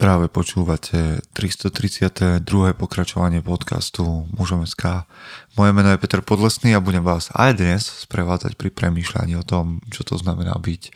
Práve 0.00 0.32
počúvate 0.32 1.20
332. 1.36 2.40
pokračovanie 2.72 3.44
podcastu 3.44 4.24
Mužom 4.32 4.64
SK. 4.64 5.04
Moje 5.60 5.76
meno 5.76 5.92
je 5.92 6.00
Peter 6.00 6.24
Podlesný 6.24 6.72
a 6.72 6.80
budem 6.80 7.04
vás 7.04 7.28
aj 7.36 7.60
dnes 7.60 7.84
sprevádzať 8.08 8.56
pri 8.56 8.72
premýšľaní 8.72 9.36
o 9.36 9.44
tom, 9.44 9.84
čo 9.92 10.00
to 10.00 10.16
znamená 10.16 10.56
byť 10.56 10.88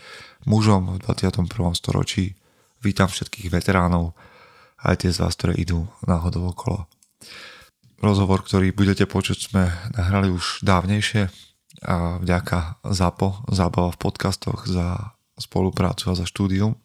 mužom 0.48 0.96
v 0.96 1.04
21. 1.04 1.37
storočí. 1.77 2.32
Vítam 2.80 3.12
všetkých 3.12 3.53
veteránov, 3.53 4.16
aj 4.80 5.05
tie 5.05 5.12
z 5.12 5.21
vás, 5.21 5.36
ktoré 5.36 5.52
idú 5.61 5.84
náhodou 6.09 6.57
okolo. 6.57 6.89
Rozhovor, 8.00 8.41
ktorý 8.41 8.73
budete 8.73 9.05
počuť, 9.05 9.52
sme 9.52 9.68
nahrali 10.00 10.32
už 10.32 10.64
dávnejšie 10.64 11.29
a 11.84 12.25
vďaka 12.25 12.80
ZAPO, 12.80 13.52
zábava 13.52 13.93
v 13.93 14.00
podcastoch 14.00 14.64
za 14.64 15.12
spoluprácu 15.36 16.09
a 16.09 16.16
za 16.16 16.25
štúdium, 16.25 16.80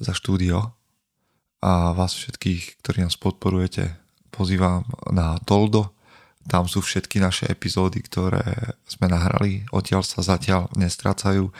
za 0.00 0.16
štúdio 0.16 0.72
a 1.62 1.94
vás 1.94 2.18
všetkých, 2.18 2.82
ktorí 2.82 3.06
nás 3.06 3.14
podporujete, 3.14 3.94
pozývam 4.34 4.82
na 5.14 5.38
Toldo. 5.46 5.94
Tam 6.50 6.66
sú 6.66 6.82
všetky 6.82 7.22
naše 7.22 7.46
epizódy, 7.46 8.02
ktoré 8.02 8.74
sme 8.90 9.06
nahrali. 9.06 9.62
Odtiaľ 9.70 10.02
sa 10.02 10.26
zatiaľ 10.26 10.66
nestracajú. 10.74 11.54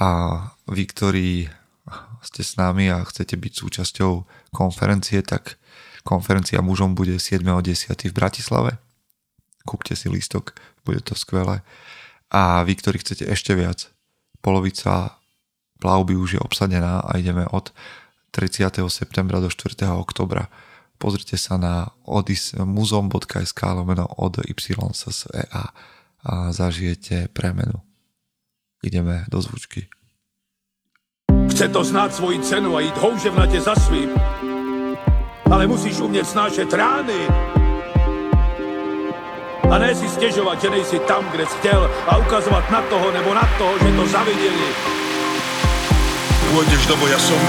A 0.00 0.08
vy, 0.64 0.82
ktorí 0.88 1.28
ste 2.24 2.40
s 2.40 2.56
nami 2.56 2.88
a 2.88 3.04
chcete 3.04 3.36
byť 3.36 3.52
súčasťou 3.52 4.12
konferencie, 4.56 5.20
tak 5.20 5.60
konferencia 6.00 6.64
mužom 6.64 6.96
bude 6.96 7.20
7.10. 7.20 8.08
v 8.08 8.16
Bratislave. 8.16 8.72
Kúpte 9.68 9.92
si 9.92 10.08
lístok, 10.08 10.56
bude 10.88 11.04
to 11.04 11.12
skvelé. 11.12 11.60
A 12.32 12.64
vy, 12.64 12.72
ktorí 12.72 13.04
chcete 13.04 13.28
ešte 13.28 13.52
viac, 13.52 13.92
polovica 14.40 15.20
plavby 15.84 16.16
už 16.16 16.30
je 16.36 16.40
obsadená 16.40 17.04
a 17.04 17.20
ideme 17.20 17.44
od 17.52 17.68
30. 18.34 18.82
septembra 18.90 19.38
do 19.38 19.46
4. 19.46 19.86
oktobra. 19.94 20.50
Pozrite 20.98 21.38
sa 21.38 21.54
na 21.54 21.94
odismuzom.sk 22.02 23.60
lomeno 23.62 24.10
od 24.18 24.42
YSSEA 24.42 25.64
a 26.24 26.34
zažijete 26.50 27.30
premenu. 27.30 27.78
Ideme 28.82 29.22
do 29.30 29.38
zvučky. 29.38 29.86
Chce 31.50 31.68
to 31.68 31.84
znát 31.84 32.14
svoji 32.14 32.42
cenu 32.42 32.76
a 32.76 32.80
jít 32.80 32.98
houževnatě 32.98 33.60
za 33.60 33.74
svým. 33.74 34.10
Ale 35.50 35.66
musíš 35.66 36.00
umět 36.00 36.26
snášet 36.26 36.72
rány. 36.72 37.20
A 39.70 39.78
ne 39.78 39.94
si 39.94 40.08
stěžovat, 40.08 40.62
že 40.62 40.70
nejsi 40.70 40.98
tam, 40.98 41.30
kde 41.30 41.46
jsi 41.46 41.56
chtěl 41.58 41.90
a 42.08 42.16
ukazovat 42.16 42.70
na 42.70 42.82
toho 42.82 43.12
nebo 43.12 43.34
na 43.34 43.46
toho, 43.58 43.78
že 43.78 43.96
to 43.96 44.06
zaviděli 44.06 45.03
pôjdeš 46.52 46.82
do 46.90 46.96
boja 47.00 47.16
som. 47.16 47.40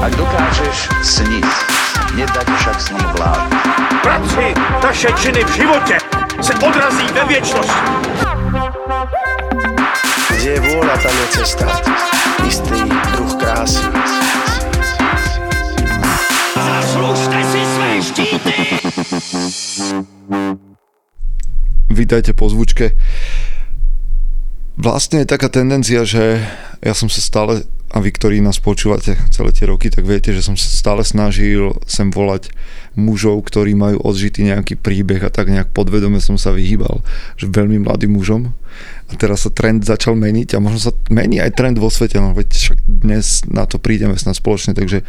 Ak 0.00 0.12
dokážeš 0.16 0.88
sniť, 1.02 1.48
nedať 2.16 2.46
však 2.48 2.76
sním 2.80 3.08
vlád. 3.16 3.48
Práci, 4.02 4.54
taše 4.80 5.10
činy 5.20 5.44
v 5.44 5.52
životě 5.54 5.96
se 6.40 6.52
odrazí 6.54 7.06
ve 7.12 7.24
věčnosti. 7.24 7.82
Kde 10.32 10.50
je 10.50 10.60
vôľa, 10.60 10.96
tam 10.98 11.14
je 11.14 11.26
cesta. 11.38 11.66
Istý 12.42 12.80
druh 13.14 13.32
krásy. 13.38 13.86
Zaslužte 16.58 17.38
si 17.46 17.60
své 17.62 17.90
štíty! 18.02 18.54
Vítajte 21.92 22.32
po 22.34 22.50
zvučke. 22.50 22.98
Vlastne 24.74 25.22
je 25.22 25.30
taká 25.30 25.46
tendencia, 25.46 26.02
že 26.02 26.42
ja 26.82 26.94
som 26.96 27.06
sa 27.06 27.22
stále 27.22 27.62
a 27.92 28.00
vy, 28.00 28.08
ktorí 28.08 28.40
nás 28.40 28.56
počúvate 28.56 29.20
celé 29.28 29.52
tie 29.52 29.68
roky, 29.68 29.92
tak 29.92 30.08
viete, 30.08 30.32
že 30.32 30.40
som 30.40 30.56
sa 30.56 30.64
stále 30.64 31.04
snažil 31.04 31.76
sem 31.84 32.08
volať 32.08 32.48
mužov, 32.96 33.44
ktorí 33.44 33.76
majú 33.76 34.00
odžitý 34.00 34.48
nejaký 34.48 34.80
príbeh 34.80 35.20
a 35.20 35.28
tak 35.28 35.52
nejak 35.52 35.76
podvedome 35.76 36.16
som 36.16 36.40
sa 36.40 36.56
vyhýbal, 36.56 37.04
že 37.36 37.52
veľmi 37.52 37.84
mladým 37.84 38.16
mužom. 38.16 38.56
A 39.08 39.12
teraz 39.20 39.44
sa 39.44 39.52
trend 39.52 39.84
začal 39.84 40.16
meniť 40.16 40.56
a 40.56 40.64
možno 40.64 40.88
sa 40.88 40.92
mení 41.12 41.36
aj 41.36 41.52
trend 41.52 41.76
vo 41.76 41.92
svete, 41.92 42.16
no 42.16 42.32
veď 42.32 42.48
však 42.48 42.78
dnes 42.88 43.44
na 43.44 43.68
to 43.68 43.76
prídeme 43.76 44.16
snad 44.16 44.40
spoločne, 44.40 44.72
takže 44.72 45.04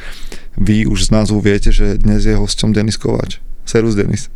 vy 0.59 0.83
už 0.83 1.07
z 1.07 1.09
názvu 1.15 1.39
viete, 1.39 1.71
že 1.71 1.95
dnes 1.95 2.27
je 2.27 2.35
hosťom 2.35 2.75
Denis 2.75 2.99
Kováč. 2.99 3.39
Serus 3.63 3.95
Denis. 3.95 4.27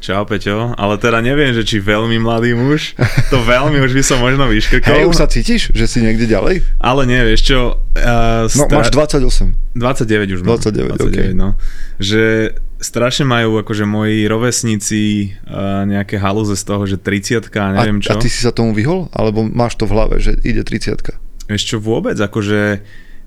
Čau 0.00 0.24
Peťo, 0.24 0.72
ale 0.80 0.96
teda 0.96 1.20
neviem, 1.20 1.52
že 1.52 1.60
či 1.60 1.76
veľmi 1.76 2.16
mladý 2.20 2.56
muž, 2.56 2.96
to 3.32 3.36
veľmi 3.44 3.84
už 3.84 3.92
by 3.92 4.02
som 4.04 4.18
možno 4.20 4.48
vyškrkol. 4.48 4.96
Hej, 4.96 5.04
už 5.08 5.16
sa 5.20 5.28
cítiš, 5.28 5.72
že 5.76 5.84
si 5.84 6.00
niekde 6.00 6.24
ďalej? 6.24 6.64
Ale 6.80 7.04
nie, 7.04 7.20
vieš 7.20 7.52
čo... 7.52 7.58
Uh, 7.96 8.48
no, 8.48 8.64
máš 8.72 8.88
28. 8.92 9.76
29 9.76 10.36
už 10.36 10.40
mám. 10.40 10.56
29, 10.56 10.96
29 10.96 11.04
okay. 11.04 11.28
no. 11.36 11.56
Že 12.00 12.56
strašne 12.80 13.28
majú 13.28 13.60
akože 13.60 13.84
moji 13.84 14.24
rovesníci 14.24 15.36
uh, 15.44 15.84
nejaké 15.84 16.16
halúze 16.16 16.56
z 16.56 16.64
toho, 16.64 16.88
že 16.88 16.96
30 16.96 17.52
a 17.52 17.64
neviem 17.76 18.00
a, 18.00 18.04
čo. 18.04 18.16
A 18.16 18.20
ty 18.20 18.32
si 18.32 18.40
sa 18.40 18.56
tomu 18.56 18.72
vyhol? 18.72 19.12
Alebo 19.12 19.44
máš 19.44 19.76
to 19.76 19.84
v 19.84 19.92
hlave, 19.96 20.16
že 20.16 20.32
ide 20.40 20.64
30 20.64 20.96
Vieš 21.44 21.62
čo, 21.66 21.76
vôbec, 21.76 22.16
akože 22.16 22.80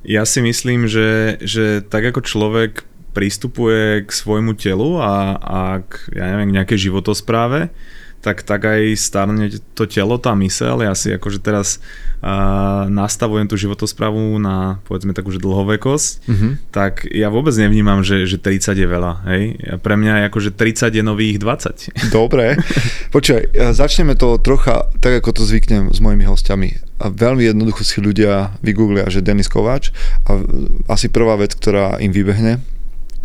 ja 0.04 0.24
si 0.28 0.40
myslím, 0.44 0.90
že, 0.90 1.40
že 1.40 1.86
tak 1.86 2.04
ako 2.12 2.26
človek 2.26 2.84
pristupuje 3.14 4.04
k 4.04 4.10
svojmu 4.10 4.58
telu 4.58 4.98
a, 4.98 5.38
a 5.38 5.60
k, 5.86 6.18
ja 6.18 6.34
neviem, 6.34 6.50
k 6.50 6.58
nejakej 6.60 6.80
životospráve, 6.90 7.70
tak, 8.24 8.48
tak 8.48 8.64
aj 8.64 8.96
starne 8.96 9.52
to 9.76 9.84
telo, 9.84 10.16
tá 10.16 10.32
mysel. 10.40 10.80
Ja 10.80 10.96
si 10.96 11.12
akože 11.12 11.44
teraz 11.44 11.84
uh, 12.24 12.88
nastavujem 12.88 13.52
tú 13.52 13.60
životosprávu 13.60 14.40
na 14.40 14.80
povedzme 14.88 15.12
takú, 15.12 15.36
že 15.36 15.44
dlhovekosť, 15.44 16.12
mm-hmm. 16.24 16.52
tak 16.72 17.04
ja 17.12 17.28
vôbec 17.28 17.52
nevnímam, 17.60 18.00
že, 18.00 18.24
že 18.24 18.40
30 18.40 18.80
je 18.80 18.88
veľa. 18.88 19.14
Hej? 19.28 19.44
Pre 19.84 19.96
mňa 20.00 20.24
je 20.24 20.28
akože 20.32 20.50
30 20.56 20.96
je 20.96 21.04
nových 21.04 21.38
20. 21.44 21.92
Dobre. 22.16 22.56
Počkaj, 23.12 23.76
začneme 23.76 24.16
to 24.16 24.40
trocha 24.40 24.88
tak, 25.04 25.20
ako 25.20 25.36
to 25.36 25.44
zvyknem 25.44 25.92
s 25.92 26.00
mojimi 26.00 26.24
hostiami. 26.24 26.80
A 27.04 27.12
veľmi 27.12 27.44
jednoducho 27.44 27.84
si 27.84 28.00
ľudia 28.00 28.56
vygooglia, 28.64 29.12
že 29.12 29.20
Denis 29.20 29.52
Kováč 29.52 29.92
a 30.24 30.40
asi 30.88 31.12
prvá 31.12 31.36
vec, 31.36 31.52
ktorá 31.52 32.00
im 32.00 32.16
vybehne, 32.16 32.64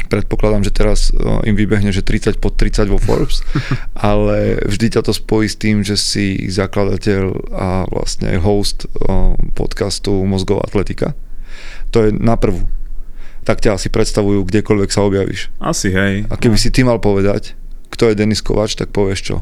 predpokladám, 0.07 0.63
že 0.63 0.73
teraz 0.73 1.11
im 1.43 1.59
vybehne, 1.59 1.91
že 1.91 2.07
30 2.07 2.39
pod 2.39 2.55
30 2.55 2.87
vo 2.87 3.03
Forbes, 3.05 3.43
ale 3.99 4.63
vždy 4.63 4.95
ťa 4.95 5.03
to 5.03 5.13
spojí 5.13 5.51
s 5.51 5.59
tým, 5.59 5.83
že 5.83 5.99
si 5.99 6.47
zakladateľ 6.47 7.51
a 7.51 7.69
vlastne 7.91 8.39
host 8.39 8.87
podcastu 9.59 10.23
Mozgová 10.23 10.63
atletika. 10.63 11.19
To 11.91 12.07
je 12.07 12.11
na 12.15 12.39
prvú. 12.39 12.69
Tak 13.49 13.65
ťa 13.65 13.81
asi 13.81 13.89
predstavujú, 13.89 14.45
kdekoľvek 14.45 14.91
sa 14.93 15.09
objavíš. 15.09 15.49
Asi, 15.57 15.89
hej. 15.89 16.29
A 16.29 16.37
keby 16.37 16.57
no. 16.57 16.63
si 16.63 16.69
ty 16.69 16.85
mal 16.85 17.01
povedať, 17.01 17.57
kto 17.89 18.13
je 18.13 18.19
Denis 18.19 18.45
Kováč, 18.45 18.77
tak 18.77 18.93
povieš 18.93 19.21
čo? 19.25 19.37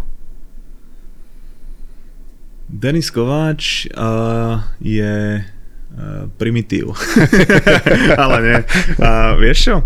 Denis 2.67 3.11
Kováč 3.11 3.91
uh, 3.95 4.63
je 4.83 5.43
uh, 5.43 6.27
primitív. 6.39 6.95
Ale 8.23 8.37
nie. 8.43 8.59
Uh, 8.99 9.35
vieš 9.39 9.59
čo? 9.71 9.77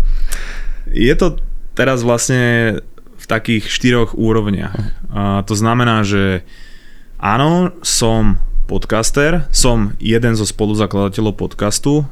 Je 0.91 1.13
to 1.15 1.39
teraz 1.73 2.03
vlastne 2.03 2.77
v 3.15 3.25
takých 3.25 3.69
štyroch 3.69 4.17
úrovniach. 4.17 4.75
A 5.13 5.41
to 5.47 5.55
znamená, 5.55 6.03
že 6.03 6.43
áno, 7.21 7.71
som 7.85 8.41
podcaster, 8.65 9.51
som 9.51 9.91
jeden 9.99 10.33
zo 10.39 10.47
spoluzakladateľov 10.47 11.35
podcastu, 11.35 12.01
e, 12.01 12.03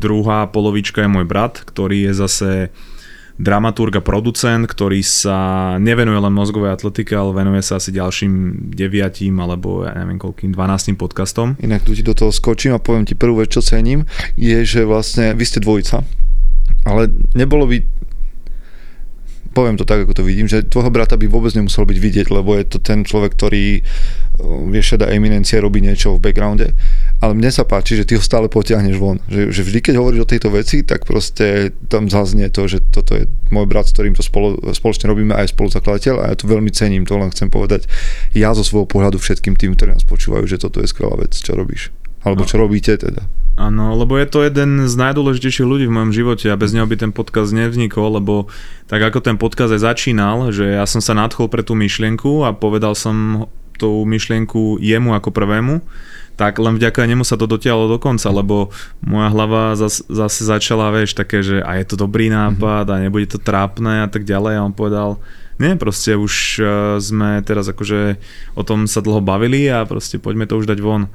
druhá 0.00 0.48
polovička 0.48 1.04
je 1.04 1.12
môj 1.12 1.28
brat, 1.28 1.60
ktorý 1.60 2.08
je 2.08 2.12
zase 2.16 2.50
dramaturg 3.38 3.94
a 3.94 4.02
producent, 4.02 4.66
ktorý 4.66 4.98
sa 5.04 5.38
nevenuje 5.78 6.18
len 6.18 6.34
mozgovej 6.34 6.74
atletike, 6.74 7.14
ale 7.14 7.30
venuje 7.30 7.62
sa 7.62 7.78
asi 7.78 7.94
ďalším 7.94 8.32
deviatím 8.74 9.38
alebo 9.38 9.86
ja 9.86 9.94
neviem 9.94 10.18
koľkým, 10.18 10.50
12 10.50 10.98
podcastom. 10.98 11.54
Inak 11.62 11.86
tu 11.86 11.94
ti 11.94 12.02
do 12.02 12.18
toho 12.18 12.34
skočím 12.34 12.74
a 12.74 12.82
poviem 12.82 13.06
ti 13.06 13.14
prvú 13.14 13.38
vec, 13.38 13.54
čo 13.54 13.62
cením, 13.62 14.10
je, 14.34 14.66
že 14.66 14.82
vlastne 14.82 15.38
vy 15.38 15.44
ste 15.46 15.62
dvojica, 15.62 16.02
ale 16.86 17.10
nebolo 17.34 17.66
by 17.66 17.78
poviem 19.58 19.74
to 19.74 19.82
tak, 19.82 20.06
ako 20.06 20.14
to 20.14 20.22
vidím, 20.22 20.46
že 20.46 20.70
tvojho 20.70 20.94
brata 20.94 21.18
by 21.18 21.26
vôbec 21.26 21.50
nemusel 21.56 21.82
byť 21.82 21.98
vidieť, 21.98 22.26
lebo 22.30 22.54
je 22.54 22.64
to 22.68 22.78
ten 22.78 23.02
človek, 23.02 23.34
ktorý 23.34 23.82
vie 24.70 24.82
šedá 24.84 25.10
eminencia, 25.10 25.58
robí 25.58 25.82
niečo 25.82 26.14
v 26.14 26.22
backgrounde, 26.22 26.78
ale 27.18 27.32
mne 27.34 27.50
sa 27.50 27.66
páči, 27.66 27.98
že 27.98 28.06
ty 28.06 28.14
ho 28.14 28.22
stále 28.22 28.46
potiahneš 28.46 28.94
von. 28.94 29.18
Že, 29.26 29.50
že 29.50 29.62
vždy, 29.66 29.78
keď 29.82 29.94
hovoríš 29.98 30.22
o 30.22 30.30
tejto 30.30 30.48
veci, 30.54 30.86
tak 30.86 31.02
proste 31.02 31.74
tam 31.90 32.06
zaznie 32.06 32.46
to, 32.54 32.70
že 32.70 32.86
toto 32.94 33.18
je 33.18 33.26
môj 33.50 33.66
brat, 33.66 33.90
s 33.90 33.98
ktorým 33.98 34.14
to 34.14 34.22
spolo, 34.22 34.54
spoločne 34.70 35.10
robíme 35.10 35.34
aj 35.34 35.50
spoluzakladateľ 35.50 36.14
a 36.22 36.24
ja 36.30 36.36
to 36.38 36.46
veľmi 36.46 36.70
cením, 36.70 37.02
to 37.02 37.18
len 37.18 37.34
chcem 37.34 37.50
povedať 37.50 37.90
ja 38.30 38.54
zo 38.54 38.62
svojho 38.62 38.86
pohľadu 38.86 39.18
všetkým 39.18 39.58
tým, 39.58 39.74
ktorí 39.74 39.90
nás 39.90 40.06
počúvajú, 40.06 40.46
že 40.46 40.62
toto 40.62 40.78
je 40.78 40.86
skvelá 40.86 41.18
vec, 41.18 41.34
čo 41.34 41.58
robíš. 41.58 41.90
Alebo 42.22 42.46
čo 42.46 42.62
robíte 42.62 42.94
teda. 42.94 43.26
Áno, 43.58 43.98
lebo 43.98 44.14
je 44.14 44.30
to 44.30 44.46
jeden 44.46 44.86
z 44.86 44.94
najdôležitejších 44.94 45.66
ľudí 45.66 45.90
v 45.90 45.94
mojom 45.98 46.14
živote 46.14 46.46
a 46.46 46.54
bez 46.54 46.70
neho 46.70 46.86
by 46.86 46.94
ten 46.94 47.10
podcast 47.10 47.50
nevznikol, 47.50 48.22
lebo 48.22 48.46
tak 48.86 49.02
ako 49.02 49.18
ten 49.18 49.34
podcast 49.34 49.74
aj 49.74 49.82
začínal, 49.82 50.54
že 50.54 50.78
ja 50.78 50.86
som 50.86 51.02
sa 51.02 51.10
nadchol 51.18 51.50
pre 51.50 51.66
tú 51.66 51.74
myšlienku 51.74 52.46
a 52.46 52.54
povedal 52.54 52.94
som 52.94 53.50
tú 53.74 54.06
myšlienku 54.06 54.78
jemu 54.78 55.10
ako 55.10 55.34
prvému, 55.34 55.82
tak 56.38 56.62
len 56.62 56.78
vďaka 56.78 57.02
nemu 57.02 57.26
sa 57.26 57.34
to 57.34 57.50
dotiahlo 57.50 57.90
do 57.90 57.98
konca, 57.98 58.30
lebo 58.30 58.70
moja 59.02 59.26
hlava 59.34 59.74
zas, 59.74 60.06
zase 60.06 60.46
začala, 60.46 60.94
vieš, 60.94 61.18
také, 61.18 61.42
že 61.42 61.58
a 61.58 61.82
je 61.82 61.86
to 61.90 61.98
dobrý 61.98 62.30
nápad 62.30 62.86
a 62.94 63.02
nebude 63.02 63.26
to 63.26 63.42
trápne 63.42 64.06
a 64.06 64.08
tak 64.10 64.22
ďalej 64.22 64.54
a 64.54 64.66
on 64.70 64.70
povedal, 64.70 65.18
nie, 65.58 65.74
proste 65.74 66.14
už 66.14 66.34
uh, 66.62 66.68
sme 67.02 67.42
teraz 67.42 67.66
akože 67.66 68.22
o 68.54 68.62
tom 68.62 68.86
sa 68.86 69.02
dlho 69.02 69.18
bavili 69.18 69.66
a 69.66 69.82
proste 69.82 70.22
poďme 70.22 70.46
to 70.46 70.54
už 70.54 70.70
dať 70.70 70.78
von. 70.78 71.10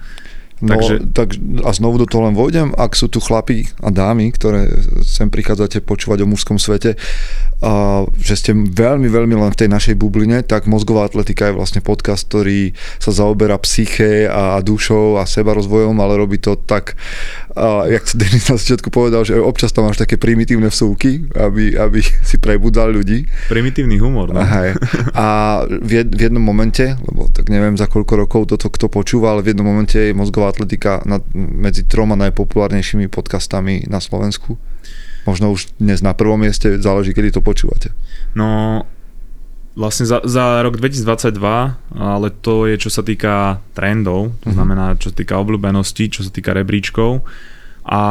No, 0.64 0.80
Takže... 0.80 1.12
tak, 1.12 1.36
a 1.68 1.76
znovu 1.76 2.00
do 2.00 2.08
toho 2.08 2.24
len 2.24 2.40
vojdem, 2.40 2.72
ak 2.72 2.96
sú 2.96 3.12
tu 3.12 3.20
chlapí 3.20 3.68
a 3.84 3.92
dámy, 3.92 4.32
ktoré 4.32 4.72
sem 5.04 5.28
prichádzate 5.28 5.84
počúvať 5.84 6.24
o 6.24 6.30
mužskom 6.32 6.56
svete, 6.56 6.96
a, 7.60 8.08
že 8.16 8.40
ste 8.40 8.52
veľmi, 8.56 9.12
veľmi 9.12 9.36
len 9.36 9.52
v 9.52 9.60
tej 9.60 9.68
našej 9.68 10.00
bubline, 10.00 10.40
tak 10.48 10.72
Mozgová 10.72 11.04
atletika 11.04 11.52
je 11.52 11.60
vlastne 11.60 11.84
podcast, 11.84 12.32
ktorý 12.32 12.72
sa 12.96 13.12
zaoberá 13.12 13.60
psyché 13.60 14.32
a 14.32 14.64
dušou 14.64 15.20
a 15.20 15.28
seba 15.28 15.52
rozvojom, 15.52 16.00
ale 16.00 16.16
robí 16.16 16.40
to 16.40 16.56
tak, 16.56 16.96
a, 17.60 17.84
jak 17.92 18.08
to 18.08 18.16
Denis 18.24 18.48
na 18.48 18.56
začiatku 18.56 18.88
povedal, 18.88 19.28
že 19.28 19.36
občas 19.36 19.76
tam 19.76 19.92
máš 19.92 20.00
také 20.00 20.16
primitívne 20.16 20.72
vsúky, 20.72 21.28
aby, 21.36 21.76
aby 21.76 22.00
si 22.24 22.40
prebudal 22.40 22.88
ľudí. 22.88 23.28
Primitívny 23.52 24.00
humor, 24.00 24.32
no. 24.32 24.40
Aha, 24.40 24.80
a 25.12 25.28
v, 25.68 26.08
v 26.08 26.22
jednom 26.32 26.40
momente, 26.40 26.96
lebo 27.04 27.28
tak 27.36 27.52
neviem 27.52 27.76
za 27.76 27.92
koľko 27.92 28.16
rokov 28.16 28.42
toto 28.56 28.72
kto 28.72 28.88
počúva, 28.88 29.36
ale 29.36 29.44
v 29.44 29.52
jednom 29.52 29.68
momente 29.68 30.00
je 30.00 30.16
Mozgová 30.16 30.53
atletika 30.54 31.02
nad, 31.10 31.26
medzi 31.34 31.82
troma 31.82 32.14
najpopulárnejšími 32.14 33.10
podcastami 33.10 33.90
na 33.90 33.98
Slovensku. 33.98 34.62
Možno 35.26 35.50
už 35.50 35.74
dnes 35.82 36.06
na 36.06 36.14
prvom 36.14 36.38
mieste, 36.38 36.78
záleží, 36.78 37.18
kedy 37.18 37.34
to 37.34 37.42
počúvate. 37.42 37.90
No, 38.38 38.84
vlastne 39.74 40.06
za, 40.06 40.22
za 40.22 40.62
rok 40.62 40.78
2022, 40.78 41.42
ale 41.98 42.28
to 42.30 42.70
je 42.70 42.76
čo 42.78 42.90
sa 42.94 43.02
týka 43.02 43.64
trendov, 43.74 44.38
to 44.42 44.50
mm-hmm. 44.50 44.54
znamená 44.54 44.86
čo 45.02 45.10
sa 45.10 45.16
týka 45.18 45.42
obľúbenosti, 45.42 46.14
čo 46.14 46.22
sa 46.22 46.30
týka 46.30 46.54
rebríčkov 46.54 47.26
a 47.90 48.02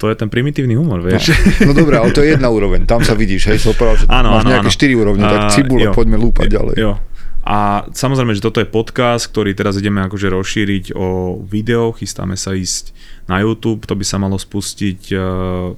to 0.00 0.08
je 0.08 0.16
ten 0.16 0.32
primitívny 0.32 0.80
humor, 0.80 1.04
vieš. 1.04 1.28
No, 1.60 1.70
no 1.70 1.72
dobré, 1.76 2.00
ale 2.00 2.10
to 2.16 2.24
je 2.24 2.32
jedna 2.32 2.48
úroveň, 2.48 2.88
tam 2.88 3.04
sa 3.04 3.12
vidíš, 3.12 3.52
hej, 3.52 3.58
so 3.60 3.76
že 3.76 4.08
áno, 4.08 4.32
máš 4.32 4.48
áno, 4.48 4.50
nejaké 4.56 4.70
áno. 4.72 4.80
4 4.96 5.02
úrovne, 5.04 5.24
tak 5.28 5.40
cibule, 5.52 5.92
poďme 5.92 6.16
lúpať 6.16 6.46
ďalej. 6.48 6.74
Jo, 6.80 6.92
a 7.40 7.88
samozrejme, 7.88 8.36
že 8.36 8.44
toto 8.44 8.60
je 8.60 8.68
podcast, 8.68 9.24
ktorý 9.32 9.56
teraz 9.56 9.80
ideme 9.80 10.04
akože 10.04 10.28
rozšíriť 10.28 10.84
o 10.92 11.40
video, 11.40 11.96
chystáme 11.96 12.36
sa 12.36 12.52
ísť 12.52 12.92
na 13.32 13.40
YouTube, 13.40 13.88
to 13.88 13.96
by 13.96 14.04
sa 14.04 14.20
malo 14.20 14.36
spustiť 14.36 15.00
uh, 15.16 15.72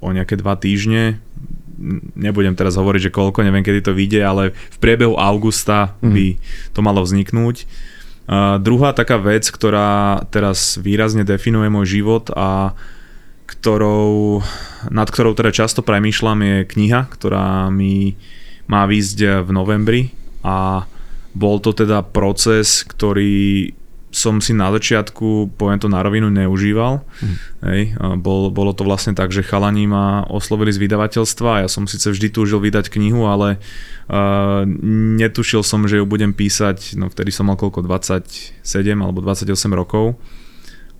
o 0.00 0.08
nejaké 0.08 0.40
dva 0.40 0.56
týždne. 0.56 1.20
Nebudem 2.16 2.56
teraz 2.56 2.80
hovoriť, 2.80 3.12
že 3.12 3.14
koľko, 3.14 3.44
neviem 3.44 3.60
kedy 3.60 3.84
to 3.84 3.92
vyjde, 3.92 4.24
ale 4.24 4.56
v 4.56 4.78
priebehu 4.80 5.20
augusta 5.20 5.92
mm. 6.00 6.12
by 6.16 6.26
to 6.72 6.80
malo 6.80 7.04
vzniknúť. 7.04 7.68
Uh, 8.26 8.56
druhá 8.56 8.96
taká 8.96 9.20
vec, 9.20 9.44
ktorá 9.52 10.24
teraz 10.32 10.80
výrazne 10.80 11.28
definuje 11.28 11.68
môj 11.68 12.00
život 12.00 12.32
a 12.32 12.72
ktorou, 13.44 14.40
nad 14.88 15.06
ktorou 15.12 15.36
teda 15.36 15.52
často 15.52 15.84
premýšľam 15.84 16.40
je 16.40 16.56
kniha, 16.72 17.04
ktorá 17.12 17.68
mi 17.68 18.16
má 18.66 18.88
výjsť 18.88 19.46
v 19.46 19.50
novembri 19.52 20.02
a 20.44 20.88
bol 21.36 21.60
to 21.60 21.76
teda 21.76 22.00
proces, 22.00 22.80
ktorý 22.84 23.76
som 24.16 24.40
si 24.40 24.56
na 24.56 24.72
začiatku, 24.72 25.52
poviem 25.60 25.76
to 25.76 25.92
na 25.92 26.00
rovinu, 26.00 26.32
neužíval. 26.32 27.04
Mm. 27.20 27.36
Hej, 27.68 27.80
bol, 28.24 28.48
bolo 28.48 28.72
to 28.72 28.88
vlastne 28.88 29.12
tak, 29.12 29.28
že 29.28 29.44
chalani 29.44 29.84
ma 29.84 30.24
oslovili 30.32 30.72
z 30.72 30.80
vydavateľstva 30.80 31.48
a 31.52 31.60
ja 31.60 31.68
som 31.68 31.84
síce 31.84 32.08
vždy 32.08 32.32
túžil 32.32 32.56
vydať 32.56 32.88
knihu, 32.88 33.28
ale 33.28 33.60
uh, 34.08 34.64
netušil 35.20 35.60
som, 35.60 35.84
že 35.84 36.00
ju 36.00 36.08
budem 36.08 36.32
písať, 36.32 36.96
no 36.96 37.12
vtedy 37.12 37.28
som 37.28 37.52
mal 37.52 37.60
koľko, 37.60 37.84
27 37.84 38.56
alebo 38.96 39.20
28 39.20 39.52
rokov. 39.76 40.16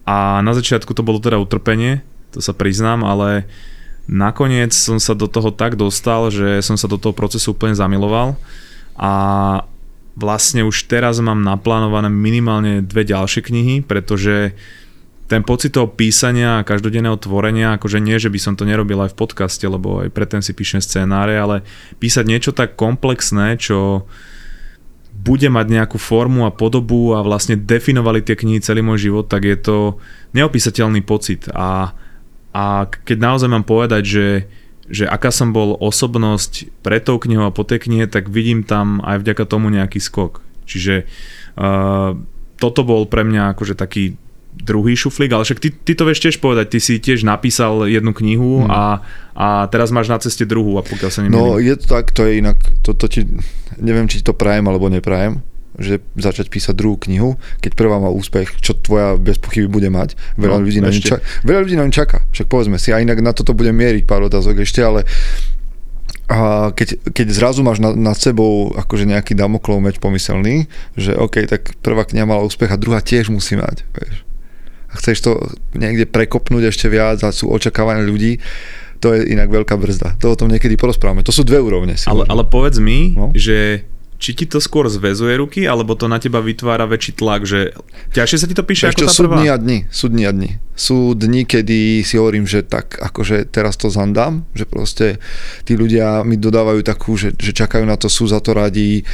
A 0.05 0.45
na 0.45 0.53
začiatku 0.53 0.93
to 0.93 1.01
bolo 1.01 1.17
teda 1.17 1.41
utrpenie, 1.41 2.05
to 2.37 2.45
sa 2.45 2.53
priznám, 2.53 3.01
ale 3.01 3.49
nakoniec 4.05 4.77
som 4.77 5.01
sa 5.01 5.17
do 5.17 5.25
toho 5.25 5.57
tak 5.57 5.81
dostal, 5.81 6.29
že 6.29 6.61
som 6.61 6.77
sa 6.77 6.85
do 6.85 7.01
toho 7.01 7.17
procesu 7.17 7.57
úplne 7.57 7.73
zamiloval 7.73 8.37
a 8.97 9.13
vlastne 10.17 10.65
už 10.65 10.89
teraz 10.89 11.21
mám 11.21 11.45
naplánované 11.45 12.09
minimálne 12.09 12.81
dve 12.81 13.05
ďalšie 13.05 13.45
knihy, 13.45 13.75
pretože 13.85 14.57
ten 15.27 15.43
pocit 15.43 15.75
toho 15.75 15.91
písania 15.91 16.63
a 16.63 16.67
každodenného 16.67 17.19
tvorenia, 17.19 17.77
akože 17.77 17.99
nie, 17.99 18.17
že 18.17 18.31
by 18.31 18.39
som 18.39 18.55
to 18.55 18.63
nerobil 18.63 19.03
aj 19.03 19.13
v 19.13 19.19
podcaste, 19.27 19.67
lebo 19.67 20.07
aj 20.07 20.15
predtým 20.15 20.41
si 20.41 20.55
píšem 20.55 20.79
scenáre, 20.79 21.35
ale 21.35 21.67
písať 21.99 22.25
niečo 22.25 22.51
tak 22.55 22.79
komplexné, 22.79 23.59
čo 23.59 24.07
bude 25.27 25.51
mať 25.51 25.67
nejakú 25.67 25.99
formu 25.99 26.47
a 26.47 26.55
podobu 26.55 27.19
a 27.19 27.27
vlastne 27.27 27.59
definovali 27.59 28.23
tie 28.23 28.39
knihy 28.39 28.63
celý 28.63 28.87
môj 28.87 29.11
život, 29.11 29.27
tak 29.27 29.43
je 29.43 29.59
to 29.59 29.77
neopísateľný 30.39 31.03
pocit. 31.03 31.51
A, 31.51 31.91
a 32.55 32.87
keď 32.87 33.19
naozaj 33.19 33.51
mám 33.51 33.67
povedať, 33.67 34.03
že 34.07 34.27
že 34.87 35.05
aká 35.07 35.35
som 35.35 35.51
bol 35.51 35.75
osobnosť 35.79 36.83
pre 36.83 37.03
tou 37.03 37.19
knihou 37.19 37.51
a 37.51 37.55
po 37.55 37.67
tej 37.67 37.87
knihe, 37.87 38.07
tak 38.07 38.31
vidím 38.31 38.63
tam 38.63 39.03
aj 39.03 39.23
vďaka 39.23 39.45
tomu 39.47 39.71
nejaký 39.71 39.99
skok. 39.99 40.43
Čiže 40.67 41.07
uh, 41.59 42.15
toto 42.57 42.81
bol 42.83 43.07
pre 43.07 43.23
mňa 43.27 43.55
akože 43.55 43.75
taký 43.75 44.19
druhý 44.57 44.97
šuflík, 44.97 45.37
ale 45.37 45.45
však 45.45 45.61
ty, 45.61 45.69
ty 45.69 45.93
to 45.93 46.09
vieš 46.09 46.25
tiež 46.25 46.37
povedať, 46.41 46.67
ty 46.73 46.79
si 46.81 46.97
tiež 46.97 47.29
napísal 47.29 47.85
jednu 47.93 48.17
knihu 48.17 48.65
hmm. 48.65 48.73
a, 48.73 49.05
a 49.37 49.49
teraz 49.69 49.93
máš 49.93 50.09
na 50.09 50.17
ceste 50.17 50.49
druhú 50.49 50.81
a 50.81 50.83
pokiaľ 50.83 51.11
sa 51.13 51.21
nemýlim. 51.21 51.37
No 51.37 51.61
je 51.61 51.77
to 51.77 51.87
tak, 51.93 52.17
to 52.17 52.25
je 52.25 52.41
inak, 52.41 52.57
to, 52.81 52.97
to 52.97 53.07
ti, 53.07 53.29
neviem 53.77 54.09
či 54.09 54.25
to 54.25 54.33
prajem 54.33 54.65
alebo 54.65 54.89
neprajem, 54.89 55.45
že 55.77 56.01
začať 56.17 56.49
písať 56.49 56.75
druhú 56.77 56.97
knihu, 56.97 57.37
keď 57.61 57.77
prvá 57.77 58.01
má 58.01 58.09
úspech, 58.09 58.61
čo 58.65 58.77
tvoja 58.77 59.17
bez 59.21 59.37
pochyby 59.37 59.69
bude 59.69 59.89
mať. 59.93 60.17
Veľa, 60.41 60.57
no, 60.61 60.65
ľudí, 60.65 60.81
na 60.81 60.89
čaká, 60.93 61.21
veľa 61.45 61.61
ľudí 61.65 61.77
na 61.77 61.85
ňu 61.85 61.95
čaká, 61.95 62.25
však 62.33 62.47
povedzme 62.49 62.81
si, 62.81 62.91
a 62.93 63.01
inak 63.01 63.21
na 63.21 63.37
toto 63.37 63.53
budem 63.53 63.77
mieriť 63.77 64.05
pár 64.09 64.25
otázok 64.25 64.65
ešte, 64.65 64.81
ale 64.81 65.05
a 66.27 66.75
keď, 66.75 67.15
keď 67.15 67.27
zrazu 67.31 67.63
máš 67.63 67.79
nad, 67.79 67.95
nad 67.95 68.19
sebou 68.19 68.75
akože 68.75 69.07
nejaký 69.07 69.39
damoklov 69.39 69.79
meč 69.79 70.03
pomyselný, 70.03 70.67
že 70.99 71.15
OK, 71.15 71.47
tak 71.47 71.79
prvá 71.87 72.03
kniha 72.03 72.27
mala 72.27 72.43
úspech 72.43 72.67
a 72.67 72.81
druhá 72.81 72.99
tiež 72.99 73.31
musí 73.31 73.55
mať, 73.55 73.87
vieš. 73.95 74.27
A 74.91 74.99
chceš 74.99 75.23
to 75.23 75.39
niekde 75.79 76.11
prekopnúť 76.11 76.75
ešte 76.75 76.91
viac 76.91 77.23
a 77.23 77.31
sú 77.31 77.47
očakávania 77.47 78.03
ľudí, 78.03 78.43
to 78.99 79.13
je 79.13 79.29
inak 79.29 79.53
veľká 79.53 79.77
brzda. 79.77 80.17
To 80.25 80.33
o 80.33 80.39
tom 80.39 80.49
niekedy 80.49 80.75
porozprávame. 80.75 81.23
To 81.23 81.31
sú 81.31 81.45
dve 81.45 81.61
úrovne. 81.61 81.95
Si 82.01 82.09
ale, 82.09 82.25
ale 82.27 82.43
povedz 82.49 82.81
mi, 82.81 83.13
no? 83.13 83.31
že 83.37 83.85
či 84.17 84.33
ti 84.33 84.45
to 84.49 84.59
skôr 84.59 84.89
zväzuje 84.89 85.37
ruky, 85.37 85.69
alebo 85.69 85.93
to 85.93 86.09
na 86.09 86.17
teba 86.17 86.41
vytvára 86.41 86.89
väčší 86.89 87.21
tlak, 87.21 87.45
že 87.45 87.77
ťažšie 88.17 88.39
sa 88.41 88.47
ti 88.49 88.57
to 88.57 88.65
píše 88.65 88.89
Ešte 88.89 89.05
ako 89.05 89.09
tá 89.09 89.13
sú 89.13 89.23
prvá? 89.29 89.37
dni 89.37 89.49
a 89.53 89.57
dni, 89.61 89.79
sú 89.93 90.07
dni 90.09 90.25
a 90.25 90.33
dni. 90.33 90.51
Sú 90.77 90.97
dni, 91.13 91.43
kedy 91.45 92.01
si 92.05 92.15
hovorím, 92.17 92.49
že 92.49 92.65
tak 92.65 92.97
akože 92.97 93.49
teraz 93.49 93.77
to 93.77 93.93
zandám, 93.93 94.49
že 94.57 94.65
proste 94.65 95.21
tí 95.69 95.77
ľudia 95.77 96.25
mi 96.25 96.41
dodávajú 96.41 96.81
takú, 96.85 97.17
že, 97.17 97.37
že 97.37 97.53
čakajú 97.53 97.85
na 97.85 97.97
to, 98.01 98.09
sú 98.09 98.25
za 98.29 98.41
to 98.41 98.57
radí, 98.57 99.05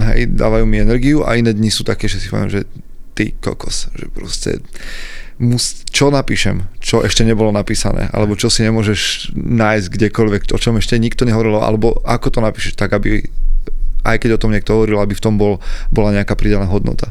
hej, 0.00 0.20
dávajú 0.32 0.64
mi 0.64 0.80
energiu 0.80 1.24
a 1.24 1.36
iné 1.36 1.52
dni 1.52 1.68
sú 1.68 1.84
také, 1.84 2.08
že 2.08 2.20
si 2.20 2.32
poviem, 2.32 2.48
že 2.48 2.64
ty 3.16 3.32
kokos, 3.36 3.88
že 3.96 4.08
proste 4.12 4.60
mus, 5.36 5.84
čo 5.92 6.08
napíšem, 6.08 6.64
čo 6.80 7.04
ešte 7.04 7.20
nebolo 7.20 7.52
napísané, 7.52 8.08
alebo 8.12 8.36
čo 8.36 8.48
si 8.48 8.64
nemôžeš 8.64 9.32
nájsť 9.36 9.86
kdekoľvek, 9.92 10.42
o 10.52 10.58
čom 10.60 10.80
ešte 10.80 10.96
nikto 10.96 11.28
nehovoril, 11.28 11.60
alebo 11.60 12.00
ako 12.04 12.32
to 12.32 12.40
napíšeš 12.40 12.72
tak, 12.76 12.96
aby 12.96 13.24
aj 14.06 14.22
keď 14.22 14.38
o 14.38 14.40
tom 14.42 14.54
niekto 14.54 14.78
hovoril, 14.78 15.02
aby 15.02 15.18
v 15.18 15.24
tom 15.24 15.34
bol, 15.34 15.58
bola 15.90 16.14
nejaká 16.14 16.38
pridaná 16.38 16.70
hodnota. 16.70 17.10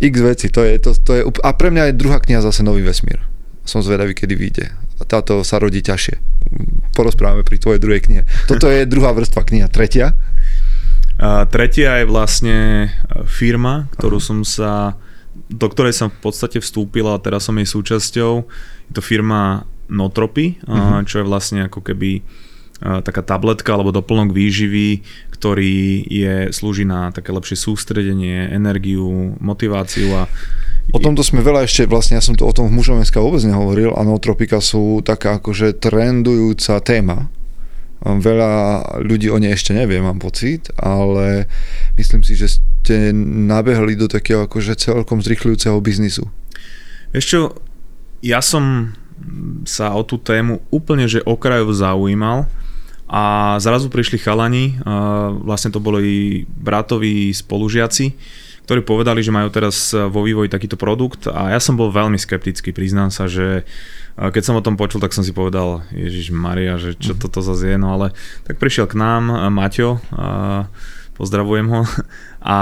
X 0.00 0.14
veci, 0.24 0.48
to 0.48 0.64
je, 0.64 0.80
to, 0.80 0.90
to 0.96 1.10
je, 1.12 1.22
a 1.28 1.50
pre 1.52 1.68
mňa 1.68 1.92
je 1.92 2.00
druhá 2.00 2.18
kniha 2.24 2.40
zase 2.40 2.64
Nový 2.64 2.80
vesmír. 2.80 3.20
Som 3.68 3.84
zvedavý, 3.84 4.16
kedy 4.16 4.32
vyjde. 4.32 4.66
Táto 5.04 5.44
sa 5.44 5.60
rodí 5.60 5.84
ťažšie. 5.84 6.16
Porozprávame 6.96 7.44
pri 7.44 7.60
tvojej 7.60 7.80
druhej 7.80 8.00
knihe. 8.08 8.22
Toto 8.48 8.72
je 8.72 8.88
druhá 8.88 9.12
vrstva 9.12 9.44
kniha. 9.44 9.68
Tretia? 9.68 10.16
A 11.20 11.44
tretia 11.44 12.00
je 12.00 12.08
vlastne 12.08 12.56
firma, 13.28 13.92
ktorú 13.92 14.16
Aha. 14.16 14.24
som 14.24 14.40
sa 14.40 14.96
do 15.50 15.66
ktorej 15.66 15.94
som 15.94 16.08
v 16.10 16.20
podstate 16.22 16.58
vstúpil 16.62 17.06
a 17.10 17.18
teraz 17.18 17.46
som 17.46 17.58
jej 17.58 17.66
súčasťou. 17.66 18.32
Je 18.90 18.92
to 18.94 19.02
firma 19.02 19.66
Notropy, 19.90 20.62
uh-huh. 20.62 21.02
čo 21.02 21.22
je 21.22 21.26
vlastne 21.26 21.66
ako 21.66 21.82
keby 21.82 22.22
taká 22.80 23.20
tabletka 23.20 23.76
alebo 23.76 23.92
doplnok 23.92 24.32
výživy, 24.32 25.04
ktorý 25.36 26.04
je, 26.08 26.34
slúži 26.52 26.88
na 26.88 27.12
také 27.12 27.32
lepšie 27.32 27.56
sústredenie, 27.56 28.48
energiu, 28.52 29.36
motiváciu 29.40 30.12
a 30.16 30.28
O 30.90 30.98
tomto 30.98 31.22
sme 31.22 31.38
veľa 31.38 31.70
ešte, 31.70 31.86
vlastne 31.86 32.18
ja 32.18 32.24
som 32.24 32.34
to 32.34 32.42
o 32.42 32.50
tom 32.50 32.66
v 32.66 32.74
mužom 32.74 32.98
vôbec 32.98 33.42
nehovoril 33.46 33.94
a 33.94 34.02
nootropika 34.02 34.58
sú 34.58 34.98
taká 35.06 35.38
akože 35.38 35.78
trendujúca 35.78 36.82
téma. 36.82 37.30
Veľa 38.02 38.82
ľudí 38.98 39.30
o 39.30 39.38
nej 39.38 39.54
ešte 39.54 39.70
nevie, 39.70 40.02
mám 40.02 40.18
pocit, 40.18 40.72
ale 40.74 41.46
myslím 41.94 42.26
si, 42.26 42.34
že 42.34 42.58
ste 42.58 43.14
nabehli 43.14 43.94
do 43.94 44.10
takého 44.10 44.50
akože 44.50 44.74
celkom 44.74 45.22
zrychľujúceho 45.22 45.78
biznisu. 45.78 46.26
Ešte, 47.14 47.54
ja 48.24 48.42
som 48.42 48.96
sa 49.68 49.94
o 49.94 50.02
tú 50.02 50.18
tému 50.18 50.64
úplne 50.74 51.06
že 51.06 51.22
okrajov 51.22 51.70
zaujímal, 51.76 52.50
a 53.10 53.58
zrazu 53.58 53.90
prišli 53.90 54.22
chalani, 54.22 54.78
vlastne 55.42 55.74
to 55.74 55.82
boli 55.82 56.46
bratoví 56.46 57.34
spolužiaci, 57.34 58.14
ktorí 58.70 58.86
povedali, 58.86 59.18
že 59.18 59.34
majú 59.34 59.50
teraz 59.50 59.90
vo 59.90 60.22
vývoji 60.22 60.46
takýto 60.46 60.78
produkt. 60.78 61.26
A 61.26 61.50
ja 61.50 61.58
som 61.58 61.74
bol 61.74 61.90
veľmi 61.90 62.14
skeptický, 62.14 62.70
priznám 62.70 63.10
sa, 63.10 63.26
že 63.26 63.66
keď 64.14 64.42
som 64.46 64.54
o 64.54 64.62
tom 64.62 64.78
počul, 64.78 65.02
tak 65.02 65.10
som 65.10 65.26
si 65.26 65.34
povedal, 65.34 65.82
Ježiš 65.90 66.30
Maria, 66.30 66.78
že 66.78 66.94
čo 66.94 67.18
mm. 67.18 67.20
toto 67.24 67.42
zase 67.42 67.74
je, 67.74 67.76
no 67.82 67.98
ale 67.98 68.14
tak 68.46 68.62
prišiel 68.62 68.86
k 68.86 68.94
nám 68.94 69.26
Maťo, 69.50 69.98
pozdravujem 71.18 71.66
ho 71.66 71.82
a 72.46 72.58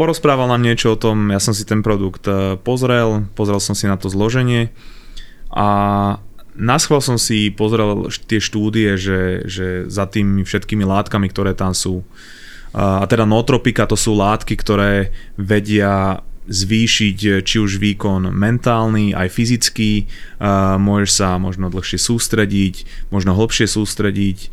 porozprával 0.00 0.48
nám 0.48 0.64
niečo 0.64 0.96
o 0.96 1.00
tom, 1.00 1.28
ja 1.28 1.38
som 1.38 1.54
si 1.54 1.62
ten 1.62 1.84
produkt 1.84 2.26
e, 2.26 2.58
pozrel, 2.58 3.28
pozrel 3.38 3.62
som 3.62 3.78
si 3.78 3.86
na 3.86 3.94
to 3.94 4.10
zloženie 4.10 4.74
a 5.52 5.68
naschval 6.56 7.00
som 7.00 7.16
si 7.16 7.52
pozrel 7.52 8.08
tie 8.28 8.40
štúdie, 8.40 8.96
že, 9.00 9.46
že 9.48 9.66
za 9.88 10.08
tými 10.08 10.44
všetkými 10.44 10.84
látkami, 10.84 11.28
ktoré 11.32 11.56
tam 11.56 11.72
sú. 11.72 12.04
A 12.72 13.04
teda 13.04 13.28
notropika 13.28 13.84
to 13.84 14.00
sú 14.00 14.16
látky, 14.16 14.56
ktoré 14.56 15.12
vedia 15.36 16.24
zvýšiť 16.42 17.44
či 17.46 17.56
už 17.62 17.78
výkon 17.78 18.34
mentálny, 18.34 19.14
aj 19.14 19.28
fyzický, 19.30 20.10
môžeš 20.80 21.10
sa 21.12 21.38
možno 21.38 21.70
dlhšie 21.70 22.02
sústrediť, 22.02 23.08
možno 23.14 23.36
hlbšie 23.38 23.70
sústrediť. 23.70 24.50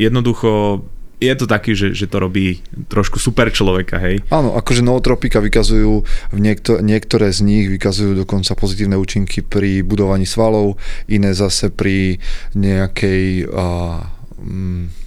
Jednoducho 0.00 0.86
je 1.22 1.34
to 1.38 1.46
taký, 1.46 1.78
že, 1.78 1.94
že 1.94 2.10
to 2.10 2.18
robí 2.18 2.58
trošku 2.90 3.22
super 3.22 3.54
človeka, 3.54 4.02
hej. 4.02 4.26
Áno, 4.34 4.58
akože 4.58 4.82
nootropika 4.82 5.38
vykazujú, 5.38 6.02
v 6.34 6.38
niekto, 6.42 6.82
niektoré 6.82 7.30
z 7.30 7.46
nich 7.46 7.66
vykazujú 7.70 8.26
dokonca 8.26 8.58
pozitívne 8.58 8.98
účinky 8.98 9.46
pri 9.46 9.86
budovaní 9.86 10.26
svalov, 10.26 10.82
iné 11.06 11.30
zase 11.30 11.70
pri 11.70 12.18
nejakej... 12.58 13.46
Uh, 13.46 15.01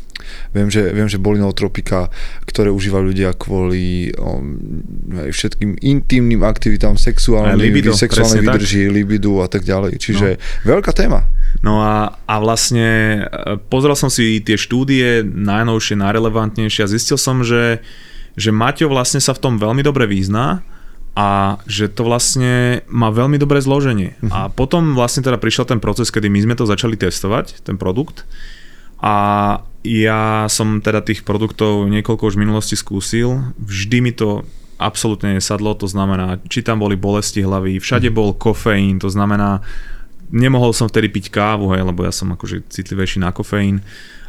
Viem, 0.52 0.68
že, 0.72 0.92
viem, 0.92 1.08
že 1.10 1.22
boli 1.22 1.38
nootropika, 1.42 2.10
ktoré 2.48 2.72
užívajú 2.72 3.04
ľudia 3.12 3.34
kvôli 3.36 4.12
um, 4.16 4.60
všetkým 5.30 5.80
intimným 5.80 6.42
aktivitám, 6.46 6.96
sexuálnym, 6.96 7.60
libido, 7.60 7.92
sexuálnej 7.92 8.46
výdrži, 8.46 8.88
tak. 8.88 8.94
libidu 8.94 9.34
a 9.44 9.48
tak 9.48 9.68
ďalej. 9.68 10.00
Čiže 10.00 10.28
no. 10.36 10.42
veľká 10.76 10.92
téma. 10.96 11.28
No 11.64 11.80
a, 11.80 12.20
a 12.28 12.36
vlastne 12.44 13.24
e, 13.26 13.56
pozrel 13.72 13.96
som 13.96 14.12
si 14.12 14.44
tie 14.44 14.60
štúdie 14.60 15.24
najnovšie, 15.24 15.96
najrelevantnejšie 15.96 16.82
a 16.84 16.92
zistil 16.92 17.16
som, 17.16 17.42
že, 17.42 17.80
že 18.36 18.52
Maťo 18.52 18.92
vlastne 18.92 19.24
sa 19.24 19.32
v 19.32 19.42
tom 19.42 19.54
veľmi 19.56 19.82
dobre 19.82 20.04
význá 20.06 20.66
a 21.16 21.58
že 21.64 21.88
to 21.88 22.04
vlastne 22.04 22.84
má 22.92 23.08
veľmi 23.08 23.40
dobré 23.40 23.64
zloženie. 23.64 24.20
Uh-huh. 24.20 24.32
A 24.36 24.40
potom 24.52 25.00
vlastne 25.00 25.24
teda 25.24 25.40
prišiel 25.40 25.64
ten 25.64 25.80
proces, 25.80 26.12
kedy 26.12 26.28
my 26.28 26.44
sme 26.44 26.56
to 26.60 26.68
začali 26.68 27.00
testovať, 27.00 27.64
ten 27.64 27.80
produkt. 27.80 28.28
A 29.00 29.16
ja 29.86 30.50
som 30.50 30.82
teda 30.82 31.06
tých 31.06 31.22
produktov 31.22 31.86
niekoľko 31.86 32.34
už 32.34 32.36
v 32.36 32.44
minulosti 32.44 32.74
skúsil. 32.74 33.54
Vždy 33.62 33.98
mi 34.02 34.12
to 34.12 34.42
absolútne 34.76 35.38
nesadlo, 35.38 35.72
to 35.78 35.88
znamená, 35.88 36.42
či 36.52 36.60
tam 36.60 36.84
boli 36.84 37.00
bolesti 37.00 37.46
hlavy, 37.46 37.80
všade 37.80 38.12
mhm. 38.12 38.16
bol 38.16 38.30
kofeín, 38.36 39.00
to 39.00 39.08
znamená, 39.08 39.64
nemohol 40.34 40.76
som 40.76 40.90
vtedy 40.90 41.08
piť 41.08 41.32
kávu, 41.32 41.72
hej, 41.72 41.86
lebo 41.86 42.04
ja 42.04 42.12
som 42.12 42.34
akože 42.34 42.68
citlivejší 42.68 43.24
na 43.24 43.32
kofeín. 43.32 43.80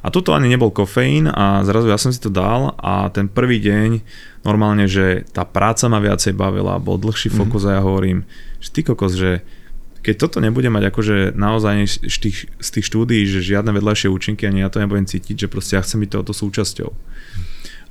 A 0.07 0.13
toto 0.15 0.31
ani 0.31 0.47
nebol 0.47 0.71
kofeín 0.71 1.27
a 1.27 1.67
zrazu 1.67 1.91
ja 1.91 1.99
som 1.99 2.15
si 2.15 2.23
to 2.23 2.31
dal 2.31 2.79
a 2.79 3.11
ten 3.11 3.27
prvý 3.27 3.59
deň 3.59 4.07
normálne, 4.47 4.87
že 4.87 5.27
tá 5.35 5.43
práca 5.43 5.91
ma 5.91 5.99
viacej 5.99 6.31
bavila, 6.31 6.79
bol 6.79 6.95
dlhší 6.95 7.27
fokus 7.27 7.67
mm-hmm. 7.67 7.75
a 7.75 7.77
ja 7.83 7.83
hovorím, 7.83 8.23
že 8.63 8.69
ty 8.71 8.81
kokos, 8.87 9.19
že 9.19 9.43
keď 10.07 10.15
toto 10.23 10.39
nebude 10.39 10.71
mať 10.71 10.95
akože 10.95 11.17
naozaj 11.35 12.07
z 12.07 12.17
tých, 12.23 12.47
z 12.63 12.69
tých 12.79 12.87
štúdií, 12.87 13.27
že 13.27 13.43
žiadne 13.43 13.75
vedľajšie 13.75 14.07
účinky 14.07 14.47
ani 14.47 14.63
ja 14.63 14.71
to 14.71 14.79
nebudem 14.79 15.03
cítiť, 15.03 15.35
že 15.35 15.51
proste 15.51 15.75
ja 15.75 15.83
chcem 15.83 15.99
byť 16.07 16.11
tohoto 16.15 16.31
súčasťou. 16.31 16.91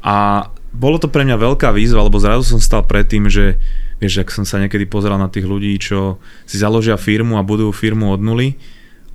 A 0.08 0.48
bolo 0.72 0.96
to 0.96 1.12
pre 1.12 1.28
mňa 1.28 1.36
veľká 1.36 1.76
výzva, 1.76 2.08
lebo 2.08 2.16
zrazu 2.16 2.56
som 2.56 2.64
stal 2.64 2.88
pred 2.88 3.04
tým, 3.04 3.28
že 3.28 3.60
vieš, 4.00 4.24
ak 4.24 4.32
som 4.32 4.48
sa 4.48 4.64
niekedy 4.64 4.88
pozeral 4.88 5.20
na 5.20 5.28
tých 5.28 5.44
ľudí, 5.44 5.76
čo 5.76 6.24
si 6.48 6.56
založia 6.56 6.96
firmu 6.96 7.36
a 7.36 7.44
budujú 7.44 7.76
firmu 7.76 8.16
od 8.16 8.24
nuly 8.24 8.56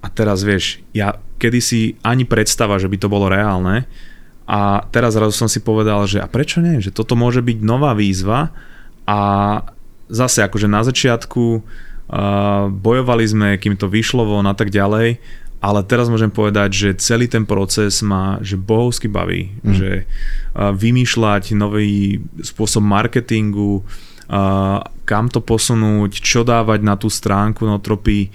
a 0.04 0.12
teraz 0.12 0.45
vieš, 0.45 0.85
ja 0.92 1.16
kedysi 1.40 1.97
ani 2.04 2.28
predstava, 2.28 2.76
že 2.76 2.92
by 2.92 3.00
to 3.00 3.09
bolo 3.09 3.33
reálne 3.33 3.88
a 4.45 4.85
teraz 4.92 5.16
zrazu 5.16 5.33
som 5.33 5.49
si 5.49 5.64
povedal, 5.64 6.04
že 6.04 6.21
a 6.21 6.28
prečo 6.28 6.61
nie, 6.61 6.85
že 6.85 6.92
toto 6.92 7.16
môže 7.16 7.40
byť 7.40 7.64
nová 7.64 7.97
výzva 7.97 8.52
a 9.09 9.19
zase 10.11 10.45
akože 10.45 10.69
na 10.69 10.85
začiatku 10.85 11.64
bojovali 12.74 13.24
sme, 13.24 13.48
kým 13.54 13.78
to 13.78 13.86
vyšlo 13.86 14.26
von 14.26 14.50
a 14.50 14.54
tak 14.54 14.74
ďalej, 14.74 15.22
ale 15.60 15.80
teraz 15.84 16.08
môžem 16.08 16.32
povedať, 16.32 16.70
že 16.72 16.88
celý 16.98 17.28
ten 17.28 17.44
proces 17.44 18.00
ma 18.02 18.40
že 18.42 18.56
bohovsky 18.56 19.06
baví, 19.06 19.54
mm. 19.60 19.74
že 19.76 19.90
vymýšľať 20.56 21.54
nový 21.54 22.18
spôsob 22.40 22.82
marketingu, 22.82 23.84
kam 25.04 25.26
to 25.26 25.42
posunúť, 25.42 26.22
čo 26.22 26.42
dávať 26.46 26.80
na 26.82 26.94
tú 26.98 27.10
stránku 27.10 27.66
Notropy. 27.66 28.30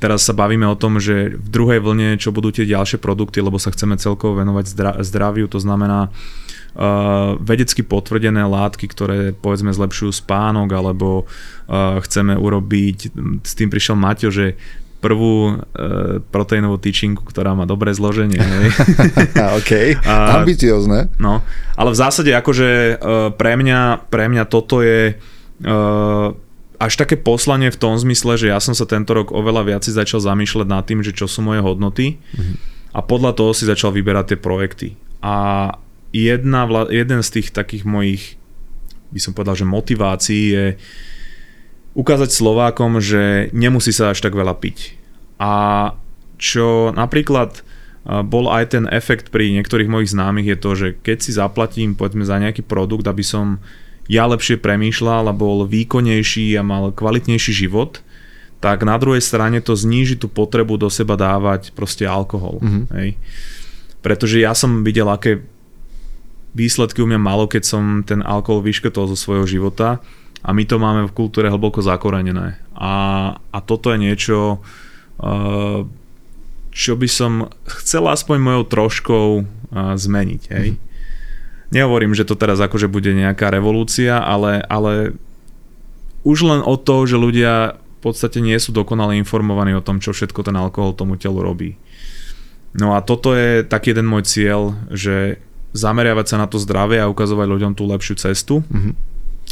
Teraz 0.00 0.20
sa 0.24 0.34
bavíme 0.34 0.64
o 0.68 0.76
tom, 0.76 1.00
že 1.00 1.36
v 1.36 1.48
druhej 1.48 1.80
vlne, 1.80 2.20
čo 2.20 2.32
budú 2.32 2.52
tie 2.52 2.68
ďalšie 2.68 3.00
produkty, 3.00 3.40
lebo 3.40 3.60
sa 3.60 3.72
chceme 3.72 3.96
celkovo 4.00 4.40
venovať 4.40 4.72
zdraviu, 5.04 5.46
to 5.52 5.60
znamená 5.60 6.08
uh, 6.08 6.40
vedecky 7.42 7.82
potvrdené 7.82 8.46
látky, 8.46 8.86
ktoré 8.86 9.34
povedzme 9.34 9.74
zlepšujú 9.74 10.14
spánok, 10.14 10.70
alebo 10.70 11.26
uh, 11.26 11.98
chceme 12.06 12.38
urobiť, 12.38 12.98
s 13.42 13.52
tým 13.58 13.68
prišiel 13.68 13.98
Maťo, 13.98 14.30
že 14.30 14.54
prvú 15.00 15.56
uh, 15.56 16.20
proteínovú 16.28 16.76
tyčinku, 16.76 17.24
ktorá 17.24 17.56
má 17.56 17.64
dobré 17.64 17.90
zloženie. 17.96 18.38
OK, 19.58 19.98
a, 20.04 20.44
ambiciozne. 20.44 21.08
No, 21.16 21.40
ale 21.74 21.90
v 21.90 21.96
zásade 21.98 22.30
akože 22.36 23.00
uh, 23.00 23.32
pre, 23.34 23.56
mňa, 23.56 24.06
pre 24.12 24.28
mňa 24.28 24.44
toto 24.46 24.84
je 24.84 25.16
uh, 25.16 26.28
až 26.80 26.92
také 26.96 27.16
poslanie 27.20 27.68
v 27.72 27.80
tom 27.80 27.96
zmysle, 27.96 28.40
že 28.40 28.52
ja 28.52 28.60
som 28.60 28.72
sa 28.72 28.88
tento 28.88 29.12
rok 29.12 29.32
oveľa 29.32 29.74
viac 29.74 29.84
začal 29.84 30.20
zamýšľať 30.20 30.68
nad 30.68 30.84
tým, 30.84 31.04
že 31.04 31.12
čo 31.12 31.28
sú 31.28 31.44
moje 31.44 31.60
hodnoty 31.60 32.16
mm-hmm. 32.16 32.56
a 32.96 33.00
podľa 33.04 33.36
toho 33.36 33.52
si 33.52 33.68
začal 33.68 33.92
vyberať 33.92 34.32
tie 34.32 34.38
projekty. 34.40 34.88
A 35.20 35.68
jedna, 36.10 36.66
jeden 36.90 37.20
z 37.22 37.28
tých 37.40 37.48
takých 37.54 37.86
mojich, 37.86 38.36
by 39.10 39.20
som 39.22 39.34
povedal, 39.34 39.58
že 39.58 39.66
motivácií 39.66 40.44
je 40.54 40.66
ukázať 41.98 42.30
Slovákom, 42.30 43.02
že 43.02 43.50
nemusí 43.50 43.90
sa 43.90 44.14
až 44.14 44.22
tak 44.22 44.38
veľa 44.38 44.54
piť. 44.58 44.94
A 45.42 45.52
čo 46.38 46.94
napríklad 46.94 47.66
bol 48.04 48.48
aj 48.48 48.78
ten 48.78 48.84
efekt 48.88 49.28
pri 49.28 49.52
niektorých 49.60 49.90
mojich 49.90 50.14
známych 50.14 50.56
je 50.56 50.56
to, 50.56 50.70
že 50.72 50.88
keď 51.04 51.18
si 51.20 51.30
zaplatím 51.36 51.92
povedzme 51.92 52.24
za 52.24 52.40
nejaký 52.40 52.64
produkt, 52.64 53.04
aby 53.04 53.20
som 53.20 53.60
ja 54.10 54.26
lepšie 54.26 54.58
premýšľal 54.58 55.30
a 55.30 55.36
bol 55.36 55.68
výkonnejší 55.68 56.56
a 56.58 56.66
mal 56.66 56.90
kvalitnejší 56.90 57.66
život, 57.66 58.02
tak 58.58 58.84
na 58.84 58.96
druhej 58.96 59.22
strane 59.24 59.60
to 59.60 59.76
zníži 59.76 60.16
tú 60.20 60.28
potrebu 60.28 60.76
do 60.80 60.88
seba 60.88 61.16
dávať 61.16 61.72
proste 61.76 62.04
alkohol. 62.08 62.60
Mm-hmm. 62.60 62.84
Hej. 62.96 63.10
Pretože 64.00 64.36
ja 64.40 64.52
som 64.56 64.84
videl, 64.84 65.08
aké 65.08 65.44
výsledky 66.54 67.02
u 67.02 67.06
mňa 67.06 67.20
malo, 67.20 67.46
keď 67.46 67.62
som 67.62 67.82
ten 68.02 68.20
alkohol 68.22 68.62
vyškotol 68.64 69.10
zo 69.10 69.16
svojho 69.18 69.46
života 69.46 70.02
a 70.40 70.50
my 70.50 70.64
to 70.64 70.80
máme 70.80 71.06
v 71.06 71.16
kultúre 71.16 71.52
hlboko 71.52 71.84
zakorenené. 71.84 72.58
A, 72.74 72.92
a 73.52 73.58
toto 73.60 73.92
je 73.92 73.98
niečo, 74.00 74.64
uh, 75.20 75.84
čo 76.72 76.92
by 76.96 77.08
som 77.10 77.52
chcel 77.68 78.08
aspoň 78.08 78.36
mojou 78.40 78.64
troškou 78.66 79.26
uh, 79.40 79.44
zmeniť. 79.94 80.42
Hej? 80.48 80.68
Mm. 80.74 80.80
Nehovorím, 81.70 82.16
že 82.18 82.26
to 82.26 82.34
teraz 82.34 82.58
akože 82.58 82.90
bude 82.90 83.14
nejaká 83.14 83.52
revolúcia, 83.52 84.18
ale, 84.18 84.64
ale 84.66 85.14
už 86.26 86.42
len 86.42 86.60
o 86.66 86.74
to, 86.74 87.06
že 87.06 87.20
ľudia 87.20 87.78
v 87.78 88.00
podstate 88.00 88.40
nie 88.40 88.56
sú 88.56 88.72
dokonale 88.72 89.20
informovaní 89.20 89.76
o 89.76 89.84
tom, 89.84 90.00
čo 90.00 90.16
všetko 90.16 90.40
ten 90.40 90.56
alkohol 90.56 90.96
tomu 90.96 91.20
telu 91.20 91.44
robí. 91.44 91.76
No 92.72 92.96
a 92.96 93.04
toto 93.04 93.36
je 93.36 93.60
taký 93.60 93.92
jeden 93.92 94.08
môj 94.08 94.24
cieľ, 94.24 94.72
že 94.88 95.42
zameriavať 95.72 96.26
sa 96.26 96.36
na 96.40 96.46
to 96.50 96.58
zdravie 96.58 96.98
a 96.98 97.10
ukazovať 97.10 97.46
ľuďom 97.46 97.72
tú 97.78 97.86
lepšiu 97.86 98.18
cestu. 98.18 98.62
Mm-hmm. 98.66 98.94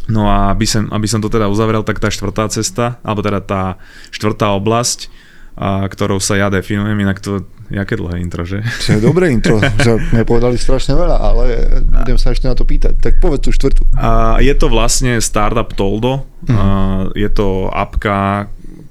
No 0.08 0.24
a 0.24 0.54
aby 0.56 0.64
som, 0.64 0.88
aby 0.88 1.04
som 1.04 1.20
to 1.20 1.28
teda 1.28 1.52
uzavrel, 1.52 1.84
tak 1.84 2.00
tá 2.00 2.08
štvrtá 2.08 2.48
cesta, 2.48 2.96
alebo 3.04 3.20
teda 3.20 3.44
tá 3.44 3.62
štvrtá 4.08 4.56
oblasť, 4.56 5.12
a, 5.58 5.84
ktorou 5.84 6.16
sa 6.22 6.40
ja 6.40 6.48
definujem, 6.48 6.96
inak 6.96 7.20
to, 7.20 7.44
jaké 7.68 8.00
dlhé 8.00 8.24
intro, 8.24 8.48
že? 8.48 8.64
To 8.88 8.96
je 8.96 9.00
dobré 9.04 9.28
intro, 9.28 9.60
že 9.84 10.00
sme 10.08 10.24
povedali 10.24 10.56
strašne 10.56 10.96
veľa, 10.96 11.16
ale 11.20 11.44
budem 11.84 12.16
sa 12.16 12.32
ešte 12.32 12.48
na 12.48 12.56
to 12.56 12.64
pýtať. 12.64 12.96
Tak 12.96 13.20
povedz 13.20 13.44
tú 13.44 13.50
štvrtú. 13.52 13.84
A, 14.00 14.40
je 14.40 14.54
to 14.56 14.72
vlastne 14.72 15.20
startup 15.20 15.76
Toldo, 15.76 16.24
mm-hmm. 16.24 16.56
a, 16.56 16.64
je 17.12 17.28
to 17.28 17.68
apka, 17.68 18.48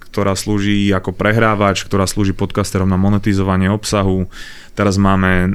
ktorá 0.08 0.34
slúži 0.34 0.90
ako 0.96 1.12
prehrávač, 1.14 1.84
ktorá 1.84 2.08
slúži 2.08 2.32
podcasterom 2.32 2.88
na 2.88 2.96
monetizovanie 2.96 3.68
obsahu. 3.68 4.32
Teraz 4.74 4.96
máme, 4.96 5.52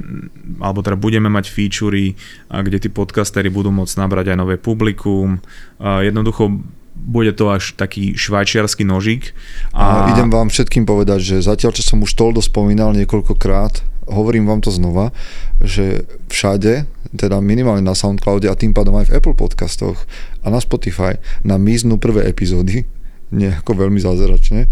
alebo 0.61 0.85
teda 0.85 0.99
budeme 0.99 1.33
mať 1.33 1.49
featurey, 1.49 2.15
kde 2.51 2.79
tí 2.79 2.89
podcastery 2.93 3.49
budú 3.49 3.73
môcť 3.73 3.95
nabrať 3.97 4.35
aj 4.35 4.37
nové 4.37 4.57
publikum. 4.61 5.41
Jednoducho 5.81 6.61
bude 6.93 7.35
to 7.35 7.51
až 7.51 7.75
taký 7.75 8.15
švajčiarsky 8.15 8.87
nožík. 8.87 9.35
A... 9.75 10.07
a 10.07 10.15
idem 10.15 10.31
vám 10.31 10.53
všetkým 10.53 10.87
povedať, 10.87 11.19
že 11.25 11.37
zatiaľ, 11.43 11.75
čo 11.75 11.83
som 11.83 11.99
už 12.05 12.15
Toldo 12.15 12.39
spomínal 12.45 12.95
niekoľkokrát, 12.95 13.83
hovorím 14.07 14.47
vám 14.51 14.61
to 14.63 14.71
znova, 14.71 15.11
že 15.63 16.07
všade, 16.31 16.87
teda 17.15 17.39
minimálne 17.39 17.83
na 17.83 17.95
Soundcloude 17.95 18.51
a 18.51 18.59
tým 18.59 18.75
pádom 18.75 18.99
aj 18.99 19.11
v 19.11 19.15
Apple 19.19 19.35
podcastoch 19.39 19.99
a 20.43 20.47
na 20.51 20.59
Spotify, 20.59 21.19
na 21.47 21.59
miznú 21.59 21.99
prvé 21.99 22.27
epizódy, 22.27 22.87
nie 23.33 23.49
ako 23.49 23.89
veľmi 23.89 23.97
zázračne 23.97 24.69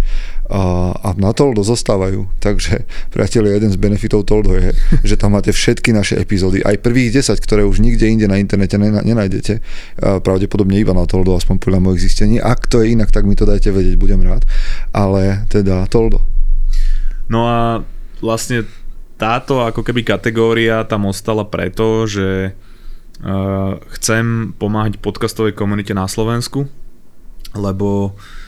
a, 0.51 0.93
a 0.93 1.09
na 1.15 1.31
Toldo 1.31 1.63
zostávajú. 1.63 2.27
Takže, 2.43 2.85
priatelia, 3.15 3.57
jeden 3.57 3.73
z 3.73 3.79
benefitov 3.79 4.27
Toldo 4.27 4.59
je, 4.59 4.75
že 5.09 5.15
tam 5.17 5.39
máte 5.39 5.55
všetky 5.55 5.95
naše 5.95 6.19
epizódy, 6.21 6.61
aj 6.61 6.83
prvých 6.83 7.23
10, 7.25 7.39
ktoré 7.41 7.63
už 7.65 7.81
nikde 7.81 8.05
inde 8.11 8.27
na 8.27 8.37
internete 8.37 8.77
nenájdete, 8.77 9.63
pravdepodobne 10.21 10.77
iba 10.77 10.93
na 10.93 11.07
Toldo, 11.07 11.39
aspoň 11.39 11.57
podľa 11.63 11.81
mojich 11.81 12.11
zistení. 12.11 12.37
Ak 12.43 12.67
to 12.67 12.83
je 12.83 12.93
inak, 12.93 13.15
tak 13.15 13.25
mi 13.25 13.39
to 13.39 13.49
dajte 13.49 13.71
vedieť, 13.71 13.97
budem 13.97 14.21
rád. 14.21 14.45
Ale 14.91 15.47
teda 15.49 15.87
Toldo. 15.87 16.21
No 17.31 17.47
a 17.47 17.87
vlastne 18.19 18.67
táto 19.17 19.63
ako 19.63 19.87
keby 19.87 20.03
kategória 20.03 20.83
tam 20.83 21.07
ostala 21.07 21.47
preto, 21.47 22.11
že 22.11 22.59
uh, 23.23 23.79
chcem 23.97 24.51
pomáhať 24.59 24.99
podcastovej 24.99 25.55
komunite 25.55 25.95
na 25.95 26.11
Slovensku, 26.11 26.67
lebo 27.55 28.11
uh, 28.11 28.40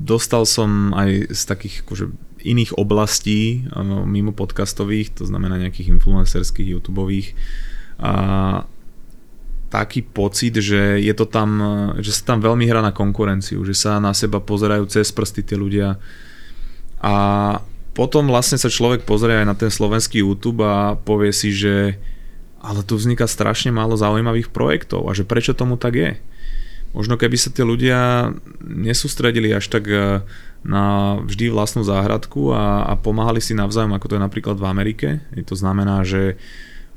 dostal 0.00 0.48
som 0.48 0.96
aj 0.96 1.32
z 1.32 1.42
takých 1.44 1.84
akože, 1.84 2.04
iných 2.40 2.72
oblastí 2.80 3.68
mimo 4.08 4.32
podcastových, 4.32 5.12
to 5.12 5.28
znamená 5.28 5.60
nejakých 5.60 5.92
influencerských, 6.00 6.80
youtubeových 6.80 7.36
a 8.00 8.12
taký 9.70 10.02
pocit, 10.02 10.58
že 10.58 10.98
je 10.98 11.14
to 11.14 11.28
tam, 11.28 11.60
že 12.02 12.10
sa 12.10 12.34
tam 12.34 12.42
veľmi 12.42 12.66
hrá 12.66 12.82
na 12.82 12.90
konkurenciu, 12.90 13.62
že 13.62 13.76
sa 13.76 14.02
na 14.02 14.16
seba 14.16 14.42
pozerajú 14.42 14.88
cez 14.90 15.12
prsty 15.14 15.46
tie 15.46 15.54
ľudia 15.54 16.00
a 17.00 17.14
potom 17.94 18.26
vlastne 18.26 18.56
sa 18.56 18.72
človek 18.72 19.04
pozrie 19.04 19.36
aj 19.36 19.46
na 19.46 19.54
ten 19.54 19.70
slovenský 19.70 20.24
YouTube 20.24 20.64
a 20.64 20.96
povie 20.96 21.30
si, 21.30 21.52
že 21.54 22.00
ale 22.60 22.84
tu 22.84 22.96
vzniká 22.96 23.24
strašne 23.24 23.72
málo 23.72 23.96
zaujímavých 23.96 24.52
projektov 24.52 25.08
a 25.08 25.16
že 25.16 25.24
prečo 25.24 25.56
tomu 25.56 25.80
tak 25.80 25.96
je. 25.96 26.12
Možno 26.90 27.14
keby 27.14 27.38
sa 27.38 27.54
tie 27.54 27.62
ľudia 27.62 28.32
nesústredili 28.66 29.54
až 29.54 29.70
tak 29.70 29.86
e, 29.86 30.26
na 30.66 31.16
vždy 31.22 31.48
vlastnú 31.54 31.86
záhradku 31.86 32.50
a, 32.50 32.82
a 32.84 32.92
pomáhali 32.98 33.38
si 33.38 33.54
navzájom, 33.54 33.94
ako 33.94 34.06
to 34.10 34.16
je 34.18 34.26
napríklad 34.26 34.56
v 34.58 34.68
Amerike. 34.68 35.08
I 35.38 35.46
to 35.46 35.56
znamená, 35.56 36.04
že 36.04 36.36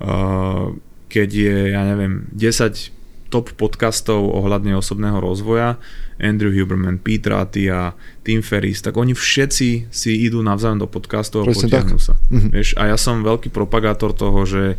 uh, 0.04 0.76
keď 1.08 1.30
je, 1.32 1.58
ja 1.72 1.88
neviem, 1.88 2.28
10 2.36 2.92
top 3.32 3.56
podcastov 3.58 4.30
ohľadne 4.30 4.78
osobného 4.78 5.18
rozvoja, 5.18 5.82
Andrew 6.22 6.54
Huberman, 6.54 7.02
Pete 7.02 7.34
Ratty 7.34 7.66
a 7.72 7.98
Tim 8.22 8.46
Ferris, 8.46 8.86
tak 8.86 8.94
oni 8.94 9.18
všetci 9.18 9.90
si 9.90 10.12
idú 10.22 10.46
navzájom 10.46 10.86
do 10.86 10.90
podcastov 10.92 11.48
a 11.48 11.50
potiahnu 11.50 11.98
sa. 11.98 12.14
Mm-hmm. 12.30 12.52
Vieš, 12.54 12.70
a 12.78 12.94
ja 12.94 12.98
som 13.00 13.26
veľký 13.26 13.50
propagátor 13.50 14.14
toho, 14.14 14.46
že 14.46 14.78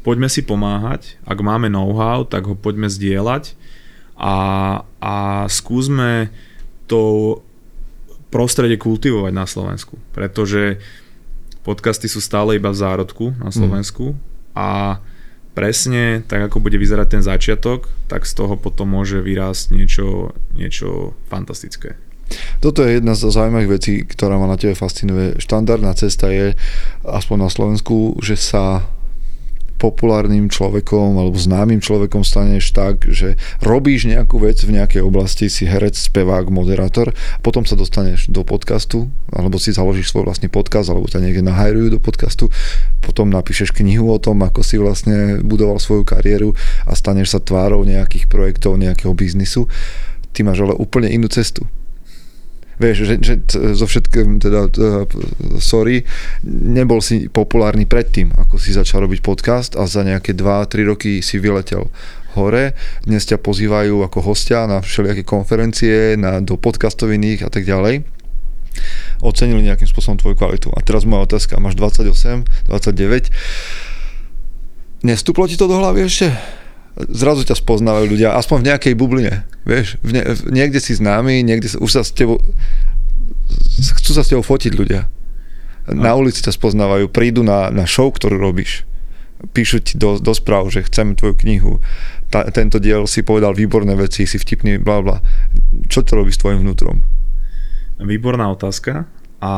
poďme 0.00 0.32
si 0.32 0.40
pomáhať, 0.40 1.20
ak 1.28 1.38
máme 1.44 1.68
know-how, 1.68 2.24
tak 2.24 2.48
ho 2.48 2.56
poďme 2.56 2.88
zdieľať 2.88 3.58
a, 4.20 4.36
a 5.00 5.14
skúsme 5.48 6.28
to 6.84 7.40
prostredie 8.28 8.76
kultivovať 8.76 9.32
na 9.32 9.48
Slovensku, 9.48 9.96
pretože 10.12 10.78
podcasty 11.64 12.06
sú 12.06 12.20
stále 12.20 12.60
iba 12.60 12.68
v 12.68 12.80
zárodku 12.80 13.32
na 13.40 13.48
mhm. 13.48 13.56
Slovensku 13.56 14.06
mm. 14.12 14.18
a 14.54 14.70
presne 15.56 16.22
tak, 16.24 16.46
ako 16.46 16.62
bude 16.62 16.78
vyzerať 16.78 17.18
ten 17.18 17.22
začiatok, 17.26 17.90
tak 18.06 18.28
z 18.28 18.32
toho 18.38 18.54
potom 18.54 18.92
môže 18.92 19.18
vyrásť 19.18 19.74
niečo, 19.74 20.36
niečo 20.54 21.18
fantastické. 21.26 21.98
Toto 22.62 22.86
je 22.86 23.02
jedna 23.02 23.18
z 23.18 23.26
zaujímavých 23.26 23.72
vecí, 23.74 23.94
ktorá 24.06 24.38
ma 24.38 24.46
na 24.46 24.54
tebe 24.54 24.78
fascinuje. 24.78 25.42
Štandardná 25.42 25.90
cesta 25.98 26.30
je, 26.30 26.54
aspoň 27.02 27.36
na 27.42 27.50
Slovensku, 27.50 28.22
že 28.22 28.38
sa 28.38 28.86
populárnym 29.80 30.52
človekom 30.52 31.16
alebo 31.16 31.40
známym 31.40 31.80
človekom 31.80 32.20
staneš 32.20 32.76
tak, 32.76 33.08
že 33.08 33.40
robíš 33.64 34.04
nejakú 34.04 34.36
vec 34.36 34.60
v 34.60 34.76
nejakej 34.76 35.00
oblasti, 35.00 35.48
si 35.48 35.64
herec, 35.64 35.96
spevák, 35.96 36.52
moderátor, 36.52 37.16
potom 37.40 37.64
sa 37.64 37.80
dostaneš 37.80 38.28
do 38.28 38.44
podcastu, 38.44 39.08
alebo 39.32 39.56
si 39.56 39.72
založíš 39.72 40.12
svoj 40.12 40.28
vlastný 40.28 40.52
podcast, 40.52 40.92
alebo 40.92 41.08
ťa 41.08 41.24
niekde 41.24 41.40
nahajrujú 41.40 41.96
do 41.96 42.00
podcastu, 42.04 42.52
potom 43.00 43.32
napíšeš 43.32 43.72
knihu 43.72 44.12
o 44.12 44.20
tom, 44.20 44.44
ako 44.44 44.60
si 44.60 44.76
vlastne 44.76 45.40
budoval 45.40 45.80
svoju 45.80 46.04
kariéru 46.04 46.52
a 46.84 46.92
staneš 46.92 47.32
sa 47.32 47.40
tvárou 47.40 47.80
nejakých 47.88 48.28
projektov, 48.28 48.76
nejakého 48.76 49.16
biznisu. 49.16 49.64
Ty 50.36 50.44
máš 50.44 50.62
ale 50.62 50.76
úplne 50.76 51.08
inú 51.08 51.26
cestu 51.32 51.64
vieš, 52.80 53.04
že, 53.04 53.14
že 53.20 53.34
zo 53.76 53.84
všetkým, 53.84 54.40
teda, 54.40 54.72
sorry, 55.60 56.02
nebol 56.48 57.04
si 57.04 57.28
populárny 57.28 57.84
predtým, 57.84 58.32
ako 58.32 58.56
si 58.56 58.72
začal 58.72 59.04
robiť 59.04 59.20
podcast 59.20 59.76
a 59.76 59.84
za 59.84 60.00
nejaké 60.00 60.32
2-3 60.32 60.88
roky 60.88 61.20
si 61.20 61.36
vyletel 61.36 61.92
hore. 62.34 62.72
Dnes 63.04 63.28
ťa 63.28 63.36
pozývajú 63.36 64.00
ako 64.00 64.18
hostia 64.24 64.64
na 64.64 64.80
všelijaké 64.80 65.28
konferencie, 65.28 66.16
na, 66.16 66.40
do 66.40 66.56
podcastoviných 66.56 67.44
a 67.44 67.52
tak 67.52 67.68
ďalej 67.68 68.02
ocenili 69.20 69.66
nejakým 69.66 69.84
spôsobom 69.84 70.16
tvoju 70.16 70.38
kvalitu. 70.38 70.72
A 70.72 70.80
teraz 70.80 71.04
moja 71.04 71.28
otázka, 71.28 71.60
máš 71.60 71.76
28, 71.76 72.46
29, 72.70 73.28
nestúplo 75.04 75.44
ti 75.44 75.60
to 75.60 75.68
do 75.68 75.76
hlavy 75.76 76.08
ešte? 76.08 76.59
Zrazu 77.08 77.48
ťa 77.48 77.56
spoznávajú 77.56 78.06
ľudia, 78.12 78.36
aspoň 78.36 78.56
v 78.60 78.68
nejakej 78.68 78.94
bubline, 78.98 79.34
vieš, 79.64 79.96
v 80.04 80.20
ne, 80.20 80.22
v, 80.26 80.52
niekde 80.52 80.82
si 80.82 80.92
známy, 80.92 81.40
niekde 81.40 81.72
sa, 81.72 81.80
už 81.80 81.90
sa 81.90 82.02
s 82.04 82.12
tebou, 82.12 82.42
chcú 83.80 84.10
sa 84.12 84.20
s 84.20 84.28
tebou 84.28 84.44
fotiť 84.44 84.72
ľudia. 84.76 85.08
Na 85.90 86.14
ulici 86.14 86.44
ťa 86.44 86.54
spoznávajú, 86.54 87.08
prídu 87.08 87.40
na, 87.40 87.72
na 87.72 87.88
show, 87.88 88.12
ktorú 88.12 88.36
robíš, 88.36 88.84
píšu 89.56 89.80
ti 89.80 89.96
do, 89.96 90.20
do 90.20 90.36
správ, 90.36 90.68
že 90.68 90.84
chceme 90.84 91.16
tvoju 91.16 91.34
knihu, 91.40 91.72
Ta, 92.30 92.46
tento 92.46 92.78
diel 92.78 93.10
si 93.10 93.26
povedal 93.26 93.58
výborné 93.58 93.98
veci, 93.98 94.22
si 94.22 94.38
vtipný, 94.38 94.78
bla 94.78 95.02
bla. 95.02 95.18
Čo 95.90 96.06
to 96.06 96.14
robí 96.14 96.30
s 96.30 96.38
tvojim 96.38 96.62
vnútrom? 96.62 97.02
Výborná 97.98 98.46
otázka 98.54 99.10
a 99.42 99.52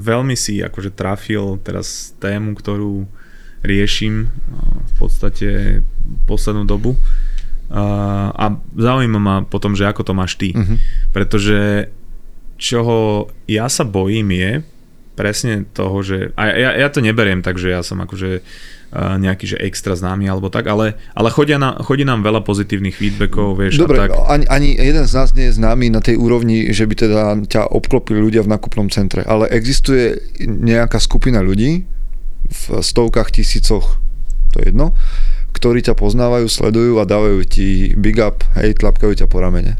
veľmi 0.00 0.32
si 0.32 0.64
akože 0.64 0.96
trafil 0.96 1.60
teraz 1.60 2.16
tému, 2.16 2.56
ktorú 2.56 3.04
riešim 3.60 4.32
v 4.88 4.92
podstate 4.96 5.48
poslednú 6.26 6.64
dobu. 6.64 6.96
A 8.36 8.44
zaujíma 8.76 9.20
ma 9.20 9.36
potom, 9.48 9.72
že 9.72 9.88
ako 9.88 10.02
to 10.04 10.12
máš 10.12 10.36
ty. 10.36 10.52
Uh-huh. 10.52 10.76
Pretože 11.14 11.88
čoho 12.60 13.26
ja 13.48 13.66
sa 13.72 13.82
bojím 13.82 14.28
je 14.36 14.52
presne 15.12 15.68
toho, 15.72 16.00
že... 16.00 16.36
A 16.36 16.52
ja, 16.52 16.70
ja 16.76 16.88
to 16.92 17.04
neberiem 17.04 17.40
tak, 17.40 17.56
že 17.60 17.72
ja 17.72 17.80
som 17.84 18.00
akože 18.00 18.44
nejaký 18.92 19.56
že 19.56 19.56
extra 19.56 19.96
známy 19.96 20.28
alebo 20.28 20.52
tak, 20.52 20.68
ale, 20.68 21.00
ale 21.16 21.32
chodia 21.32 21.56
na, 21.56 21.80
chodí 21.80 22.04
nám 22.04 22.20
veľa 22.20 22.44
pozitívnych 22.44 22.92
feedbackov, 22.92 23.56
vieš. 23.56 23.80
Dobre, 23.80 23.96
a 23.96 24.04
tak. 24.04 24.12
Ani, 24.28 24.44
ani 24.52 24.76
jeden 24.76 25.08
z 25.08 25.12
nás 25.16 25.32
nie 25.32 25.48
je 25.48 25.56
známy 25.56 25.88
na 25.88 26.04
tej 26.04 26.20
úrovni, 26.20 26.68
že 26.76 26.84
by 26.84 26.94
teda 27.00 27.40
ťa 27.48 27.72
obklopili 27.72 28.20
ľudia 28.20 28.44
v 28.44 28.52
nakupnom 28.52 28.92
centre, 28.92 29.24
ale 29.24 29.48
existuje 29.48 30.20
nejaká 30.44 31.00
skupina 31.00 31.40
ľudí, 31.40 31.88
v 32.52 32.64
stovkách 32.84 33.32
tisícoch, 33.32 33.96
to 34.52 34.60
je 34.60 34.76
jedno, 34.76 34.92
ktorí 35.52 35.84
ťa 35.84 35.94
poznávajú, 35.94 36.48
sledujú 36.48 36.98
a 36.98 37.08
dávajú 37.08 37.40
ti 37.46 37.92
big 37.94 38.18
up, 38.18 38.42
hej, 38.58 38.74
tlapkajú 38.76 39.22
ťa 39.22 39.30
po 39.30 39.44
ramene. 39.44 39.76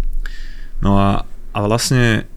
No 0.85 0.99
a, 0.99 1.25
a 1.53 1.59
vlastne 1.65 2.29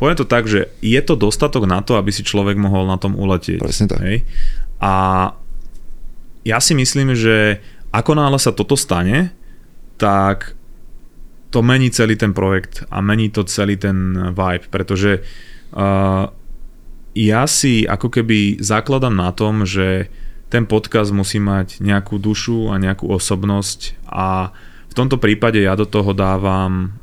poviem 0.00 0.16
to 0.16 0.24
tak, 0.24 0.48
že 0.48 0.72
je 0.80 1.00
to 1.04 1.18
dostatok 1.18 1.68
na 1.68 1.84
to, 1.84 2.00
aby 2.00 2.08
si 2.08 2.24
človek 2.24 2.56
mohol 2.56 2.88
na 2.88 2.96
tom 2.96 3.18
uletieť. 3.18 3.60
Presne 3.60 3.86
tak. 3.90 4.00
Hej? 4.00 4.24
A 4.80 4.92
ja 6.46 6.58
si 6.62 6.72
myslím, 6.72 7.12
že 7.12 7.60
ako 7.92 8.16
náhle 8.16 8.40
sa 8.40 8.54
toto 8.56 8.78
stane, 8.78 9.34
tak 10.00 10.56
to 11.52 11.60
mení 11.60 11.90
celý 11.90 12.14
ten 12.14 12.32
projekt 12.32 12.86
a 12.88 13.02
mení 13.02 13.28
to 13.28 13.44
celý 13.44 13.76
ten 13.76 14.14
vibe, 14.32 14.70
pretože 14.70 15.20
uh, 15.74 16.30
ja 17.12 17.42
si 17.50 17.84
ako 17.84 18.08
keby 18.08 18.62
zakladám 18.62 19.18
na 19.18 19.34
tom, 19.34 19.66
že 19.66 20.06
ten 20.50 20.66
podcast 20.66 21.14
musí 21.14 21.38
mať 21.38 21.78
nejakú 21.78 22.18
dušu 22.18 22.74
a 22.74 22.82
nejakú 22.82 23.06
osobnosť 23.06 23.96
a 24.10 24.50
v 24.90 24.94
tomto 24.98 25.22
prípade 25.22 25.62
ja 25.62 25.78
do 25.78 25.86
toho 25.86 26.10
dávam 26.10 26.98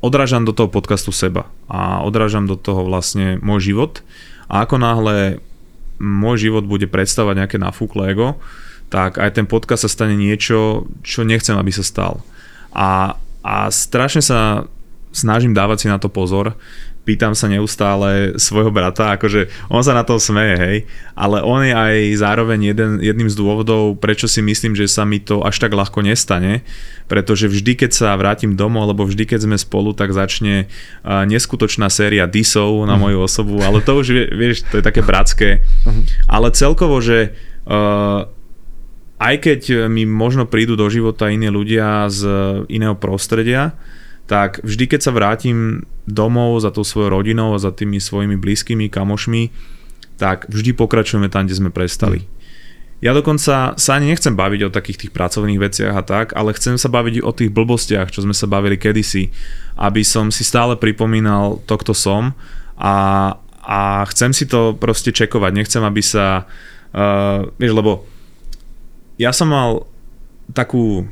odrážam 0.00 0.48
do 0.48 0.56
toho 0.56 0.72
podcastu 0.72 1.12
seba 1.12 1.52
a 1.68 2.00
odrážam 2.00 2.48
do 2.48 2.56
toho 2.56 2.88
vlastne 2.88 3.36
môj 3.44 3.72
život 3.72 4.00
a 4.48 4.64
ako 4.64 4.80
náhle 4.80 5.44
môj 6.00 6.48
život 6.48 6.64
bude 6.64 6.88
predstavovať 6.88 7.36
nejaké 7.44 7.56
nafúkle 7.60 8.16
ego, 8.16 8.40
tak 8.88 9.20
aj 9.20 9.36
ten 9.36 9.44
podcast 9.44 9.84
sa 9.84 9.92
stane 9.92 10.16
niečo, 10.16 10.88
čo 11.04 11.22
nechcem, 11.22 11.54
aby 11.54 11.68
sa 11.68 11.84
stal. 11.84 12.24
A, 12.72 13.20
a 13.44 13.68
strašne 13.68 14.24
sa 14.24 14.64
snažím 15.12 15.52
dávať 15.52 15.84
si 15.84 15.88
na 15.92 16.00
to 16.00 16.08
pozor. 16.08 16.56
Pýtam 17.10 17.34
sa 17.34 17.50
neustále 17.50 18.38
svojho 18.38 18.70
brata, 18.70 19.18
akože 19.18 19.50
on 19.66 19.82
sa 19.82 19.98
na 19.98 20.06
to 20.06 20.22
smeje, 20.22 20.54
hej, 20.62 20.76
ale 21.18 21.42
on 21.42 21.66
je 21.66 21.74
aj 21.74 21.96
zároveň 22.22 22.70
jeden, 22.70 23.02
jedným 23.02 23.26
z 23.26 23.34
dôvodov, 23.34 23.98
prečo 23.98 24.30
si 24.30 24.38
myslím, 24.46 24.78
že 24.78 24.86
sa 24.86 25.02
mi 25.02 25.18
to 25.18 25.42
až 25.42 25.58
tak 25.58 25.74
ľahko 25.74 26.06
nestane, 26.06 26.62
pretože 27.10 27.50
vždy, 27.50 27.74
keď 27.74 27.90
sa 27.90 28.14
vrátim 28.14 28.54
domov, 28.54 28.86
alebo 28.86 29.02
vždy, 29.02 29.26
keď 29.26 29.50
sme 29.50 29.58
spolu, 29.58 29.90
tak 29.90 30.14
začne 30.14 30.70
neskutočná 31.02 31.90
séria 31.90 32.30
disov 32.30 32.86
na 32.86 32.94
moju 32.94 33.26
osobu, 33.26 33.58
ale 33.58 33.82
to 33.82 33.98
už, 33.98 34.30
vieš, 34.30 34.62
to 34.70 34.78
je 34.78 34.86
také 34.86 35.02
bratské. 35.02 35.66
Ale 36.30 36.54
celkovo, 36.54 37.02
že 37.02 37.34
uh, 37.66 38.30
aj 39.18 39.34
keď 39.42 39.90
mi 39.90 40.06
možno 40.06 40.46
prídu 40.46 40.78
do 40.78 40.86
života 40.86 41.26
iní 41.26 41.50
ľudia 41.50 42.06
z 42.06 42.22
iného 42.70 42.94
prostredia, 42.94 43.74
tak 44.30 44.62
vždy, 44.62 44.86
keď 44.86 45.00
sa 45.02 45.10
vrátim 45.10 45.82
domov 46.06 46.62
za 46.62 46.70
tou 46.70 46.86
svojou 46.86 47.18
rodinou 47.18 47.50
a 47.50 47.58
za 47.58 47.74
tými 47.74 47.98
svojimi 47.98 48.38
blízkymi 48.38 48.86
kamošmi, 48.86 49.50
tak 50.22 50.46
vždy 50.46 50.70
pokračujeme 50.78 51.26
tam, 51.26 51.50
kde 51.50 51.58
sme 51.58 51.74
prestali. 51.74 52.22
Mm. 52.22 52.28
Ja 53.00 53.16
dokonca 53.16 53.72
sa 53.74 53.90
ani 53.96 54.12
nechcem 54.12 54.36
baviť 54.36 54.68
o 54.68 54.74
takých 54.76 55.08
tých 55.08 55.12
pracovných 55.16 55.56
veciach 55.56 55.94
a 55.96 56.04
tak, 56.04 56.36
ale 56.36 56.52
chcem 56.52 56.76
sa 56.76 56.92
baviť 56.92 57.24
o 57.24 57.32
tých 57.32 57.48
blbostiach, 57.48 58.12
čo 58.12 58.20
sme 58.20 58.36
sa 58.36 58.44
bavili 58.44 58.76
kedysi, 58.76 59.32
aby 59.80 60.04
som 60.04 60.28
si 60.28 60.44
stále 60.44 60.76
pripomínal 60.76 61.64
to, 61.64 61.80
kto 61.80 61.96
som 61.96 62.36
a, 62.76 63.34
a 63.64 64.04
chcem 64.12 64.36
si 64.36 64.44
to 64.44 64.76
proste 64.76 65.16
čekovať. 65.16 65.52
Nechcem, 65.56 65.80
aby 65.80 66.04
sa, 66.04 66.44
uh, 66.92 67.48
vieš, 67.56 67.72
lebo 67.72 68.04
ja 69.16 69.32
som 69.32 69.48
mal 69.48 69.88
takú 70.52 71.08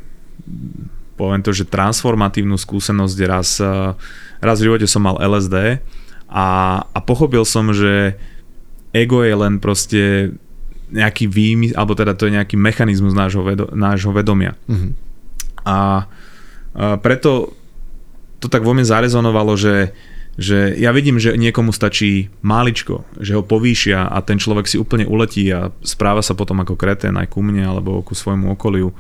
poviem 1.19 1.43
to, 1.43 1.51
že 1.51 1.67
transformatívnu 1.67 2.55
skúsenosť 2.55 3.19
raz, 3.27 3.59
eh, 3.59 3.93
raz 4.39 4.63
v 4.63 4.71
živote 4.71 4.87
som 4.87 5.03
mal 5.03 5.19
LSD 5.19 5.83
a, 6.31 6.47
a 6.87 6.99
pochopil 7.03 7.43
som, 7.43 7.75
že 7.75 8.15
ego 8.95 9.27
je 9.27 9.35
len 9.35 9.59
proste 9.59 10.33
nejaký 10.89 11.29
výmy, 11.29 11.77
alebo 11.77 11.93
teda 11.93 12.17
to 12.17 12.31
je 12.31 12.37
nejaký 12.39 12.57
mechanizmus 12.57 13.13
nášho, 13.13 13.45
vedo, 13.45 13.69
nášho 13.77 14.09
vedomia. 14.13 14.57
Mm-hmm. 14.65 14.93
A, 15.69 15.77
a 15.77 15.77
preto 17.03 17.53
to 18.41 18.47
tak 18.49 18.65
vo 18.65 18.73
mne 18.73 18.87
zarezonovalo, 18.87 19.59
že, 19.59 19.93
že 20.39 20.73
ja 20.79 20.95
vidím, 20.95 21.21
že 21.21 21.37
niekomu 21.37 21.75
stačí 21.75 22.33
máličko, 22.41 23.05
že 23.21 23.37
ho 23.37 23.43
povýšia 23.45 24.09
a 24.09 24.17
ten 24.25 24.41
človek 24.41 24.65
si 24.65 24.81
úplne 24.81 25.05
uletí 25.05 25.45
a 25.51 25.75
správa 25.83 26.23
sa 26.25 26.39
potom 26.39 26.63
ako 26.63 26.79
kretén 26.79 27.19
aj 27.19 27.29
ku 27.35 27.45
mne 27.45 27.67
alebo 27.67 28.01
ku 28.01 28.15
svojmu 28.15 28.55
okoliu 28.55 28.95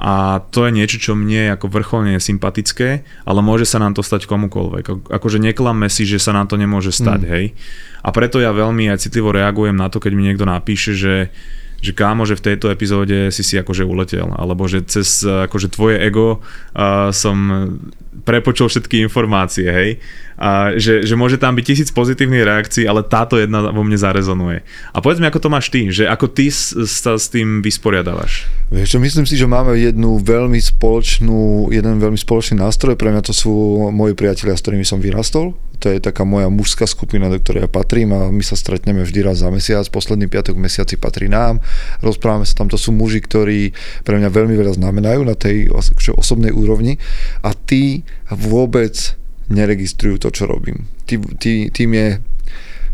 a 0.00 0.40
to 0.48 0.64
je 0.64 0.72
niečo, 0.72 0.96
čo 0.96 1.12
mne 1.12 1.52
je 1.52 1.54
ako 1.60 1.66
vrcholne 1.68 2.16
sympatické, 2.16 3.04
ale 3.28 3.40
môže 3.44 3.68
sa 3.68 3.76
nám 3.76 3.92
to 3.92 4.00
stať 4.00 4.24
komukoľvek. 4.24 5.12
Akože 5.12 5.36
neklamme 5.36 5.92
si, 5.92 6.08
že 6.08 6.16
sa 6.16 6.32
nám 6.32 6.48
to 6.48 6.56
nemôže 6.56 6.88
stať, 6.88 7.20
mm. 7.20 7.28
hej. 7.28 7.44
A 8.00 8.08
preto 8.08 8.40
ja 8.40 8.48
veľmi 8.48 8.88
aj 8.88 9.04
citlivo 9.04 9.28
reagujem 9.28 9.76
na 9.76 9.92
to, 9.92 10.00
keď 10.00 10.12
mi 10.16 10.24
niekto 10.24 10.48
napíše, 10.48 10.96
že 10.96 11.28
že 11.80 11.96
kámo, 11.96 12.28
že 12.28 12.36
v 12.36 12.44
tejto 12.52 12.68
epizóde 12.68 13.32
si 13.32 13.40
si 13.40 13.56
akože 13.56 13.88
uletel, 13.88 14.28
alebo 14.36 14.68
že 14.68 14.84
cez 14.84 15.24
akože 15.24 15.72
tvoje 15.72 15.96
ego 15.96 16.44
uh, 16.76 17.08
som 17.08 17.36
prepočul 18.20 18.68
všetky 18.68 19.00
informácie, 19.00 19.64
hej. 19.64 19.90
A 20.40 20.72
že, 20.80 21.04
že 21.04 21.20
môže 21.20 21.36
tam 21.36 21.52
byť 21.52 21.64
tisíc 21.68 21.88
pozitívnych 21.92 22.48
reakcií, 22.48 22.88
ale 22.88 23.04
táto 23.04 23.36
jedna 23.36 23.68
vo 23.68 23.84
mne 23.84 24.00
zarezonuje. 24.00 24.64
A 24.96 25.04
povedz 25.04 25.20
mi, 25.20 25.28
ako 25.28 25.36
to 25.36 25.52
máš 25.52 25.68
ty, 25.68 25.92
že 25.92 26.08
ako 26.08 26.32
ty 26.32 26.48
sa 26.48 27.20
s 27.20 27.28
tým 27.28 27.60
vysporiadávaš? 27.60 28.48
Vieš 28.72 28.96
čo, 28.96 28.98
myslím 29.04 29.28
si, 29.28 29.36
že 29.36 29.44
máme 29.44 29.76
jednu 29.76 30.16
veľmi 30.16 30.56
spoločnú, 30.56 31.68
jeden 31.68 32.00
veľmi 32.00 32.16
spoločný 32.16 32.56
nástroj, 32.56 32.96
pre 32.96 33.12
mňa 33.12 33.20
to 33.20 33.36
sú 33.36 33.52
moji 33.92 34.16
priatelia, 34.16 34.56
s 34.56 34.64
ktorými 34.64 34.86
som 34.88 34.96
vyrastol, 34.96 35.52
to 35.80 35.92
je 35.92 36.00
taká 36.00 36.24
moja 36.28 36.52
mužská 36.52 36.84
skupina, 36.84 37.32
do 37.32 37.40
ktorej 37.40 37.64
ja 37.64 37.68
patrím 37.68 38.12
a 38.12 38.28
my 38.28 38.44
sa 38.44 38.56
stretneme 38.56 39.00
vždy 39.00 39.20
raz 39.24 39.40
za 39.40 39.48
mesiac, 39.48 39.84
posledný 39.88 40.28
piatok 40.28 40.56
mesiaci 40.56 41.00
patrí 41.00 41.28
nám, 41.28 41.60
rozprávame 42.04 42.44
sa 42.44 42.56
tam, 42.56 42.68
to 42.68 42.76
sú 42.76 42.92
muži, 42.92 43.24
ktorí 43.24 43.72
pre 44.04 44.20
mňa 44.20 44.28
veľmi 44.28 44.56
veľa 44.56 44.76
znamenajú 44.76 45.20
na 45.24 45.36
tej 45.36 45.72
osobnej 46.16 46.52
úrovni. 46.52 47.00
A 47.40 47.56
tí 47.56 48.04
vôbec 48.28 49.19
neregistrujú 49.50 50.22
to, 50.22 50.30
čo 50.30 50.46
robím. 50.46 50.86
Tý, 51.04 51.18
tý, 51.36 51.68
tým 51.74 51.90
je 51.92 52.08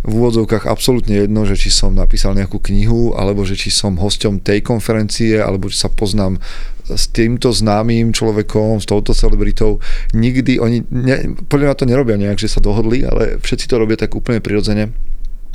v 0.07 0.13
úvodzovkách 0.13 0.71
absolútne 0.71 1.27
jedno, 1.27 1.43
že 1.43 1.59
či 1.59 1.69
som 1.69 1.91
napísal 1.91 2.39
nejakú 2.39 2.63
knihu, 2.63 3.13
alebo 3.19 3.43
že 3.43 3.59
či 3.59 3.75
som 3.75 3.99
hosťom 3.99 4.39
tej 4.39 4.63
konferencie, 4.63 5.43
alebo 5.43 5.67
či 5.67 5.83
sa 5.83 5.91
poznám 5.91 6.39
s 6.87 7.11
týmto 7.11 7.51
známym 7.51 8.15
človekom, 8.15 8.79
s 8.79 8.87
touto 8.87 9.11
celebritou. 9.11 9.83
Nikdy 10.15 10.63
oni, 10.63 10.79
ne, 10.95 11.35
podľa 11.51 11.75
mňa 11.75 11.81
to 11.83 11.91
nerobia 11.91 12.17
nejak, 12.17 12.39
že 12.39 12.55
sa 12.55 12.63
dohodli, 12.63 13.03
ale 13.03 13.43
všetci 13.43 13.67
to 13.67 13.83
robia 13.83 13.99
tak 13.99 14.15
úplne 14.15 14.39
prirodzene 14.39 14.95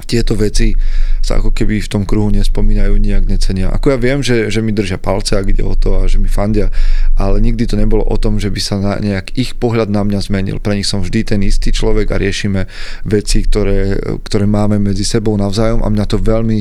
tieto 0.06 0.36
veci 0.36 0.76
sa 1.24 1.40
ako 1.40 1.56
keby 1.56 1.80
v 1.80 1.92
tom 1.92 2.04
kruhu 2.04 2.34
nespomínajú, 2.34 2.98
nejak 3.00 3.30
necenia. 3.30 3.72
Ako 3.72 3.96
ja 3.96 3.98
viem, 4.02 4.20
že, 4.20 4.52
že 4.52 4.60
mi 4.60 4.76
držia 4.76 5.00
palce, 5.00 5.38
ak 5.40 5.56
ide 5.56 5.64
o 5.64 5.78
to 5.78 6.04
a 6.04 6.10
že 6.10 6.20
mi 6.20 6.28
fandia, 6.28 6.68
ale 7.16 7.40
nikdy 7.40 7.64
to 7.70 7.80
nebolo 7.80 8.04
o 8.04 8.18
tom, 8.20 8.42
že 8.42 8.52
by 8.52 8.62
sa 8.62 8.76
na 8.82 9.00
nejak 9.00 9.38
ich 9.40 9.56
pohľad 9.56 9.88
na 9.88 10.04
mňa 10.04 10.20
zmenil. 10.20 10.58
Pre 10.60 10.76
nich 10.76 10.90
som 10.90 11.00
vždy 11.00 11.36
ten 11.36 11.42
istý 11.46 11.72
človek 11.72 12.12
a 12.12 12.20
riešime 12.20 12.68
veci, 13.08 13.46
ktoré, 13.46 14.00
ktoré 14.26 14.46
máme 14.50 14.82
medzi 14.82 15.08
sebou 15.08 15.38
navzájom 15.40 15.86
a 15.86 15.88
mňa 15.88 16.06
to 16.10 16.18
veľmi 16.20 16.60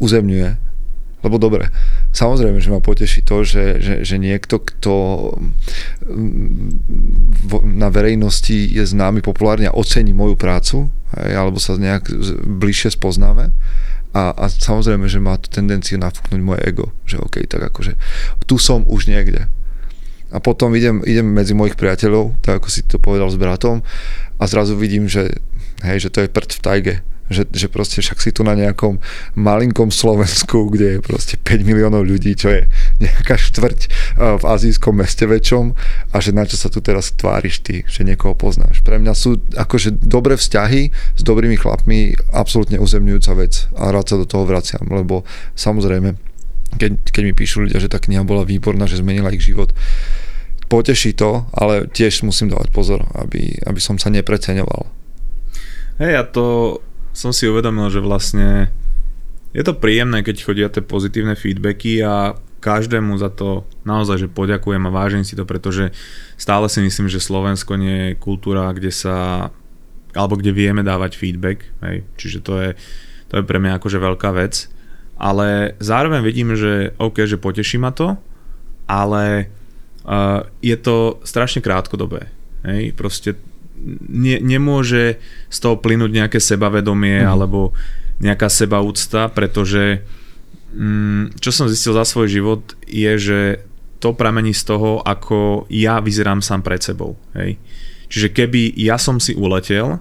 uzemňuje 0.00 0.69
lebo 1.20 1.36
dobre, 1.36 1.68
samozrejme, 2.16 2.60
že 2.60 2.72
ma 2.72 2.80
poteší 2.80 3.20
to, 3.22 3.44
že, 3.44 3.80
že, 3.80 3.94
že 4.04 4.16
niekto, 4.16 4.60
kto 4.60 4.94
mm, 6.08 6.70
na 7.76 7.92
verejnosti 7.92 8.56
je 8.56 8.84
známy 8.84 9.20
populárne 9.20 9.68
a 9.68 9.76
ocení 9.76 10.16
moju 10.16 10.36
prácu, 10.40 10.88
hej, 11.20 11.32
alebo 11.36 11.60
sa 11.60 11.76
nejak 11.76 12.08
bližšie 12.44 12.96
spoznáme. 12.96 13.52
A, 14.10 14.34
a 14.34 14.44
samozrejme, 14.50 15.06
že 15.06 15.22
má 15.22 15.38
tu 15.38 15.52
tendenciu 15.52 15.94
nafúknuť 16.00 16.40
moje 16.42 16.60
ego, 16.66 16.90
že 17.06 17.22
OK, 17.22 17.46
tak 17.46 17.70
akože 17.70 17.94
tu 18.48 18.58
som 18.58 18.82
už 18.82 19.06
niekde. 19.06 19.46
A 20.30 20.38
potom 20.38 20.74
idem, 20.74 21.02
idem 21.06 21.26
medzi 21.26 21.54
mojich 21.54 21.78
priateľov, 21.78 22.38
tak 22.42 22.62
ako 22.62 22.68
si 22.70 22.86
to 22.86 22.98
povedal 23.02 23.30
s 23.30 23.38
bratom, 23.38 23.82
a 24.40 24.44
zrazu 24.48 24.74
vidím, 24.74 25.06
že, 25.06 25.36
hej, 25.84 26.06
že 26.06 26.10
to 26.10 26.24
je 26.24 26.32
prd 26.32 26.50
v 26.56 26.60
tajge, 26.64 26.94
že, 27.30 27.46
že 27.54 27.70
proste 27.70 28.02
však 28.02 28.18
si 28.18 28.34
tu 28.34 28.42
na 28.42 28.58
nejakom 28.58 28.98
malinkom 29.38 29.94
Slovensku, 29.94 30.66
kde 30.74 30.98
je 30.98 31.00
proste 31.00 31.38
5 31.38 31.62
miliónov 31.62 32.02
ľudí, 32.02 32.34
čo 32.34 32.50
je 32.50 32.66
nejaká 33.02 33.38
štvrť 33.38 33.80
v 34.18 34.44
azijskom 34.44 34.98
meste 34.98 35.24
väčšom 35.24 35.72
a 36.10 36.16
že 36.18 36.34
na 36.34 36.42
čo 36.44 36.58
sa 36.58 36.66
tu 36.66 36.82
teraz 36.82 37.14
tváriš 37.14 37.62
ty, 37.62 37.86
že 37.86 38.02
niekoho 38.02 38.34
poznáš. 38.34 38.82
Pre 38.82 38.98
mňa 38.98 39.14
sú 39.14 39.38
akože 39.54 40.02
dobré 40.02 40.34
vzťahy 40.34 40.90
s 40.90 41.22
dobrými 41.22 41.54
chlapmi 41.54 42.18
absolútne 42.34 42.82
uzemňujúca 42.82 43.32
vec 43.38 43.70
a 43.78 43.94
rád 43.94 44.10
sa 44.10 44.16
do 44.18 44.26
toho 44.26 44.42
vraciam, 44.42 44.82
lebo 44.90 45.22
samozrejme, 45.54 46.18
keď, 46.74 46.90
keď 47.14 47.22
mi 47.22 47.32
píšu 47.32 47.66
ľudia, 47.66 47.78
že 47.78 47.90
tá 47.90 48.02
kniha 48.02 48.26
bola 48.26 48.42
výborná, 48.42 48.90
že 48.90 48.98
zmenila 48.98 49.30
ich 49.30 49.46
život, 49.46 49.70
poteší 50.70 51.18
to, 51.18 51.46
ale 51.50 51.90
tiež 51.90 52.22
musím 52.22 52.50
dávať 52.50 52.70
pozor, 52.70 53.02
aby, 53.18 53.58
aby 53.66 53.80
som 53.82 53.98
sa 53.98 54.06
nepreceňoval. 54.10 54.86
Hej, 55.98 56.10
ja 56.14 56.24
to 56.24 56.78
som 57.12 57.34
si 57.34 57.46
uvedomil, 57.50 57.90
že 57.90 58.00
vlastne 58.02 58.70
je 59.50 59.62
to 59.66 59.74
príjemné, 59.74 60.22
keď 60.22 60.36
chodia 60.42 60.68
tie 60.70 60.82
pozitívne 60.82 61.34
feedbacky 61.34 62.02
a 62.06 62.38
každému 62.60 63.16
za 63.16 63.32
to 63.32 63.64
naozaj, 63.88 64.28
že 64.28 64.28
poďakujem 64.28 64.84
a 64.86 64.94
vážim 64.94 65.24
si 65.24 65.34
to, 65.34 65.48
pretože 65.48 65.90
stále 66.36 66.68
si 66.68 66.84
myslím, 66.84 67.08
že 67.08 67.18
Slovensko 67.18 67.74
nie 67.74 68.12
je 68.12 68.20
kultúra, 68.20 68.70
kde 68.76 68.92
sa 68.92 69.48
alebo 70.14 70.34
kde 70.34 70.50
vieme 70.50 70.82
dávať 70.82 71.14
feedback, 71.16 71.70
hej. 71.86 72.02
čiže 72.18 72.38
to 72.42 72.58
je, 72.58 72.70
to 73.30 73.40
je 73.40 73.46
pre 73.46 73.62
mňa 73.62 73.78
akože 73.78 73.98
veľká 74.02 74.30
vec, 74.34 74.66
ale 75.14 75.78
zároveň 75.78 76.20
vidím, 76.26 76.58
že 76.58 76.94
OK, 76.98 77.22
že 77.30 77.38
poteší 77.38 77.78
ma 77.78 77.94
to, 77.94 78.18
ale 78.90 79.46
uh, 80.02 80.42
je 80.58 80.74
to 80.74 81.22
strašne 81.22 81.62
krátkodobé, 81.62 82.26
hej, 82.66 82.90
proste 82.98 83.38
ne, 84.08 84.36
nemôže 84.40 85.18
z 85.48 85.58
toho 85.58 85.80
plynúť 85.80 86.10
nejaké 86.12 86.38
sebavedomie 86.38 87.24
mm. 87.24 87.28
alebo 87.28 87.72
nejaká 88.20 88.52
sebaúcta, 88.52 89.32
pretože 89.32 90.04
mm, 90.76 91.40
čo 91.40 91.50
som 91.50 91.66
zistil 91.66 91.96
za 91.96 92.04
svoj 92.04 92.28
život 92.28 92.62
je, 92.84 93.12
že 93.16 93.40
to 94.00 94.16
pramení 94.16 94.56
z 94.56 94.64
toho, 94.64 95.04
ako 95.04 95.68
ja 95.68 96.00
vyzerám 96.00 96.40
sám 96.40 96.64
pred 96.64 96.80
sebou. 96.80 97.20
Hej. 97.36 97.60
Čiže 98.08 98.32
keby 98.32 98.74
ja 98.80 98.96
som 98.96 99.20
si 99.20 99.36
uletel, 99.36 100.00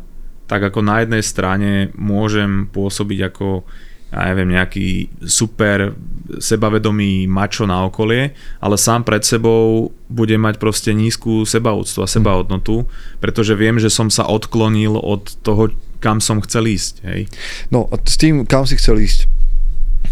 tak 0.50 0.66
ako 0.66 0.82
na 0.82 1.04
jednej 1.04 1.22
strane 1.22 1.72
môžem 1.94 2.66
pôsobiť 2.72 3.20
ako 3.30 3.68
ja 4.10 4.26
neviem, 4.34 4.58
nejaký 4.58 5.10
super 5.26 5.94
sebavedomý 6.38 7.26
mačo 7.26 7.66
na 7.66 7.86
okolie, 7.86 8.34
ale 8.62 8.76
sám 8.78 9.06
pred 9.06 9.22
sebou 9.22 9.94
bude 10.10 10.34
mať 10.38 10.58
proste 10.62 10.94
nízku 10.94 11.46
sebaúctu 11.46 12.02
a 12.02 12.10
sebahodnotu, 12.10 12.86
pretože 13.22 13.54
viem, 13.54 13.78
že 13.78 13.90
som 13.90 14.10
sa 14.10 14.26
odklonil 14.26 14.98
od 14.98 15.30
toho, 15.46 15.74
kam 16.02 16.22
som 16.22 16.42
chcel 16.42 16.70
ísť. 16.70 16.94
Hej. 17.06 17.22
No 17.70 17.90
s 17.92 18.16
tým, 18.18 18.46
kam 18.46 18.66
si 18.66 18.78
chcel 18.78 19.02
ísť, 19.02 19.30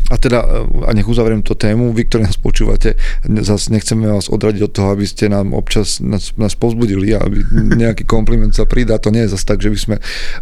A 0.07 0.15
teda, 0.15 0.39
a 0.87 0.89
nech 0.95 1.03
uzavriem 1.03 1.43
tú 1.43 1.51
tému, 1.51 1.91
vy, 1.91 2.07
ktorí 2.07 2.23
nás 2.23 2.39
počúvate, 2.39 2.95
zase 3.27 3.75
nechceme 3.75 4.07
vás 4.07 4.31
odradiť 4.31 4.61
od 4.63 4.71
toho, 4.71 4.87
aby 4.95 5.03
ste 5.03 5.27
nám 5.27 5.51
občas 5.51 5.99
nás, 5.99 6.31
nás 6.39 6.55
pozbudili 6.55 7.11
a 7.11 7.27
aby 7.27 7.43
nejaký 7.83 8.07
kompliment 8.07 8.55
sa 8.55 8.63
pridá. 8.63 8.95
To 9.03 9.11
nie 9.11 9.27
je 9.27 9.35
zase 9.35 9.43
tak, 9.43 9.59
že 9.59 9.67
by 9.67 9.79
sme 9.79 9.95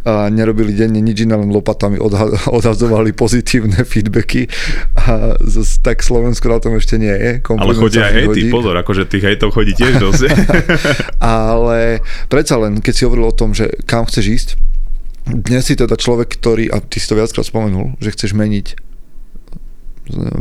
a, 0.06 0.30
nerobili 0.30 0.78
denne 0.78 1.01
nič 1.01 1.25
iné, 1.25 1.34
len 1.34 1.49
lopatami 1.49 1.97
odha, 1.97 2.30
odhazovali 2.62 3.17
pozitívne 3.17 3.82
feedbacky. 3.82 4.45
A 5.01 5.34
zase, 5.41 5.82
tak 5.82 6.06
Slovensko 6.06 6.45
na 6.45 6.62
tom 6.62 6.78
ešte 6.78 7.01
nie 7.01 7.13
je. 7.13 7.41
Ale 7.41 7.73
chodia 7.73 8.13
aj 8.13 8.13
hejty, 8.21 8.54
pozor, 8.54 8.78
akože 8.78 9.10
tých 9.10 9.34
hejtov 9.34 9.49
chodí 9.58 9.73
tiež 9.73 9.97
dosť. 10.06 10.30
Ale 11.17 12.06
predsa 12.30 12.62
len, 12.62 12.86
keď 12.86 12.93
si 12.93 13.01
hovoril 13.10 13.34
o 13.34 13.36
tom, 13.36 13.58
že 13.58 13.73
kam 13.89 14.06
chceš 14.06 14.25
ísť, 14.30 14.49
dnes 15.25 15.65
si 15.65 15.73
teda 15.73 15.97
človek, 15.97 16.38
ktorý, 16.38 16.69
a 16.69 16.78
ty 16.86 17.01
si 17.01 17.10
to 17.10 17.17
viackrát 17.17 17.49
spomenul, 17.49 17.97
že 17.97 18.13
chceš 18.13 18.38
meniť 18.38 18.85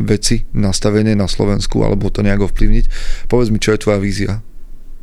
veci 0.05 0.44
nastavené 0.53 1.16
na 1.16 1.29
Slovensku 1.31 1.81
alebo 1.85 2.12
to 2.12 2.20
nejako 2.20 2.53
ovplyvniť. 2.53 2.85
Povedz 3.29 3.48
mi, 3.48 3.59
čo 3.59 3.72
je 3.72 3.83
tvoja 3.83 3.98
vízia 4.00 4.44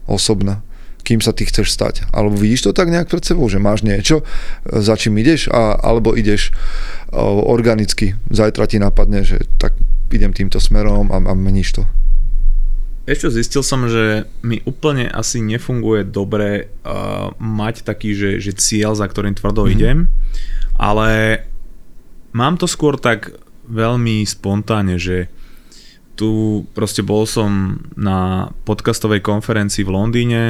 osobná 0.09 0.61
kým 1.01 1.19
sa 1.19 1.33
ty 1.33 1.49
chceš 1.49 1.73
stať. 1.73 2.05
Alebo 2.13 2.37
vidíš 2.37 2.69
to 2.69 2.77
tak 2.77 2.93
nejak 2.93 3.09
pred 3.09 3.25
sebou, 3.25 3.49
že 3.49 3.57
máš 3.57 3.81
niečo, 3.81 4.21
za 4.69 4.93
čím 4.93 5.17
ideš, 5.17 5.49
a, 5.49 5.75
alebo 5.81 6.13
ideš 6.13 6.53
organicky. 7.11 8.15
Zajtra 8.29 8.69
ti 8.69 8.77
napadne, 8.77 9.25
že 9.25 9.41
tak 9.57 9.73
idem 10.13 10.31
týmto 10.31 10.61
smerom 10.61 11.09
a, 11.09 11.17
a 11.17 11.33
meníš 11.33 11.81
to. 11.81 11.83
Ešte 13.09 13.33
zistil 13.33 13.65
som, 13.65 13.89
že 13.89 14.29
mi 14.45 14.61
úplne 14.61 15.09
asi 15.09 15.41
nefunguje 15.41 16.05
dobre 16.05 16.69
uh, 16.85 17.33
mať 17.41 17.81
taký, 17.81 18.13
že, 18.13 18.37
že 18.37 18.53
cieľ, 18.53 18.93
za 18.93 19.09
ktorým 19.09 19.33
tvrdo 19.33 19.65
mm-hmm. 19.65 19.75
idem, 19.75 19.97
ale 20.77 21.41
mám 22.31 22.61
to 22.61 22.69
skôr 22.69 23.01
tak 23.01 23.33
veľmi 23.71 24.27
spontánne, 24.27 24.99
že 24.99 25.31
tu 26.19 26.61
proste 26.75 27.01
bol 27.01 27.25
som 27.25 27.81
na 27.97 28.51
podcastovej 28.67 29.23
konferencii 29.25 29.87
v 29.87 29.93
Londýne 29.95 30.41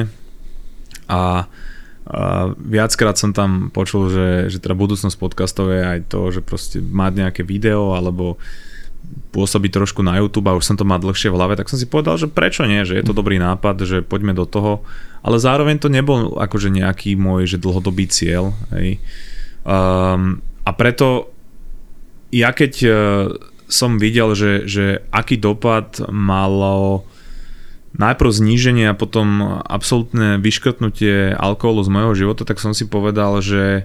a, 1.08 1.14
a 1.16 1.22
viackrát 2.52 3.16
som 3.16 3.32
tam 3.32 3.70
počul, 3.72 4.12
že, 4.12 4.28
že 4.52 4.58
teda 4.60 4.76
budúcnosť 4.76 5.16
podcastov 5.16 5.72
je 5.72 5.80
aj 5.80 6.00
to, 6.12 6.20
že 6.28 6.44
proste 6.44 6.82
mať 6.82 7.12
nejaké 7.24 7.42
video 7.46 7.96
alebo 7.96 8.36
pôsobiť 9.32 9.70
trošku 9.80 10.04
na 10.04 10.20
YouTube 10.20 10.52
a 10.52 10.56
už 10.56 10.64
som 10.64 10.76
to 10.76 10.84
mal 10.84 11.00
dlhšie 11.00 11.32
v 11.32 11.36
hlave, 11.36 11.56
tak 11.56 11.72
som 11.72 11.80
si 11.80 11.88
povedal, 11.88 12.20
že 12.20 12.28
prečo 12.28 12.68
nie, 12.68 12.84
že 12.84 13.00
je 13.00 13.04
to 13.04 13.16
dobrý 13.16 13.40
nápad, 13.40 13.88
že 13.88 14.04
poďme 14.04 14.36
do 14.36 14.44
toho, 14.44 14.84
ale 15.24 15.40
zároveň 15.40 15.80
to 15.80 15.88
nebol 15.88 16.36
akože 16.36 16.68
nejaký 16.68 17.16
môj 17.16 17.48
že 17.48 17.58
dlhodobý 17.60 18.08
cieľ. 18.12 18.52
Hej. 18.76 19.00
Um, 19.64 20.44
a 20.62 20.70
preto 20.76 21.31
ja 22.32 22.50
keď 22.50 22.72
e, 22.82 22.90
som 23.68 24.00
videl, 24.00 24.32
že, 24.32 24.64
že 24.64 25.04
aký 25.12 25.36
dopad 25.36 26.00
malo 26.08 27.04
najprv 27.92 28.32
zníženie 28.32 28.88
a 28.88 28.96
potom 28.96 29.60
absolútne 29.68 30.40
vyškrtnutie 30.40 31.36
alkoholu 31.36 31.84
z 31.84 31.92
môjho 31.92 32.12
života, 32.16 32.48
tak 32.48 32.56
som 32.56 32.72
si 32.72 32.88
povedal, 32.88 33.44
že, 33.44 33.84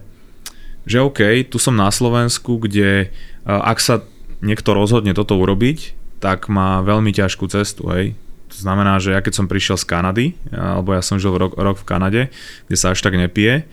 že 0.87 1.03
OK, 1.03 1.43
tu 1.51 1.59
som 1.59 1.75
na 1.75 1.91
Slovensku, 1.91 2.63
kde 2.63 2.89
e, 3.03 3.07
ak 3.43 3.83
sa 3.83 4.07
niekto 4.39 4.71
rozhodne 4.71 5.11
toto 5.11 5.35
urobiť, 5.35 5.97
tak 6.23 6.47
má 6.47 6.81
veľmi 6.81 7.11
ťažkú 7.11 7.45
cestu, 7.51 7.91
hej. 7.93 8.17
To 8.47 8.57
znamená, 8.63 8.97
že 8.97 9.11
ja 9.11 9.19
keď 9.19 9.43
som 9.43 9.51
prišiel 9.51 9.75
z 9.75 9.85
Kanady, 9.85 10.25
alebo 10.55 10.95
ja 10.95 11.03
som 11.03 11.19
žil 11.19 11.35
rok, 11.35 11.53
rok 11.59 11.77
v 11.83 11.87
Kanade, 11.87 12.21
kde 12.71 12.77
sa 12.79 12.95
až 12.95 13.03
tak 13.03 13.19
nepije, 13.19 13.67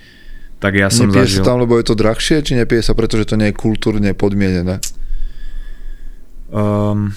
tak 0.59 0.73
ja 0.79 0.89
som 0.89 1.11
nepije 1.11 1.27
zažil... 1.27 1.43
sa 1.43 1.55
tam, 1.55 1.63
lebo 1.63 1.77
je 1.79 1.87
to 1.87 1.95
drahšie, 1.99 2.43
či 2.45 2.57
nepije 2.57 2.83
sa, 2.83 2.97
pretože 2.97 3.31
to 3.31 3.35
nie 3.39 3.51
je 3.51 3.57
kultúrne 3.57 4.11
podmienené? 4.17 4.81
Um, 6.55 7.11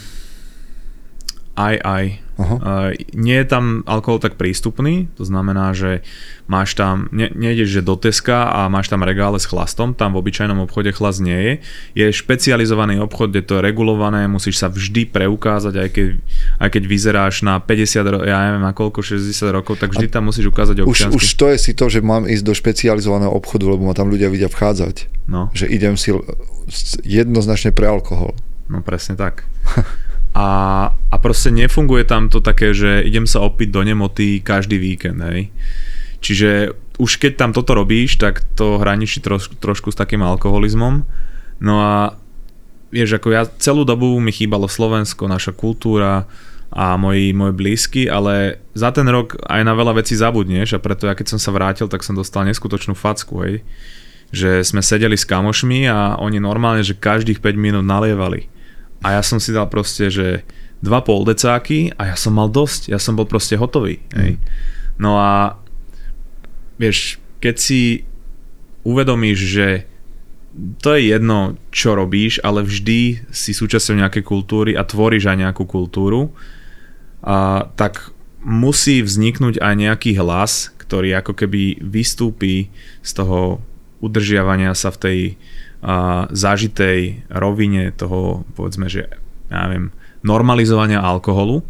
aj, 1.57 1.75
aj. 1.81 2.05
Uh, 2.37 2.93
nie 3.17 3.33
je 3.33 3.49
tam 3.49 3.81
alkohol 3.89 4.21
tak 4.21 4.37
prístupný, 4.37 5.09
to 5.17 5.25
znamená, 5.25 5.73
že 5.73 6.05
máš 6.45 6.77
tam, 6.77 7.09
ne, 7.09 7.33
nejdeš 7.33 7.81
že 7.81 7.81
do 7.81 7.97
Teska 7.97 8.53
a 8.53 8.69
máš 8.69 8.93
tam 8.93 9.01
regále 9.01 9.41
s 9.41 9.49
chlastom, 9.49 9.97
tam 9.97 10.13
v 10.13 10.21
obyčajnom 10.21 10.61
obchode 10.61 10.93
chlast 10.93 11.17
nie 11.17 11.33
je. 11.33 11.53
Je 11.97 12.05
špecializovaný 12.13 13.01
obchod, 13.01 13.33
kde 13.33 13.41
to 13.41 13.57
je 13.57 13.65
regulované, 13.65 14.29
musíš 14.29 14.61
sa 14.61 14.69
vždy 14.69 15.09
preukázať, 15.09 15.81
aj 15.81 15.89
keď, 15.89 16.07
aj 16.61 16.69
keď 16.77 16.83
vyzeráš 16.85 17.41
na 17.41 17.57
50, 17.57 18.05
ro- 18.05 18.21
ja 18.21 18.37
neviem 18.45 18.61
na 18.61 18.73
koľko, 18.77 19.01
60 19.01 19.33
rokov, 19.49 19.81
tak 19.81 19.97
vždy 19.97 20.05
tam 20.05 20.29
musíš 20.29 20.53
ukázať 20.53 20.85
Už, 20.85 20.93
občiansky. 20.93 21.17
už 21.17 21.25
to 21.41 21.45
je 21.49 21.57
si 21.57 21.71
to, 21.73 21.89
že 21.89 22.05
mám 22.05 22.29
ísť 22.29 22.45
do 22.45 22.53
špecializovaného 22.53 23.33
obchodu, 23.33 23.65
lebo 23.65 23.81
ma 23.81 23.97
tam 23.97 24.13
ľudia 24.13 24.29
vidia 24.29 24.45
vchádzať. 24.45 25.25
No. 25.25 25.49
Že 25.57 25.73
idem 25.73 25.97
si 25.97 26.13
jednoznačne 27.01 27.73
pre 27.73 27.89
alkohol. 27.89 28.37
No 28.69 28.85
presne 28.85 29.17
tak. 29.17 29.41
a, 30.37 30.49
a 30.93 31.15
proste 31.17 31.49
nefunguje 31.49 32.05
tam 32.05 32.29
to 32.29 32.37
také, 32.45 32.69
že 32.69 33.01
idem 33.01 33.25
sa 33.25 33.41
opiť 33.41 33.73
do 33.73 33.81
nemoty 33.81 34.37
každý 34.45 34.77
víkend, 34.77 35.17
hej. 35.25 35.49
Čiže 36.21 36.77
už 37.01 37.17
keď 37.17 37.41
tam 37.41 37.51
toto 37.57 37.73
robíš, 37.73 38.21
tak 38.21 38.45
to 38.53 38.77
hraničí 38.77 39.17
troš, 39.17 39.49
trošku 39.57 39.89
s 39.89 39.97
takým 39.97 40.21
alkoholizmom. 40.21 41.01
No 41.57 41.73
a 41.81 42.13
vieš, 42.93 43.17
ako 43.17 43.33
ja 43.33 43.49
celú 43.57 43.81
dobu 43.81 44.13
mi 44.21 44.29
chýbalo 44.29 44.69
Slovensko, 44.69 45.25
naša 45.25 45.57
kultúra 45.57 46.29
a 46.69 46.93
moji, 47.01 47.33
môj 47.33 47.57
blízky, 47.57 48.05
ale 48.05 48.61
za 48.77 48.93
ten 48.93 49.09
rok 49.09 49.41
aj 49.41 49.61
na 49.65 49.73
veľa 49.73 50.05
vecí 50.05 50.13
zabudneš 50.13 50.77
a 50.77 50.83
preto 50.83 51.09
ja 51.09 51.17
keď 51.17 51.33
som 51.33 51.39
sa 51.41 51.49
vrátil, 51.49 51.89
tak 51.89 52.05
som 52.05 52.13
dostal 52.13 52.45
neskutočnú 52.45 52.93
facku, 52.93 53.41
hej. 53.41 53.65
Že 54.29 54.61
sme 54.61 54.81
sedeli 54.85 55.17
s 55.17 55.25
kamošmi 55.25 55.89
a 55.89 56.21
oni 56.21 56.37
normálne, 56.37 56.85
že 56.85 56.93
každých 56.93 57.41
5 57.41 57.57
minút 57.57 57.85
nalievali 57.87 58.53
a 59.01 59.19
ja 59.19 59.21
som 59.21 59.37
si 59.37 59.53
dal 59.53 59.69
proste, 59.69 60.09
že 60.09 60.41
dva 60.81 61.01
pol 61.01 61.25
decáky 61.25 61.93
a 61.97 62.13
ja 62.13 62.15
som 62.17 62.37
mal 62.37 62.49
dosť, 62.49 62.93
ja 62.93 62.99
som 63.01 63.17
bol 63.17 63.25
proste 63.25 63.57
hotový. 63.57 64.01
Mm. 64.13 64.17
Hej. 64.17 64.31
No 64.97 65.17
a 65.17 65.57
vieš, 66.77 67.21
keď 67.41 67.55
si 67.57 67.81
uvedomíš, 68.85 69.39
že 69.41 69.67
to 70.81 70.97
je 70.97 71.13
jedno, 71.13 71.59
čo 71.69 71.93
robíš, 71.93 72.41
ale 72.41 72.65
vždy 72.65 73.29
si 73.29 73.51
súčasťou 73.53 74.01
nejakej 74.01 74.23
kultúry 74.25 74.71
a 74.73 74.81
tvoríš 74.81 75.29
aj 75.29 75.37
nejakú 75.37 75.69
kultúru, 75.69 76.33
a, 77.21 77.69
tak 77.77 78.09
musí 78.41 79.05
vzniknúť 79.05 79.61
aj 79.61 79.73
nejaký 79.77 80.17
hlas, 80.17 80.73
ktorý 80.81 81.13
ako 81.19 81.35
keby 81.35 81.83
vystúpi 81.83 82.73
z 83.05 83.11
toho 83.11 83.61
udržiavania 84.01 84.73
sa 84.77 84.93
v 84.93 84.97
tej 84.97 85.19
zažitej 86.33 87.29
rovine 87.29 87.93
toho, 87.93 88.43
povedzme, 88.57 88.89
že 88.89 89.07
ja 89.47 89.69
neviem, 89.69 89.93
normalizovania 90.25 90.99
alkoholu. 90.99 91.63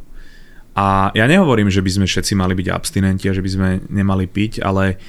A 0.78 1.10
ja 1.17 1.26
nehovorím, 1.26 1.74
že 1.74 1.82
by 1.82 1.89
sme 1.89 2.06
všetci 2.06 2.34
mali 2.38 2.54
byť 2.54 2.67
abstinenti 2.70 3.26
a 3.28 3.36
že 3.36 3.41
by 3.41 3.50
sme 3.50 3.70
nemali 3.89 4.30
piť, 4.30 4.62
ale 4.62 5.02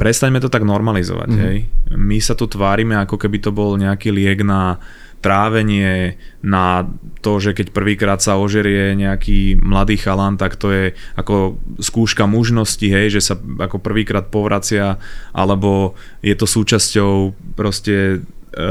prestaňme 0.00 0.40
to 0.40 0.48
tak 0.48 0.64
normalizovať. 0.64 1.28
Mm. 1.28 1.40
Hej. 1.44 1.56
My 1.92 2.16
sa 2.24 2.32
tu 2.32 2.48
tvárime, 2.48 2.96
ako 2.96 3.20
keby 3.20 3.44
to 3.44 3.52
bol 3.52 3.76
nejaký 3.76 4.08
liek 4.08 4.40
na 4.40 4.80
trávenie, 5.20 6.16
na 6.40 6.88
to, 7.20 7.36
že 7.36 7.52
keď 7.52 7.76
prvýkrát 7.76 8.18
sa 8.24 8.40
ožerie 8.40 8.96
nejaký 8.96 9.60
mladý 9.60 10.00
chalan, 10.00 10.40
tak 10.40 10.56
to 10.56 10.72
je 10.72 10.84
ako 11.20 11.60
skúška 11.76 12.24
mužnosti, 12.24 12.84
hej, 12.84 13.12
že 13.12 13.20
sa 13.20 13.34
ako 13.36 13.76
prvýkrát 13.76 14.32
povracia, 14.32 14.96
alebo 15.36 15.92
je 16.24 16.32
to 16.32 16.48
súčasťou 16.48 17.36
proste 17.52 17.96
e, 18.16 18.16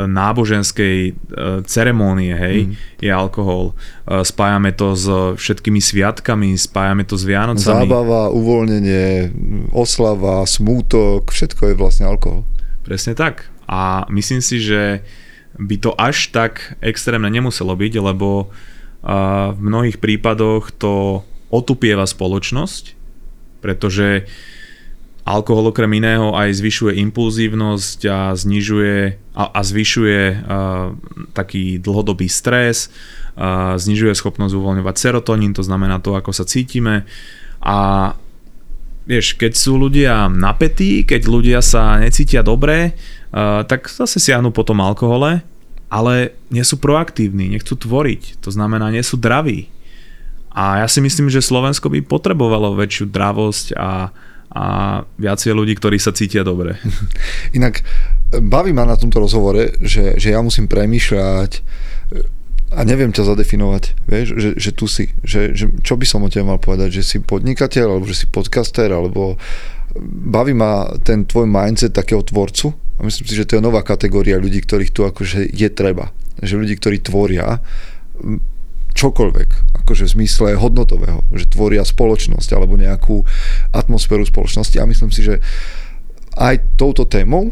náboženskej 0.09 0.97
e, 1.05 1.12
ceremónie, 1.69 2.33
hej, 2.33 2.57
mm. 2.65 3.05
je 3.05 3.12
alkohol. 3.13 3.77
E, 4.09 4.25
spájame 4.25 4.73
to 4.73 4.97
s 4.97 5.05
všetkými 5.38 5.77
sviatkami, 5.77 6.57
spájame 6.57 7.05
to 7.05 7.13
s 7.13 7.29
Vianocami. 7.29 7.85
Zábava, 7.85 8.33
uvoľnenie, 8.33 9.29
oslava, 9.69 10.41
smútok, 10.49 11.29
všetko 11.29 11.69
je 11.69 11.75
vlastne 11.77 12.09
alkohol. 12.09 12.41
Presne 12.81 13.13
tak. 13.13 13.45
A 13.69 14.09
myslím 14.09 14.41
si, 14.41 14.57
že 14.57 15.05
by 15.59 15.75
to 15.77 15.91
až 15.99 16.31
tak 16.31 16.79
extrémne 16.79 17.27
nemuselo 17.27 17.75
byť, 17.75 17.93
lebo 17.99 18.47
v 19.53 19.59
mnohých 19.59 19.99
prípadoch 19.99 20.75
to 20.75 21.23
otupieva 21.51 22.03
spoločnosť, 22.03 22.95
pretože 23.63 24.27
alkohol 25.23 25.69
okrem 25.69 26.01
iného 26.01 26.33
aj 26.33 26.57
zvyšuje 26.57 26.97
impulzívnosť 27.05 27.99
a 28.09 28.19
znižuje 28.33 28.97
a, 29.37 29.43
a 29.45 29.61
zvyšuje 29.61 30.21
a, 30.25 30.35
taký 31.37 31.77
dlhodobý 31.77 32.25
stres, 32.25 32.89
a, 33.37 33.77
znižuje 33.77 34.17
schopnosť 34.17 34.57
uvoľňovať 34.57 34.95
serotonín, 34.97 35.53
to 35.53 35.61
znamená 35.61 36.01
to, 36.01 36.17
ako 36.17 36.33
sa 36.33 36.49
cítime. 36.49 37.05
A 37.61 37.77
vieš, 39.09 39.33
keď 39.33 39.57
sú 39.57 39.81
ľudia 39.81 40.29
napätí, 40.29 41.01
keď 41.01 41.21
ľudia 41.25 41.59
sa 41.65 41.97
necítia 41.97 42.45
dobre, 42.45 42.93
uh, 43.33 43.65
tak 43.65 43.89
zase 43.89 44.21
siahnu 44.21 44.53
po 44.53 44.61
tom 44.61 44.85
alkohole, 44.85 45.41
ale 45.89 46.37
nie 46.53 46.61
sú 46.61 46.77
proaktívni, 46.77 47.49
nechcú 47.49 47.73
tvoriť, 47.73 48.45
to 48.45 48.53
znamená, 48.53 48.93
nie 48.93 49.01
sú 49.01 49.17
draví. 49.17 49.65
A 50.53 50.85
ja 50.85 50.87
si 50.89 51.01
myslím, 51.01 51.33
že 51.33 51.41
Slovensko 51.41 51.89
by 51.89 52.05
potrebovalo 52.05 52.77
väčšiu 52.77 53.09
dravosť 53.09 53.73
a, 53.73 54.13
a 54.53 54.65
viacej 55.17 55.57
ľudí, 55.57 55.73
ktorí 55.73 55.97
sa 55.97 56.13
cítia 56.13 56.45
dobre. 56.45 56.77
Inak 57.57 57.81
baví 58.37 58.69
ma 58.69 58.85
na 58.85 58.93
tomto 58.93 59.25
rozhovore, 59.25 59.73
že, 59.81 60.21
že 60.21 60.37
ja 60.37 60.41
musím 60.45 60.69
premýšľať, 60.69 61.65
a 62.69 62.86
neviem 62.86 63.10
ťa 63.10 63.34
zadefinovať, 63.34 63.84
vieš, 64.05 64.27
že, 64.38 64.49
že 64.62 64.71
tu 64.77 64.86
si, 64.86 65.10
že, 65.25 65.58
že 65.58 65.73
čo 65.82 65.97
by 65.97 66.05
som 66.05 66.21
o 66.21 66.29
tebe 66.29 66.45
mal 66.45 66.62
povedať, 66.62 67.01
že 67.01 67.03
si 67.03 67.17
podnikateľ, 67.17 67.97
alebo 67.97 68.05
že 68.05 68.25
si 68.25 68.25
podcaster, 68.29 68.93
alebo 68.93 69.41
baví 70.05 70.53
ma 70.53 70.86
ten 71.01 71.25
tvoj 71.25 71.49
mindset 71.49 71.97
takého 71.97 72.21
tvorcu 72.21 72.69
a 72.69 72.99
myslím 73.01 73.25
si, 73.25 73.34
že 73.34 73.49
to 73.49 73.58
je 73.58 73.65
nová 73.65 73.82
kategória 73.82 74.38
ľudí, 74.38 74.62
ktorých 74.62 74.93
tu 74.93 75.01
akože 75.01 75.49
je 75.49 75.69
treba. 75.73 76.13
Že 76.39 76.62
ľudí, 76.62 76.75
ktorí 76.77 76.97
tvoria 77.01 77.58
čokoľvek, 78.93 79.49
akože 79.82 80.03
v 80.05 80.13
zmysle 80.19 80.60
hodnotového, 80.60 81.25
že 81.34 81.49
tvoria 81.49 81.82
spoločnosť 81.88 82.49
alebo 82.53 82.75
nejakú 82.77 83.23
atmosféru 83.73 84.27
spoločnosti 84.27 84.77
a 84.77 84.89
myslím 84.89 85.10
si, 85.10 85.25
že 85.25 85.41
aj 86.38 86.77
touto 86.77 87.08
témou 87.08 87.49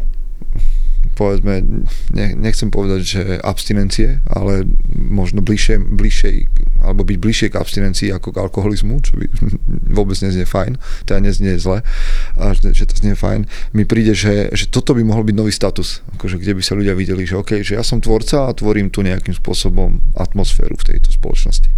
povedzme, 1.18 1.82
ne, 2.14 2.26
nechcem 2.38 2.70
povedať, 2.70 3.00
že 3.02 3.22
abstinencie, 3.42 4.22
ale 4.30 4.62
možno 4.94 5.42
bližšie, 5.42 5.82
bližšie, 5.82 6.46
alebo 6.78 7.02
byť 7.02 7.18
bližšie 7.18 7.48
k 7.50 7.58
abstinencii 7.58 8.14
ako 8.14 8.30
k 8.30 8.40
alkoholizmu, 8.46 9.02
čo 9.02 9.18
by 9.18 9.26
vôbec 9.98 10.14
neznie 10.22 10.46
fajn, 10.46 10.78
teda 11.10 11.18
neznie 11.18 11.58
zle, 11.58 11.82
a 12.38 12.54
že 12.54 12.86
to 12.86 12.94
znie 12.94 13.18
fajn, 13.18 13.50
mi 13.74 13.82
príde, 13.82 14.14
že, 14.14 14.54
že 14.54 14.70
toto 14.70 14.94
by 14.94 15.02
mohol 15.02 15.26
byť 15.26 15.34
nový 15.34 15.50
status, 15.50 16.06
akože 16.14 16.38
kde 16.38 16.54
by 16.54 16.62
sa 16.62 16.78
ľudia 16.78 16.94
videli, 16.94 17.26
že 17.26 17.34
OK, 17.34 17.66
že 17.66 17.74
ja 17.74 17.82
som 17.82 17.98
tvorca 17.98 18.46
a 18.46 18.54
tvorím 18.54 18.94
tu 18.94 19.02
nejakým 19.02 19.34
spôsobom 19.34 19.98
atmosféru 20.14 20.78
v 20.78 20.86
tejto 20.94 21.10
spoločnosti. 21.10 21.70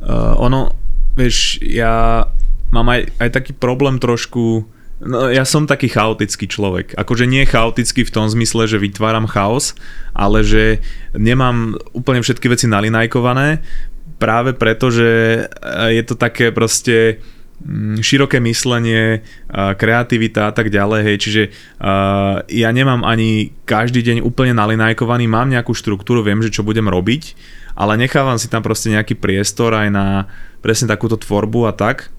Uh, 0.00 0.36
ono, 0.40 0.72
vieš, 1.16 1.60
ja 1.64 2.24
mám 2.72 2.88
aj, 2.88 3.16
aj 3.20 3.28
taký 3.32 3.52
problém 3.56 3.96
trošku 4.00 4.64
No, 5.00 5.32
ja 5.32 5.48
som 5.48 5.64
taký 5.64 5.88
chaotický 5.88 6.44
človek. 6.44 6.92
Akože 6.92 7.24
nie 7.24 7.48
chaotický 7.48 8.04
v 8.04 8.12
tom 8.12 8.28
zmysle, 8.28 8.68
že 8.68 8.76
vytváram 8.76 9.24
chaos, 9.24 9.72
ale 10.12 10.44
že 10.44 10.84
nemám 11.16 11.80
úplne 11.96 12.20
všetky 12.20 12.52
veci 12.52 12.68
nalinajkované, 12.68 13.64
práve 14.20 14.52
preto, 14.52 14.92
že 14.92 15.08
e, 15.08 15.96
je 15.96 16.02
to 16.04 16.20
také 16.20 16.52
proste 16.52 17.16
mm, 17.64 18.04
široké 18.04 18.44
myslenie, 18.44 19.24
kreativita 19.50 20.48
a 20.48 20.52
tak 20.52 20.68
ďalej, 20.68 21.00
hej, 21.00 21.16
čiže 21.16 21.42
uh, 21.82 22.44
ja 22.46 22.68
nemám 22.70 23.02
ani 23.02 23.56
každý 23.66 24.04
deň 24.04 24.22
úplne 24.22 24.54
nalinajkovaný, 24.54 25.26
mám 25.26 25.50
nejakú 25.50 25.74
štruktúru, 25.74 26.22
viem, 26.22 26.38
že 26.44 26.54
čo 26.54 26.62
budem 26.62 26.86
robiť, 26.86 27.34
ale 27.74 27.98
nechávam 27.98 28.36
si 28.38 28.46
tam 28.46 28.62
proste 28.62 28.92
nejaký 28.92 29.16
priestor 29.18 29.74
aj 29.74 29.88
na 29.90 30.06
presne 30.60 30.86
takúto 30.86 31.16
tvorbu 31.16 31.66
a 31.66 31.72
tak 31.72 32.12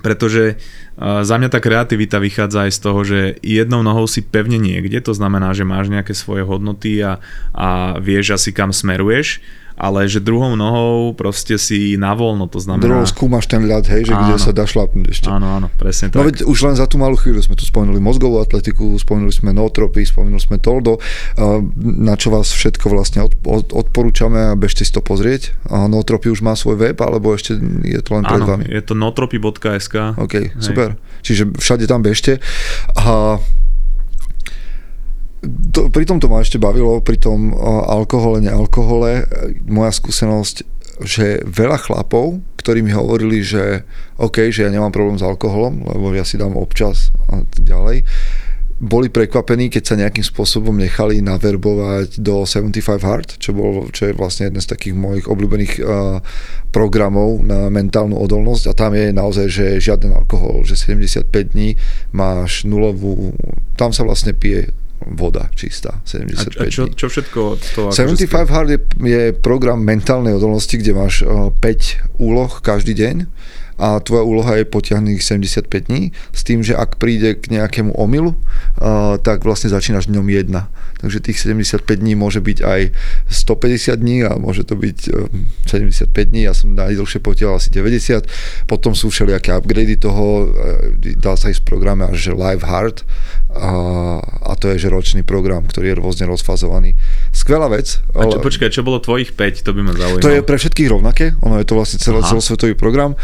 pretože 0.00 0.60
za 1.00 1.34
mňa 1.36 1.48
tá 1.52 1.60
kreativita 1.60 2.16
vychádza 2.16 2.68
aj 2.68 2.72
z 2.72 2.80
toho, 2.80 3.00
že 3.04 3.20
jednou 3.44 3.84
nohou 3.84 4.08
si 4.08 4.24
pevne 4.24 4.56
niekde, 4.56 4.96
to 5.04 5.12
znamená, 5.12 5.52
že 5.52 5.68
máš 5.68 5.92
nejaké 5.92 6.16
svoje 6.16 6.44
hodnoty 6.44 7.04
a, 7.04 7.20
a 7.52 8.00
vieš 8.00 8.36
asi 8.36 8.50
kam 8.56 8.72
smeruješ 8.72 9.44
ale 9.76 10.08
že 10.08 10.24
druhou 10.24 10.56
nohou 10.56 11.12
proste 11.12 11.60
si 11.60 12.00
na 12.00 12.16
voľno, 12.16 12.48
to 12.48 12.56
znamená... 12.56 12.82
Druhou 12.88 13.04
skúmaš 13.04 13.44
ten 13.44 13.68
ľad, 13.68 13.84
hej, 13.92 14.08
že 14.08 14.14
áno. 14.16 14.24
kde 14.24 14.34
sa 14.40 14.52
dá 14.56 14.64
šlapnúť 14.64 15.06
ešte. 15.12 15.28
Áno, 15.28 15.60
áno, 15.60 15.68
presne 15.76 16.08
no 16.08 16.12
tak. 16.12 16.18
No 16.18 16.22
veď 16.32 16.36
už 16.48 16.58
len 16.64 16.74
za 16.80 16.88
tú 16.88 16.96
malú 16.96 17.20
chvíľu 17.20 17.44
sme 17.44 17.54
tu 17.60 17.68
spomenuli 17.68 18.00
mozgovú 18.00 18.40
atletiku, 18.40 18.96
spomenuli 18.96 19.32
sme 19.36 19.52
nootropy, 19.52 20.08
spomenuli 20.08 20.40
sme 20.40 20.56
toldo, 20.56 20.96
na 21.76 22.16
čo 22.16 22.32
vás 22.32 22.48
všetko 22.56 22.88
vlastne 22.88 23.28
odporúčame 23.76 24.52
a 24.52 24.58
bežte 24.58 24.88
si 24.88 24.92
to 24.92 25.04
pozrieť. 25.04 25.52
Nootropy 25.68 26.32
už 26.32 26.40
má 26.40 26.56
svoj 26.56 26.80
web, 26.80 26.96
alebo 27.04 27.36
ešte 27.36 27.60
je 27.84 28.00
to 28.00 28.16
len 28.16 28.24
pred 28.24 28.40
áno, 28.40 28.56
vami? 28.56 28.64
je 28.72 28.80
to 28.80 28.96
nootropy.sk. 28.96 30.16
OK, 30.16 30.34
hej. 30.34 30.46
super. 30.56 30.96
Čiže 31.20 31.52
všade 31.60 31.84
tam 31.84 32.00
bežte. 32.00 32.40
A 32.96 33.36
to, 35.44 35.92
pri 35.92 36.04
tom 36.08 36.18
to 36.18 36.26
ma 36.26 36.40
ešte 36.40 36.56
bavilo, 36.56 36.98
pri 37.04 37.20
tom 37.20 37.52
alkohole, 37.86 38.40
nealkohole, 38.40 39.28
moja 39.68 39.92
skúsenosť, 39.92 40.56
že 41.04 41.44
veľa 41.44 41.76
chlapov, 41.76 42.40
ktorí 42.56 42.80
mi 42.80 42.92
hovorili, 42.96 43.44
že 43.44 43.84
OK, 44.16 44.48
že 44.48 44.64
ja 44.64 44.70
nemám 44.72 44.94
problém 44.94 45.20
s 45.20 45.26
alkoholom, 45.26 45.84
lebo 45.84 46.10
ja 46.16 46.24
si 46.24 46.40
dám 46.40 46.56
občas 46.56 47.12
a 47.28 47.44
tak 47.44 47.62
ďalej, 47.68 48.02
boli 48.76 49.08
prekvapení, 49.08 49.72
keď 49.72 49.82
sa 49.88 49.96
nejakým 49.96 50.20
spôsobom 50.20 50.76
nechali 50.76 51.24
naverbovať 51.24 52.20
do 52.20 52.44
75 52.44 53.08
Hard, 53.08 53.28
čo, 53.40 53.56
bol, 53.56 53.88
čo 53.88 54.12
je 54.12 54.12
vlastne 54.12 54.52
jeden 54.52 54.60
z 54.60 54.68
takých 54.68 54.92
mojich 54.92 55.24
obľúbených 55.24 55.74
uh, 55.80 56.20
programov 56.76 57.40
na 57.40 57.72
mentálnu 57.72 58.20
odolnosť. 58.20 58.68
A 58.68 58.76
tam 58.76 58.92
je 58.92 59.16
naozaj, 59.16 59.46
že 59.48 59.80
žiaden 59.80 60.12
alkohol, 60.12 60.60
že 60.68 60.76
75 60.76 61.56
dní 61.56 61.80
máš 62.12 62.68
nulovú, 62.68 63.32
tam 63.80 63.96
sa 63.96 64.04
vlastne 64.04 64.36
pije 64.36 64.68
voda 65.04 65.52
čistá, 65.52 66.00
75 66.04 66.56
A, 66.56 66.62
a 66.62 66.72
čo, 66.72 66.82
čo 66.92 67.06
všetko 67.12 67.40
to... 67.76 67.82
75 67.92 68.32
akože 68.32 68.52
Hard 68.52 68.70
je, 68.72 68.80
je 69.04 69.22
program 69.36 69.80
mentálnej 69.84 70.32
odolnosti, 70.32 70.72
kde 70.72 70.92
máš 70.96 71.22
5 71.24 71.60
úloh 72.16 72.50
každý 72.64 72.96
deň 72.96 73.16
a 73.76 74.00
tvoja 74.00 74.24
úloha 74.24 74.52
je 74.56 74.64
potiahnuť 74.64 75.20
75 75.20 75.88
dní 75.92 76.16
s 76.32 76.40
tým, 76.44 76.64
že 76.64 76.72
ak 76.72 76.96
príde 76.96 77.36
k 77.36 77.52
nejakému 77.52 77.92
omylu, 77.92 78.32
tak 79.20 79.44
vlastne 79.44 79.68
začínaš 79.68 80.08
dňom 80.08 80.26
1. 80.26 80.96
Takže 80.96 81.20
tých 81.20 81.38
75 81.44 81.84
dní 82.00 82.16
môže 82.16 82.40
byť 82.40 82.58
aj 82.64 82.80
150 83.28 84.00
dní 84.00 84.24
a 84.24 84.40
môže 84.40 84.64
to 84.64 84.80
byť 84.80 84.98
uh, 85.12 85.28
75 85.68 86.08
dní, 86.08 86.48
ja 86.48 86.56
som 86.56 86.72
najdlhšie 86.72 87.20
potiahol 87.20 87.60
asi 87.60 87.68
90, 87.68 88.24
potom 88.64 88.96
sú 88.96 89.12
všelijaké 89.12 89.52
upgrady 89.52 90.00
toho, 90.00 90.48
uh, 90.48 90.96
dá 91.20 91.36
sa 91.36 91.52
ísť 91.52 91.68
v 91.68 91.68
programe 91.68 92.08
až 92.08 92.16
že 92.16 92.32
Live 92.32 92.64
Hard 92.64 93.04
a, 93.56 93.70
a 94.24 94.52
to 94.56 94.72
je 94.72 94.88
že 94.88 94.92
ročný 94.92 95.20
program, 95.20 95.68
ktorý 95.68 95.92
je 95.92 96.00
rôzne 96.00 96.24
rozfazovaný. 96.28 96.96
Skvelá 97.46 97.70
vec. 97.70 98.02
A 98.10 98.26
čo, 98.26 98.42
počkaj, 98.42 98.74
čo 98.74 98.82
bolo 98.82 98.98
tvojich 98.98 99.38
5, 99.38 99.62
to 99.62 99.70
by 99.70 99.86
ma 99.86 99.94
zaujímalo. 99.94 100.24
To 100.26 100.34
je 100.34 100.42
pre 100.42 100.58
všetkých 100.58 100.90
rovnaké, 100.90 101.38
ono 101.46 101.62
je 101.62 101.66
to 101.70 101.78
vlastne 101.78 102.02
celo, 102.02 102.18
celosvetový 102.26 102.74
program 102.74 103.14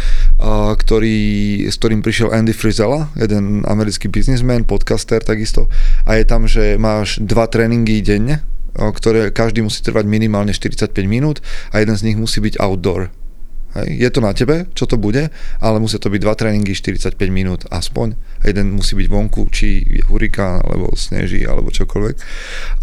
ktorý, 0.78 1.18
s 1.66 1.74
ktorým 1.78 2.06
prišiel 2.06 2.30
Andy 2.30 2.54
Frizella, 2.54 3.10
jeden 3.18 3.66
americký 3.66 4.06
biznismen, 4.06 4.62
podcaster 4.62 5.18
takisto. 5.22 5.66
A 6.06 6.18
je 6.18 6.24
tam, 6.26 6.46
že 6.46 6.78
máš 6.78 7.18
dva 7.18 7.50
tréningy 7.50 7.98
denne, 7.98 8.46
ktoré 8.78 9.34
každý 9.34 9.66
musí 9.66 9.82
trvať 9.82 10.06
minimálne 10.06 10.54
45 10.54 10.94
minút 11.04 11.42
a 11.74 11.82
jeden 11.82 11.98
z 11.98 12.06
nich 12.06 12.16
musí 12.16 12.38
byť 12.38 12.62
outdoor. 12.62 13.10
Hej. 13.72 13.88
Je 13.88 14.08
to 14.12 14.20
na 14.20 14.36
tebe, 14.36 14.68
čo 14.76 14.84
to 14.84 15.00
bude, 15.00 15.32
ale 15.60 15.76
musia 15.80 15.96
to 15.96 16.12
byť 16.12 16.20
dva 16.20 16.34
tréningy 16.36 16.76
45 16.76 17.16
minút 17.32 17.64
aspoň. 17.72 18.14
Jeden 18.44 18.76
musí 18.76 18.92
byť 18.92 19.08
vonku, 19.08 19.48
či 19.48 19.80
je 19.80 20.02
hurikán, 20.12 20.60
alebo 20.60 20.92
sneží, 20.92 21.48
alebo 21.48 21.72
čokoľvek. 21.72 22.16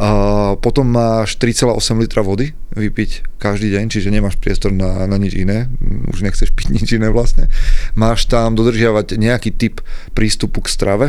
A 0.01 0.09
potom 0.57 0.89
máš 0.89 1.37
3,8 1.37 1.77
litra 2.01 2.25
vody 2.25 2.57
vypiť 2.73 3.37
každý 3.37 3.77
deň, 3.77 3.85
čiže 3.91 4.09
nemáš 4.09 4.41
priestor 4.41 4.73
na, 4.73 5.05
na 5.05 5.17
nič 5.21 5.37
iné. 5.37 5.69
Už 6.09 6.25
nechceš 6.25 6.49
piť 6.57 6.73
nič 6.73 6.87
iné 6.97 7.13
vlastne. 7.13 7.53
Máš 7.93 8.25
tam 8.25 8.57
dodržiavať 8.57 9.19
nejaký 9.21 9.53
typ 9.53 9.85
prístupu 10.17 10.65
k 10.65 10.73
strave, 10.73 11.07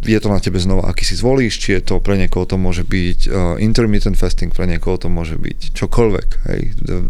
je 0.00 0.16
to 0.16 0.28
na 0.32 0.40
tebe 0.40 0.56
znova, 0.56 0.88
aký 0.88 1.04
si 1.04 1.12
zvolíš, 1.12 1.60
či 1.60 1.76
je 1.76 1.92
to 1.92 1.94
pre 2.00 2.16
niekoho 2.16 2.48
to 2.48 2.56
môže 2.56 2.88
byť 2.88 3.20
uh, 3.28 3.32
intermittent 3.60 4.16
fasting, 4.16 4.48
pre 4.48 4.64
niekoho 4.64 4.96
to 4.96 5.12
môže 5.12 5.36
byť 5.36 5.76
čokoľvek. 5.76 6.28
Hej. 6.48 6.60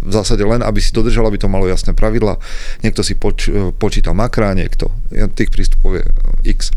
V 0.03 0.11
zásade 0.11 0.43
len, 0.43 0.59
aby 0.59 0.83
si 0.83 0.91
dodržal, 0.91 1.31
aby 1.31 1.39
to 1.39 1.47
malo 1.47 1.71
jasné 1.71 1.95
pravidla. 1.95 2.43
Niekto 2.83 3.07
si 3.07 3.15
poč, 3.15 3.47
počítal 3.79 4.19
makra, 4.19 4.59
niekto. 4.59 4.91
Tých 5.11 5.55
prístupov 5.55 6.03
je 6.03 6.05
x. 6.51 6.75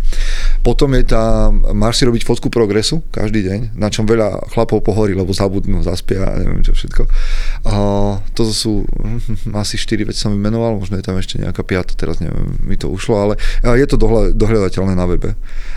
Potom 0.62 0.94
je 0.94 1.10
tam, 1.10 1.66
máš 1.74 1.98
si 1.98 2.04
robiť 2.06 2.22
fotku 2.22 2.54
progresu 2.54 3.02
každý 3.10 3.42
deň, 3.50 3.60
na 3.74 3.90
čom 3.90 4.06
veľa 4.06 4.54
chlapov 4.54 4.86
pohorí, 4.86 5.18
lebo 5.18 5.34
zabudnú, 5.34 5.82
zaspia 5.82 6.30
a 6.30 6.38
neviem 6.38 6.62
čo 6.62 6.78
všetko. 6.78 7.04
Uh, 7.66 8.22
toto 8.38 8.54
sú 8.54 8.86
asi 9.58 9.82
4 9.82 10.06
veci 10.06 10.22
som 10.22 10.30
vymenoval, 10.30 10.78
možno 10.78 11.02
je 11.02 11.06
tam 11.06 11.18
ešte 11.18 11.42
nejaká 11.42 11.66
piata, 11.66 11.98
teraz 11.98 12.22
neviem, 12.22 12.54
mi 12.62 12.78
to 12.78 12.86
ušlo, 12.86 13.18
ale 13.18 13.34
je 13.66 13.86
to 13.90 13.98
dohľadateľné 14.34 14.94
na 14.94 15.10
webe. 15.10 15.34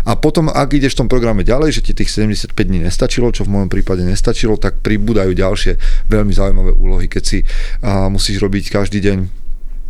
A 0.06 0.14
potom, 0.16 0.48
ak 0.48 0.72
ideš 0.72 0.96
v 0.96 1.04
tom 1.04 1.08
programe 1.10 1.44
ďalej, 1.44 1.80
že 1.80 1.84
ti 1.84 1.92
tých 1.92 2.10
75 2.14 2.54
dní 2.54 2.80
nestačilo, 2.82 3.34
čo 3.34 3.44
v 3.44 3.52
môjom 3.52 3.70
prípade 3.70 4.06
nestačilo, 4.06 4.56
tak 4.56 4.80
pribúdajú 4.80 5.34
ďalšie 5.34 5.72
veľmi 6.08 6.32
zaujímavé 6.32 6.72
úlohy, 6.72 7.06
keď 7.10 7.22
si 7.24 7.38
a, 7.82 8.08
musíš 8.08 8.40
robiť 8.40 8.72
každý 8.72 8.98
deň 9.04 9.18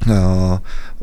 a, 0.09 0.59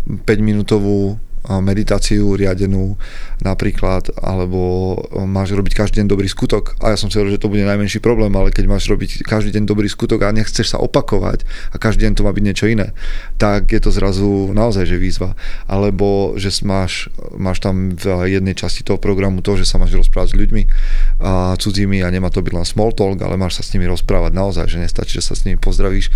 5 0.05 0.21
minútovú 0.41 1.17
meditáciu 1.61 2.33
riadenú 2.35 2.97
napríklad, 3.43 4.09
alebo 4.19 4.95
máš 5.27 5.53
robiť 5.53 5.73
každý 5.75 6.01
deň 6.01 6.07
dobrý 6.09 6.27
skutok 6.31 6.79
a 6.81 6.93
ja 6.93 6.97
som 6.97 7.11
si 7.11 7.19
hovoril, 7.19 7.37
že 7.37 7.43
to 7.43 7.51
bude 7.51 7.61
najmenší 7.61 7.99
problém, 8.01 8.31
ale 8.33 8.49
keď 8.49 8.65
máš 8.69 8.89
robiť 8.89 9.21
každý 9.21 9.53
deň 9.55 9.63
dobrý 9.69 9.85
skutok 9.85 10.25
a 10.25 10.33
nechceš 10.33 10.73
sa 10.73 10.81
opakovať 10.81 11.43
a 11.71 11.75
každý 11.77 12.07
deň 12.09 12.13
to 12.17 12.25
má 12.25 12.31
byť 12.33 12.43
niečo 12.43 12.65
iné, 12.65 12.95
tak 13.37 13.69
je 13.69 13.81
to 13.81 13.93
zrazu 13.93 14.49
naozaj 14.55 14.87
že 14.87 14.97
výzva. 14.97 15.37
Alebo 15.69 16.33
že 16.39 16.49
máš, 16.63 17.11
máš 17.35 17.59
tam 17.61 17.93
v 17.93 18.31
jednej 18.31 18.55
časti 18.55 18.81
toho 18.81 18.97
programu 18.97 19.43
to, 19.43 19.59
že 19.59 19.67
sa 19.67 19.77
máš 19.77 19.93
rozprávať 19.93 20.33
s 20.33 20.39
ľuďmi 20.39 20.63
a 21.21 21.53
cudzími 21.59 22.01
a 22.01 22.07
nemá 22.09 22.31
to 22.31 22.41
byť 22.41 22.53
len 22.55 22.65
small 22.65 22.95
talk, 22.95 23.19
ale 23.21 23.35
máš 23.35 23.59
sa 23.59 23.63
s 23.67 23.75
nimi 23.75 23.85
rozprávať 23.85 24.31
naozaj, 24.31 24.65
že 24.71 24.81
nestačí, 24.81 25.19
že 25.19 25.27
sa 25.27 25.35
s 25.35 25.43
nimi 25.43 25.59
pozdravíš. 25.59 26.09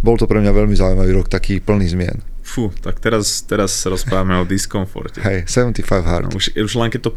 Bol 0.00 0.16
to 0.16 0.30
pre 0.30 0.38
mňa 0.38 0.52
veľmi 0.54 0.74
zaujímavý 0.78 1.12
rok, 1.12 1.26
taký 1.26 1.58
plný 1.58 1.90
zmien. 1.90 2.29
Fú, 2.50 2.74
tak 2.82 2.98
teraz, 2.98 3.46
teraz 3.46 3.70
sa 3.70 3.94
rozprávame 3.94 4.34
o 4.34 4.42
diskomforte. 4.42 5.22
Hej, 5.22 5.46
75 5.46 5.86
hard. 6.02 6.34
Už, 6.34 6.50
už 6.58 6.72
len 6.74 6.90
keď 6.90 7.06
to 7.06 7.12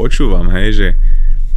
počúvam, 0.00 0.48
hej, 0.48 0.72
že, 0.72 0.88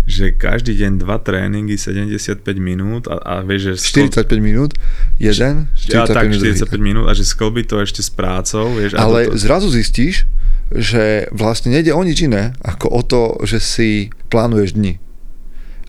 že 0.04 0.26
každý 0.36 0.76
deň 0.76 1.00
dva 1.00 1.16
tréningy 1.16 1.80
75 1.80 2.44
minút 2.60 3.08
a, 3.08 3.24
a 3.24 3.34
vieš, 3.40 3.80
že... 3.80 4.04
45 4.04 4.28
minút, 4.44 4.76
jeden, 5.16 5.72
45 5.80 5.96
ja, 5.96 6.04
tak, 6.04 6.28
minút 6.28 6.44
45 6.44 6.68
druhý. 6.68 6.84
minút 6.84 7.06
a 7.08 7.16
že 7.16 7.24
sklbiť 7.24 7.66
to 7.72 7.76
ešte 7.80 8.02
s 8.04 8.12
prácou, 8.12 8.68
vieš. 8.76 9.00
a 9.00 9.08
Ale 9.08 9.32
toto, 9.32 9.40
zrazu 9.40 9.68
zistíš, 9.72 10.28
že 10.76 11.32
vlastne 11.32 11.72
nejde 11.72 11.96
o 11.96 12.04
nič 12.04 12.28
iné, 12.28 12.52
ako 12.60 12.86
o 12.92 13.02
to, 13.08 13.22
že 13.48 13.64
si 13.64 13.90
plánuješ 14.28 14.76
dni 14.76 15.00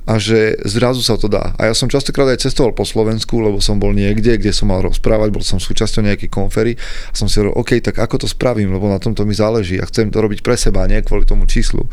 a 0.03 0.19
že 0.19 0.59
zrazu 0.67 0.99
sa 0.99 1.15
to 1.15 1.31
dá. 1.31 1.55
A 1.55 1.71
ja 1.71 1.75
som 1.79 1.87
častokrát 1.87 2.27
aj 2.35 2.43
cestoval 2.51 2.75
po 2.75 2.83
Slovensku, 2.83 3.39
lebo 3.39 3.63
som 3.63 3.79
bol 3.79 3.95
niekde, 3.95 4.35
kde 4.35 4.51
som 4.51 4.67
mal 4.67 4.83
rozprávať, 4.83 5.31
bol 5.31 5.47
som 5.47 5.63
súčasťou 5.63 6.03
nejakej 6.03 6.27
konfery 6.27 6.75
a 7.11 7.15
som 7.15 7.31
si 7.31 7.39
hovoril, 7.39 7.55
OK, 7.55 7.79
tak 7.79 8.03
ako 8.03 8.27
to 8.27 8.29
spravím, 8.29 8.75
lebo 8.75 8.91
na 8.91 8.99
tomto 8.99 9.23
mi 9.23 9.35
záleží 9.35 9.79
a 9.79 9.87
chcem 9.87 10.11
to 10.11 10.19
robiť 10.19 10.43
pre 10.43 10.59
seba, 10.59 10.91
nie 10.91 10.99
kvôli 11.07 11.23
tomu 11.23 11.47
číslu. 11.47 11.87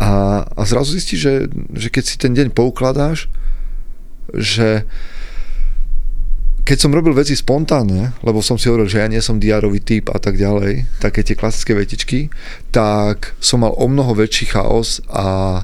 A, 0.00 0.40
a 0.48 0.62
zrazu 0.64 0.96
zistíš, 0.96 1.20
že, 1.20 1.34
že 1.76 1.88
keď 1.92 2.04
si 2.08 2.16
ten 2.16 2.32
deň 2.32 2.56
poukladáš, 2.56 3.28
že 4.32 4.88
keď 6.64 6.80
som 6.80 6.96
robil 6.96 7.12
veci 7.12 7.36
spontánne, 7.36 8.16
lebo 8.24 8.40
som 8.40 8.56
si 8.56 8.72
hovoril, 8.72 8.88
že 8.88 9.04
ja 9.04 9.08
nie 9.12 9.20
som 9.20 9.36
diárový 9.36 9.84
typ 9.84 10.08
a 10.08 10.16
tak 10.16 10.40
ďalej, 10.40 10.88
také 10.96 11.20
tie 11.20 11.36
klasické 11.36 11.76
vetičky, 11.76 12.32
tak 12.72 13.36
som 13.36 13.68
mal 13.68 13.76
o 13.76 13.84
mnoho 13.84 14.16
väčší 14.16 14.48
chaos 14.48 15.04
a 15.12 15.60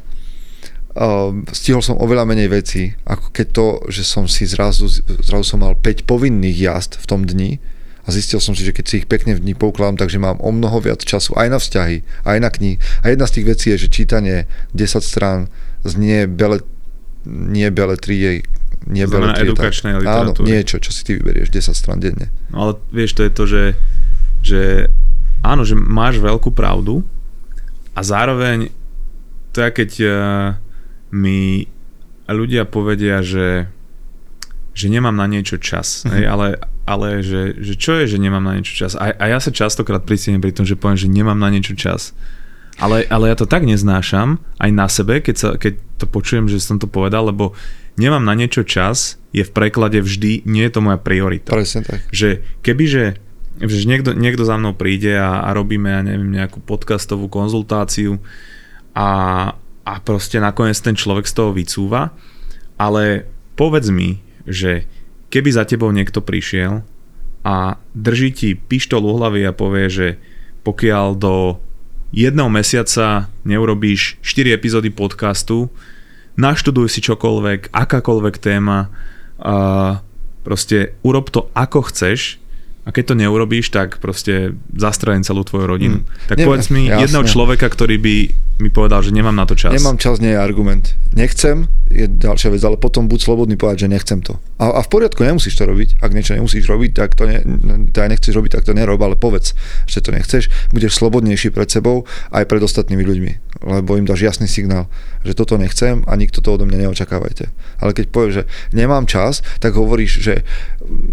stihol 1.55 1.87
som 1.87 1.95
oveľa 2.03 2.27
menej 2.27 2.51
vecí, 2.51 2.99
ako 3.07 3.31
keď 3.31 3.47
to, 3.55 3.67
že 3.95 4.03
som 4.03 4.27
si 4.27 4.43
zrazu, 4.43 4.91
zrazu 5.23 5.47
som 5.47 5.63
mal 5.63 5.79
5 5.79 6.03
povinných 6.03 6.59
jazd 6.59 6.99
v 6.99 7.07
tom 7.07 7.23
dni 7.23 7.63
a 8.03 8.09
zistil 8.11 8.43
som 8.43 8.59
si, 8.59 8.67
že 8.67 8.75
keď 8.75 8.85
si 8.91 8.95
ich 9.05 9.07
pekne 9.07 9.39
v 9.39 9.43
dni 9.45 9.55
poukladám, 9.55 10.03
takže 10.03 10.19
mám 10.19 10.43
o 10.43 10.51
mnoho 10.51 10.83
viac 10.83 10.99
času 11.05 11.39
aj 11.39 11.47
na 11.47 11.59
vzťahy, 11.63 12.27
aj 12.27 12.39
na 12.43 12.51
knihy. 12.51 12.77
A 13.07 13.15
jedna 13.15 13.31
z 13.31 13.35
tých 13.39 13.47
vecí 13.47 13.67
je, 13.71 13.87
že 13.87 13.89
čítanie 13.93 14.51
10 14.75 14.99
strán 15.05 15.47
z 15.87 15.95
nie 15.95 16.21
bele, 16.27 16.59
nie 17.29 17.71
beletrie, 17.71 18.43
nie 18.91 19.05
Znamená 19.07 19.39
beletrie, 19.39 19.47
edukačnej 19.53 19.93
tak, 20.03 20.11
Áno, 20.11 20.33
niečo, 20.43 20.83
čo 20.83 20.91
si 20.91 21.07
ty 21.07 21.21
vyberieš 21.21 21.55
10 21.55 21.71
strán 21.71 22.03
denne. 22.03 22.35
No 22.51 22.67
ale 22.67 22.73
vieš, 22.91 23.15
to 23.15 23.23
je 23.23 23.31
to, 23.31 23.45
že, 23.47 23.65
že 24.43 24.63
áno, 25.47 25.63
že 25.63 25.79
máš 25.79 26.19
veľkú 26.19 26.51
pravdu 26.51 27.07
a 27.95 28.01
zároveň 28.03 28.75
to 29.55 29.63
je, 29.63 29.71
keď 29.71 29.91
uh, 30.03 30.15
mi 31.11 31.67
ľudia 32.27 32.63
povedia, 32.65 33.21
že, 33.21 33.67
že 34.73 34.87
nemám 34.87 35.13
na 35.13 35.27
niečo 35.27 35.57
čas, 35.57 36.07
Mhm. 36.07 36.11
hej, 36.13 36.25
ale, 36.25 36.47
ale 36.85 37.09
že, 37.21 37.59
že 37.59 37.75
čo 37.75 37.99
je, 37.99 38.07
že 38.07 38.19
nemám 38.19 38.41
na 38.41 38.55
niečo 38.55 38.75
čas? 38.77 38.95
A, 38.95 39.11
a 39.11 39.25
ja 39.27 39.39
sa 39.39 39.51
častokrát 39.51 40.03
pristihnem 40.03 40.39
pri 40.39 40.51
tom, 40.53 40.63
že 40.63 40.75
poviem, 40.75 40.97
že 40.97 41.07
nemám 41.07 41.37
na 41.37 41.51
niečo 41.51 41.75
čas. 41.75 42.15
Ale, 42.79 43.05
ale 43.07 43.29
ja 43.29 43.37
to 43.37 43.45
tak 43.45 43.63
neznášam 43.63 44.41
aj 44.57 44.71
na 44.71 44.87
sebe, 44.87 45.21
keď, 45.21 45.37
sa, 45.37 45.49
keď 45.55 45.77
to 45.99 46.07
počujem, 46.07 46.49
že 46.49 46.57
som 46.59 46.81
to 46.81 46.89
povedal, 46.89 47.29
lebo 47.29 47.53
nemám 47.95 48.25
na 48.25 48.33
niečo 48.33 48.65
čas, 48.65 49.21
je 49.31 49.45
v 49.45 49.53
preklade 49.53 50.01
vždy, 50.01 50.49
nie 50.49 50.65
je 50.65 50.73
to 50.73 50.81
moja 50.81 50.97
priorita 50.97 51.53
Presne 51.53 51.85
tak. 51.85 52.01
že 52.09 52.41
kebyže 52.63 53.21
že 53.61 53.85
niekto, 53.85 54.17
niekto 54.17 54.49
za 54.49 54.57
mnou 54.57 54.73
príde 54.73 55.13
a, 55.13 55.45
a 55.45 55.53
robíme, 55.53 55.93
ja 55.93 56.01
neviem, 56.01 56.33
nejakú 56.33 56.65
podcastovú 56.65 57.29
konzultáciu 57.29 58.17
a, 58.97 59.09
a 59.91 59.99
proste 59.99 60.39
nakoniec 60.39 60.79
ten 60.79 60.95
človek 60.95 61.27
z 61.27 61.35
toho 61.35 61.51
vycúva, 61.51 62.15
ale 62.79 63.27
povedz 63.59 63.91
mi, 63.91 64.23
že 64.47 64.87
keby 65.35 65.51
za 65.51 65.67
tebou 65.67 65.91
niekto 65.91 66.23
prišiel 66.23 66.87
a 67.43 67.75
drží 67.99 68.31
ti 68.31 68.49
pištol 68.55 69.03
u 69.03 69.19
hlavy 69.19 69.51
a 69.51 69.53
povie, 69.53 69.87
že 69.91 70.09
pokiaľ 70.63 71.07
do 71.19 71.59
jedného 72.15 72.51
mesiaca 72.51 73.27
neurobíš 73.43 74.23
4 74.23 74.55
epizódy 74.55 74.95
podcastu, 74.95 75.71
naštuduj 76.39 76.89
si 76.91 77.01
čokoľvek, 77.03 77.75
akákoľvek 77.75 78.35
téma, 78.39 78.89
a 79.41 80.05
proste 80.45 80.97
urob 81.01 81.33
to 81.33 81.49
ako 81.57 81.89
chceš 81.89 82.40
a 82.81 82.89
keď 82.97 83.13
to 83.13 83.15
neurobíš, 83.21 83.69
tak 83.69 84.01
proste 84.01 84.57
zastrelím 84.73 85.21
celú 85.21 85.45
tvoju 85.45 85.69
rodinu. 85.69 85.99
Mm. 86.01 86.07
Tak 86.33 86.37
Neviem, 86.41 86.49
povedz 86.49 86.67
mi 86.73 86.89
jasne. 86.89 87.03
jedného 87.05 87.25
človeka, 87.29 87.67
ktorý 87.69 87.97
by 88.01 88.15
mi 88.61 88.69
povedal, 88.73 89.01
že 89.01 89.13
nemám 89.13 89.37
na 89.37 89.49
to 89.49 89.57
čas. 89.57 89.73
Nemám 89.73 89.97
čas, 89.97 90.21
nie 90.21 90.33
je 90.33 90.41
argument. 90.41 90.97
Nechcem, 91.17 91.69
je 91.89 92.09
ďalšia 92.09 92.53
vec, 92.53 92.63
ale 92.65 92.77
potom 92.77 93.09
buď 93.09 93.21
slobodný 93.21 93.57
povedať, 93.57 93.85
že 93.85 93.93
nechcem 93.93 94.21
to. 94.21 94.37
A, 94.61 94.77
a 94.77 94.81
v 94.85 94.89
poriadku, 94.93 95.25
nemusíš 95.25 95.57
to 95.57 95.65
robiť. 95.65 96.01
Ak 96.05 96.13
niečo 96.13 96.37
nemusíš 96.37 96.69
robiť, 96.69 96.91
tak 96.93 97.17
to, 97.17 97.25
ne, 97.25 97.41
to 97.89 97.99
aj 98.01 98.09
nechceš 98.13 98.33
robiť, 98.37 98.61
tak 98.61 98.65
to 98.69 98.77
nerob, 98.77 99.01
ale 99.01 99.17
povedz, 99.17 99.57
že 99.89 100.05
to 100.05 100.13
nechceš. 100.13 100.53
Budeš 100.73 100.97
slobodnejší 101.01 101.53
pred 101.53 101.69
sebou 101.73 102.05
aj 102.33 102.45
pred 102.49 102.61
ostatnými 102.61 103.05
ľuďmi, 103.05 103.33
lebo 103.65 103.97
im 103.97 104.05
dáš 104.05 104.25
jasný 104.25 104.49
signál, 104.49 104.89
že 105.21 105.37
toto 105.37 105.61
nechcem 105.61 106.01
a 106.09 106.17
nikto 106.17 106.41
to 106.41 106.57
odo 106.57 106.65
mňa 106.65 106.89
neočakávajte. 106.89 107.53
Ale 107.81 107.93
keď 107.93 108.07
povieš, 108.09 108.33
že 108.33 108.45
nemám 108.73 109.05
čas, 109.05 109.45
tak 109.61 109.77
hovoríš, 109.77 110.25
že 110.25 110.35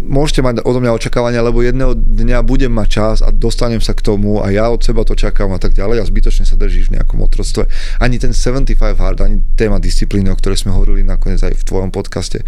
môžete 0.08 0.40
mať 0.40 0.64
odo 0.64 0.80
mňa 0.80 0.96
očakávania, 0.96 1.44
lebo 1.44 1.60
jedného 1.60 1.92
dňa 1.92 2.40
budem 2.40 2.72
mať 2.72 2.88
čas 2.88 3.16
a 3.20 3.28
dostanem 3.28 3.84
sa 3.84 3.92
k 3.92 4.00
tomu 4.00 4.40
a 4.40 4.48
ja 4.48 4.72
od 4.72 4.80
seba 4.80 5.04
to 5.04 5.12
čakám 5.12 5.52
a 5.52 5.60
tak 5.60 5.76
ďalej 5.76 6.00
a 6.00 6.08
zbytočne 6.08 6.48
sa 6.48 6.56
držíš 6.56 6.88
v 6.88 7.00
nejakom 7.00 7.20
otroctve. 7.20 7.68
Ani 8.00 8.16
ten 8.16 8.32
75 8.32 8.96
hard, 8.96 9.20
ani 9.20 9.44
téma 9.60 9.76
disciplíny, 9.76 10.32
o 10.32 10.38
ktorej 10.38 10.64
sme 10.64 10.72
hovorili 10.72 11.04
nakoniec 11.04 11.44
aj 11.44 11.54
v 11.60 11.66
tvojom 11.68 11.90
podcaste 11.92 12.40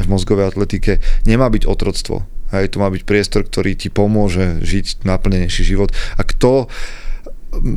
v 0.00 0.06
mozgovej 0.08 0.56
atletike, 0.56 1.04
nemá 1.28 1.52
byť 1.52 1.68
otroctvo. 1.68 2.24
Hej, 2.52 2.76
to 2.76 2.84
má 2.84 2.92
byť 2.92 3.08
priestor, 3.08 3.48
ktorý 3.48 3.72
ti 3.80 3.88
pomôže 3.88 4.60
žiť 4.60 5.08
naplnenejší 5.08 5.64
život. 5.64 5.88
A 6.20 6.22
kto 6.24 6.68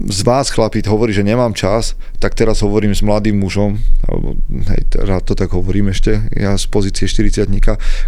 z 0.08 0.22
vás, 0.24 0.48
chlapí, 0.48 0.80
hovorí, 0.88 1.12
že 1.12 1.28
nemám 1.28 1.52
čas, 1.52 2.00
tak 2.24 2.32
teraz 2.32 2.64
hovorím 2.64 2.96
s 2.96 3.04
mladým 3.04 3.36
mužom, 3.36 3.76
alebo 4.08 4.40
hej, 4.72 4.82
rád 5.04 5.28
to 5.28 5.34
tak 5.36 5.52
hovorím 5.52 5.92
ešte, 5.92 6.32
ja 6.32 6.56
z 6.56 6.66
pozície 6.72 7.12
40 7.12 7.52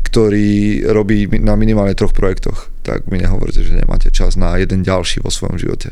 ktorý 0.03 0.47
robí 0.87 1.27
na 1.43 1.59
minimálne 1.59 1.91
troch 1.91 2.15
projektoch, 2.15 2.71
tak 2.87 3.11
mi 3.11 3.19
nehovoríte, 3.19 3.67
že 3.67 3.75
nemáte 3.75 4.07
čas 4.15 4.39
na 4.39 4.55
jeden 4.55 4.87
ďalší 4.87 5.19
vo 5.19 5.27
svojom 5.27 5.59
živote. 5.59 5.91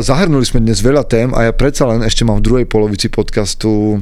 Zahrnuli 0.00 0.46
sme 0.48 0.64
dnes 0.64 0.80
veľa 0.80 1.04
tém 1.04 1.28
a 1.36 1.50
ja 1.50 1.52
predsa 1.52 1.84
len 1.84 2.00
ešte 2.00 2.24
mám 2.24 2.40
v 2.40 2.46
druhej 2.48 2.66
polovici 2.70 3.12
podcastu 3.12 4.00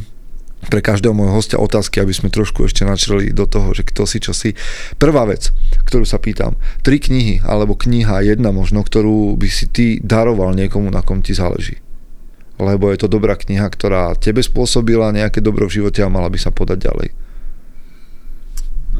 pre 0.68 0.84
každého 0.84 1.16
môjho 1.16 1.32
hostia 1.32 1.56
otázky, 1.56 2.04
aby 2.04 2.12
sme 2.12 2.28
trošku 2.28 2.68
ešte 2.68 2.84
načreli 2.84 3.32
do 3.32 3.48
toho, 3.48 3.72
že 3.72 3.86
kto 3.86 4.04
si, 4.04 4.20
čo 4.20 4.36
si. 4.36 4.52
Prvá 5.00 5.24
vec, 5.24 5.48
ktorú 5.88 6.04
sa 6.04 6.20
pýtam, 6.20 6.60
tri 6.84 7.00
knihy, 7.00 7.40
alebo 7.40 7.78
kniha 7.78 8.20
jedna 8.28 8.52
možno, 8.52 8.84
ktorú 8.84 9.40
by 9.40 9.48
si 9.48 9.72
ty 9.72 9.86
daroval 10.04 10.52
niekomu, 10.52 10.92
na 10.92 11.00
kom 11.00 11.24
ti 11.24 11.32
záleží. 11.32 11.80
Lebo 12.60 12.92
je 12.92 13.00
to 13.00 13.08
dobrá 13.08 13.40
kniha, 13.40 13.64
ktorá 13.72 14.12
tebe 14.20 14.44
spôsobila 14.44 15.16
nejaké 15.16 15.40
dobro 15.40 15.64
v 15.64 15.80
živote 15.80 16.04
a 16.04 16.12
mala 16.12 16.28
by 16.28 16.36
sa 16.36 16.52
podať 16.52 16.78
ďalej. 16.92 17.08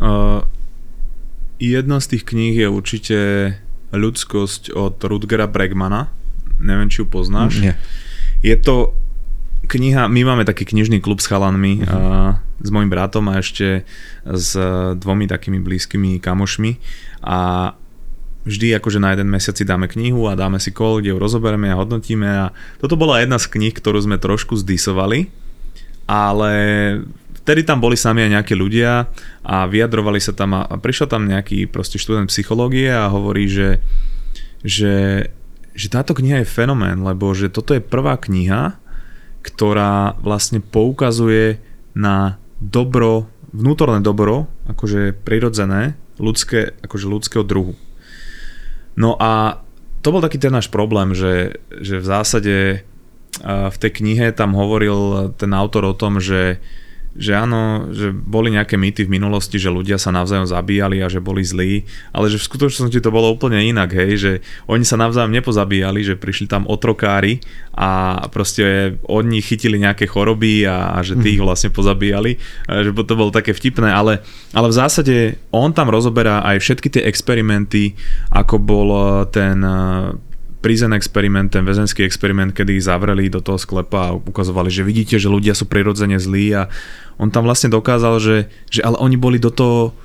Uh, 0.01 0.49
jedna 1.61 2.01
z 2.01 2.17
tých 2.17 2.25
kníh 2.25 2.57
je 2.57 2.69
určite 2.73 3.19
Ľudskosť 3.91 4.73
od 4.73 5.03
Rutgera 5.03 5.51
Bregmana. 5.51 6.09
Neviem, 6.57 6.89
či 6.89 7.03
ju 7.03 7.07
poznáš. 7.11 7.59
Nie. 7.59 7.75
Je 8.41 8.57
to 8.57 8.97
kniha, 9.71 10.11
my 10.11 10.21
máme 10.27 10.43
taký 10.43 10.67
knižný 10.67 10.99
klub 10.99 11.23
s 11.23 11.31
chalanmi, 11.31 11.87
uh-huh. 11.87 11.95
uh, 11.95 12.31
s 12.59 12.69
mojim 12.75 12.91
bratom 12.91 13.31
a 13.31 13.39
ešte 13.39 13.87
s 14.27 14.59
dvomi 14.99 15.31
takými 15.31 15.63
blízkymi 15.63 16.19
kamošmi 16.19 16.77
a 17.23 17.73
vždy 18.45 18.77
akože 18.81 18.99
na 18.99 19.13
jeden 19.15 19.29
mesiac 19.29 19.55
si 19.55 19.69
dáme 19.69 19.87
knihu 19.87 20.27
a 20.27 20.35
dáme 20.35 20.59
si 20.59 20.73
kol, 20.73 21.01
kde 21.01 21.13
ju 21.15 21.19
rozoberieme 21.21 21.71
a 21.71 21.79
hodnotíme 21.79 22.29
a 22.29 22.47
toto 22.81 22.97
bola 22.97 23.21
jedna 23.21 23.37
z 23.37 23.47
kníh, 23.53 23.73
ktorú 23.73 24.01
sme 24.01 24.17
trošku 24.17 24.57
zdisovali, 24.59 25.29
ale 26.09 26.53
vtedy 27.45 27.65
tam 27.65 27.79
boli 27.81 27.97
sami 28.01 28.25
aj 28.29 28.41
nejaké 28.41 28.55
ľudia 28.57 29.09
a 29.45 29.57
vyjadrovali 29.69 30.21
sa 30.21 30.33
tam 30.33 30.57
a 30.57 30.65
prišiel 30.77 31.09
tam 31.09 31.29
nejaký 31.29 31.69
proste 31.69 32.01
študent 32.01 32.33
psychológie 32.33 32.89
a 32.89 33.13
hovorí, 33.13 33.49
že, 33.49 33.85
že, 34.65 35.29
že 35.77 35.87
táto 35.93 36.17
kniha 36.17 36.41
je 36.45 36.49
fenomén, 36.49 37.01
lebo 37.01 37.33
že 37.37 37.53
toto 37.53 37.77
je 37.77 37.85
prvá 37.85 38.17
kniha, 38.17 38.81
ktorá 39.41 40.21
vlastne 40.21 40.61
poukazuje 40.61 41.59
na 41.97 42.37
dobro, 42.61 43.27
vnútorné 43.51 44.05
dobro, 44.05 44.47
akože 44.69 45.17
prirodzené, 45.25 45.97
ľudské, 46.21 46.77
akože 46.85 47.07
ľudského 47.09 47.45
druhu. 47.45 47.75
No 48.95 49.17
a 49.17 49.65
to 50.05 50.13
bol 50.13 50.21
taký 50.21 50.37
ten 50.37 50.53
náš 50.53 50.69
problém, 50.69 51.17
že, 51.17 51.61
že 51.73 52.01
v 52.01 52.07
zásade 52.07 52.57
v 53.45 53.77
tej 53.81 53.91
knihe 54.03 54.37
tam 54.37 54.53
hovoril 54.53 55.33
ten 55.41 55.55
autor 55.57 55.89
o 55.89 55.97
tom, 55.97 56.21
že 56.21 56.61
že 57.11 57.35
áno, 57.35 57.91
že 57.91 58.15
boli 58.15 58.55
nejaké 58.55 58.79
mýty 58.79 59.03
v 59.03 59.19
minulosti, 59.19 59.59
že 59.59 59.67
ľudia 59.67 59.99
sa 59.99 60.15
navzájom 60.15 60.47
zabíjali 60.47 61.03
a 61.03 61.11
že 61.11 61.19
boli 61.19 61.43
zlí, 61.43 61.83
ale 62.15 62.31
že 62.31 62.39
v 62.39 62.47
skutočnosti 62.47 63.03
to 63.03 63.11
bolo 63.11 63.35
úplne 63.35 63.59
inak, 63.59 63.91
hej, 63.91 64.11
že 64.15 64.33
oni 64.71 64.87
sa 64.87 64.95
navzájom 64.95 65.35
nepozabíjali, 65.35 66.07
že 66.07 66.15
prišli 66.15 66.47
tam 66.47 66.71
otrokári 66.71 67.43
a 67.75 68.23
proste 68.31 68.95
od 69.11 69.27
nich 69.27 69.51
chytili 69.51 69.83
nejaké 69.83 70.07
choroby 70.07 70.71
a, 70.71 70.95
a 70.95 71.03
že 71.03 71.19
tí 71.19 71.35
ich 71.35 71.43
vlastne 71.43 71.75
pozabíjali, 71.75 72.39
a 72.71 72.87
že 72.87 72.95
to 72.95 73.15
bolo 73.19 73.35
také 73.35 73.51
vtipné, 73.51 73.91
ale, 73.91 74.23
ale 74.55 74.71
v 74.71 74.79
zásade 74.79 75.17
on 75.51 75.75
tam 75.75 75.91
rozoberá 75.91 76.47
aj 76.47 76.63
všetky 76.63 76.89
tie 76.95 77.03
experimenty, 77.11 77.99
ako 78.31 78.55
bol 78.63 78.89
ten 79.35 79.59
prison 80.61 80.93
experiment, 80.93 81.49
ten 81.49 81.65
väzenský 81.65 82.05
experiment, 82.05 82.53
kedy 82.53 82.77
ich 82.77 82.85
zavreli 82.85 83.33
do 83.33 83.41
toho 83.41 83.57
sklepa 83.57 84.13
a 84.13 84.17
ukazovali, 84.17 84.69
že 84.69 84.85
vidíte, 84.85 85.17
že 85.17 85.33
ľudia 85.33 85.57
sú 85.57 85.65
prirodzene 85.65 86.21
zlí 86.21 86.53
a 86.53 86.69
on 87.17 87.33
tam 87.33 87.49
vlastne 87.49 87.73
dokázal, 87.73 88.21
že, 88.21 88.37
že 88.69 88.85
ale 88.85 89.01
oni 89.01 89.17
boli 89.17 89.41
do 89.41 89.49
toho 89.49 89.97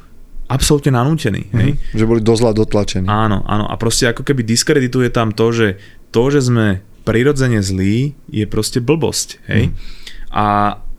absolútne 0.47 0.95
nanútení. 0.95 1.51
Hej? 1.51 1.76
Mm, 1.76 1.80
že 1.95 2.06
boli 2.08 2.22
dozla 2.24 2.56
dotlačení. 2.56 3.08
Áno, 3.08 3.43
áno. 3.43 3.68
A 3.68 3.76
proste 3.76 4.08
ako 4.08 4.24
keby 4.24 4.47
diskredituje 4.47 5.12
tam 5.12 5.36
to, 5.36 5.51
že 5.51 5.68
to, 6.16 6.24
že 6.32 6.47
sme 6.47 6.80
prirodzene 7.03 7.60
zlí, 7.60 8.16
je 8.32 8.45
proste 8.47 8.80
blbosť. 8.80 9.43
Hej? 9.51 9.70
Mm. 9.70 9.74
A 10.32 10.45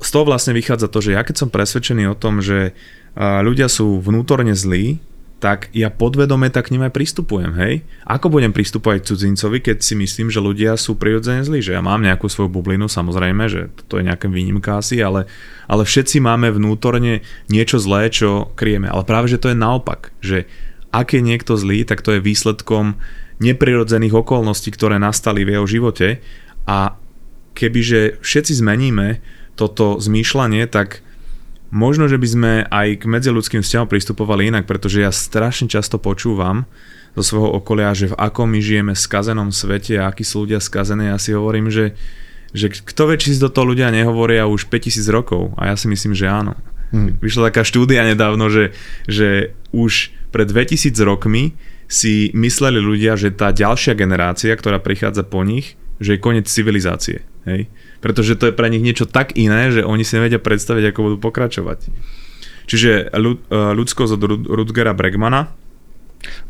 z 0.03 0.09
toho 0.13 0.29
vlastne 0.29 0.53
vychádza 0.53 0.93
to, 0.93 1.01
že 1.01 1.17
ja 1.17 1.25
keď 1.25 1.47
som 1.47 1.49
presvedčený 1.49 2.13
o 2.13 2.19
tom, 2.19 2.45
že 2.45 2.77
ľudia 3.17 3.73
sú 3.73 4.05
vnútorne 4.05 4.53
zlí, 4.53 5.01
tak 5.37 5.69
ja 5.77 5.93
podvedome 5.93 6.49
tak 6.49 6.73
k 6.73 6.73
ním 6.73 6.89
aj 6.89 6.97
pristupujem, 6.97 7.53
hej? 7.61 7.85
Ako 8.09 8.33
budem 8.33 8.57
pristupovať 8.57 9.05
cudzincovi, 9.05 9.61
keď 9.61 9.85
si 9.85 9.93
myslím, 9.93 10.33
že 10.33 10.41
ľudia 10.41 10.81
sú 10.81 10.97
prirodzene 10.97 11.45
zlí, 11.45 11.61
že 11.61 11.77
ja 11.77 11.85
mám 11.85 12.01
nejakú 12.01 12.25
svoju 12.25 12.49
bublinu, 12.49 12.89
samozrejme, 12.89 13.45
že 13.45 13.69
to 13.93 14.01
je 14.01 14.09
nejaká 14.09 14.33
výnimka 14.33 14.81
asi, 14.81 14.97
ale, 15.05 15.29
ale 15.69 15.85
všetci 15.85 16.25
máme 16.25 16.49
vnútorne 16.57 17.21
niečo 17.53 17.77
zlé, 17.77 18.09
čo 18.09 18.49
kryjeme. 18.57 18.89
Ale 18.89 19.05
práve, 19.05 19.29
že 19.29 19.37
to 19.37 19.53
je 19.53 19.61
naopak, 19.61 20.17
že 20.25 20.49
ak 20.89 21.13
je 21.13 21.21
niekto 21.21 21.61
zlý, 21.61 21.85
tak 21.85 22.01
to 22.01 22.17
je 22.17 22.25
výsledkom 22.25 22.97
neprirodzených 23.37 24.17
okolností, 24.17 24.73
ktoré 24.73 24.97
nastali 24.97 25.45
v 25.45 25.61
jeho 25.61 25.67
živote 25.69 26.25
a 26.65 26.97
kebyže 27.53 28.25
všetci 28.25 28.53
zmeníme 28.65 29.21
toto 29.57 30.01
zmýšľanie, 30.01 30.65
tak 30.69 31.05
Možno, 31.75 32.07
že 32.07 32.17
by 32.17 32.29
sme 32.29 32.53
aj 32.71 33.03
k 33.03 33.05
medziludským 33.11 33.63
vzťahom 33.63 33.91
pristupovali 33.91 34.49
inak, 34.49 34.71
pretože 34.71 35.03
ja 35.03 35.11
strašne 35.11 35.67
často 35.67 35.99
počúvam 35.99 36.63
zo 37.19 37.23
svojho 37.25 37.59
okolia, 37.59 37.97
že 37.97 38.13
v 38.13 38.19
akom 38.21 38.47
my 38.47 38.61
žijeme 38.63 38.93
skazenom 38.93 39.51
svete 39.51 39.99
a 39.99 40.13
akí 40.13 40.23
sú 40.23 40.47
ľudia 40.47 40.63
skazení. 40.63 41.11
Ja 41.11 41.19
si 41.19 41.33
hovorím, 41.35 41.73
že, 41.73 41.97
že 42.53 42.71
kto 42.71 43.11
vie, 43.11 43.17
či 43.19 43.35
si 43.35 43.43
do 43.43 43.51
toho 43.51 43.73
ľudia 43.73 43.89
nehovoria 43.91 44.47
už 44.47 44.69
5000 44.69 45.09
rokov. 45.11 45.57
A 45.57 45.73
ja 45.73 45.75
si 45.75 45.89
myslím, 45.89 46.13
že 46.13 46.29
áno. 46.29 46.55
Hmm. 46.95 47.19
Vyšla 47.19 47.51
taká 47.51 47.67
štúdia 47.67 48.07
nedávno, 48.07 48.47
že, 48.47 48.71
že 49.11 49.57
už 49.75 50.15
pred 50.31 50.47
2000 50.47 50.93
rokmi 51.03 51.57
si 51.91 52.31
mysleli 52.35 52.79
ľudia, 52.79 53.19
že 53.19 53.35
tá 53.35 53.51
ďalšia 53.51 53.99
generácia, 53.99 54.55
ktorá 54.55 54.79
prichádza 54.79 55.27
po 55.27 55.43
nich, 55.43 55.75
že 55.99 56.15
je 56.15 56.23
koniec 56.23 56.47
civilizácie. 56.47 57.25
Hej? 57.49 57.71
Pretože 58.01 58.37
to 58.37 58.51
je 58.51 58.55
pre 58.57 58.69
nich 58.69 58.85
niečo 58.85 59.09
tak 59.09 59.35
iné, 59.35 59.73
že 59.73 59.83
oni 59.83 60.05
si 60.05 60.17
nevedia 60.17 60.41
predstaviť, 60.43 60.93
ako 60.93 61.01
budú 61.13 61.17
pokračovať. 61.21 61.89
Čiže 62.67 63.11
e, 63.11 63.23
ľudskosť 63.51 64.13
od 64.19 64.23
Rudgera 64.51 64.93
Bregmana. 64.93 65.55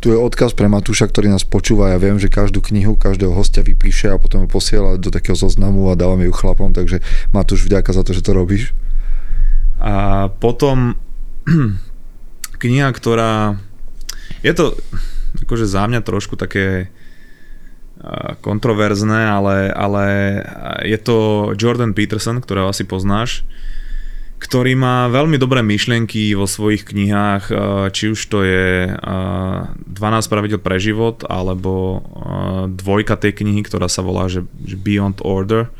Tu 0.00 0.08
je 0.08 0.16
odkaz 0.16 0.56
pre 0.56 0.72
Matúša, 0.72 1.10
ktorý 1.10 1.28
nás 1.28 1.44
počúva. 1.44 1.92
Ja 1.92 1.98
viem, 2.00 2.16
že 2.16 2.32
každú 2.32 2.64
knihu, 2.64 2.96
každého 2.96 3.36
hostia 3.36 3.60
vypíše 3.60 4.08
a 4.08 4.16
potom 4.16 4.44
ju 4.44 4.48
posiela 4.48 4.96
do 4.96 5.12
takého 5.12 5.36
zoznamu 5.36 5.92
a 5.92 5.98
dávame 5.98 6.24
ju 6.24 6.32
chlapom, 6.32 6.72
takže 6.72 7.04
Matúš, 7.36 7.68
vďaka 7.68 7.92
za 7.92 8.00
to, 8.00 8.16
že 8.16 8.24
to 8.24 8.32
robíš. 8.32 8.72
A 9.76 10.26
potom 10.40 10.96
kniha, 12.62 12.88
ktorá... 12.96 13.60
Je 14.40 14.52
to 14.56 14.78
akože 15.44 15.68
za 15.68 15.84
mňa 15.84 16.00
trošku 16.00 16.40
také 16.40 16.88
kontroverzné, 18.44 19.26
ale, 19.26 19.72
ale 19.72 20.04
je 20.84 20.98
to 21.00 21.50
Jordan 21.56 21.96
Peterson, 21.96 22.38
ktorého 22.44 22.68
asi 22.70 22.84
poznáš, 22.84 23.42
ktorý 24.36 24.76
má 24.76 25.08
veľmi 25.08 25.40
dobré 25.40 25.64
myšlienky 25.64 26.36
vo 26.36 26.44
svojich 26.44 26.84
knihách, 26.84 27.48
či 27.96 28.12
už 28.12 28.20
to 28.28 28.44
je 28.44 28.92
12 28.92 29.96
pravidel 30.28 30.60
pre 30.60 30.76
život, 30.76 31.24
alebo 31.24 32.04
dvojka 32.68 33.16
tej 33.16 33.32
knihy, 33.32 33.64
ktorá 33.64 33.88
sa 33.88 34.04
volá 34.04 34.28
že 34.28 34.44
Beyond 34.60 35.24
Order. 35.24 35.72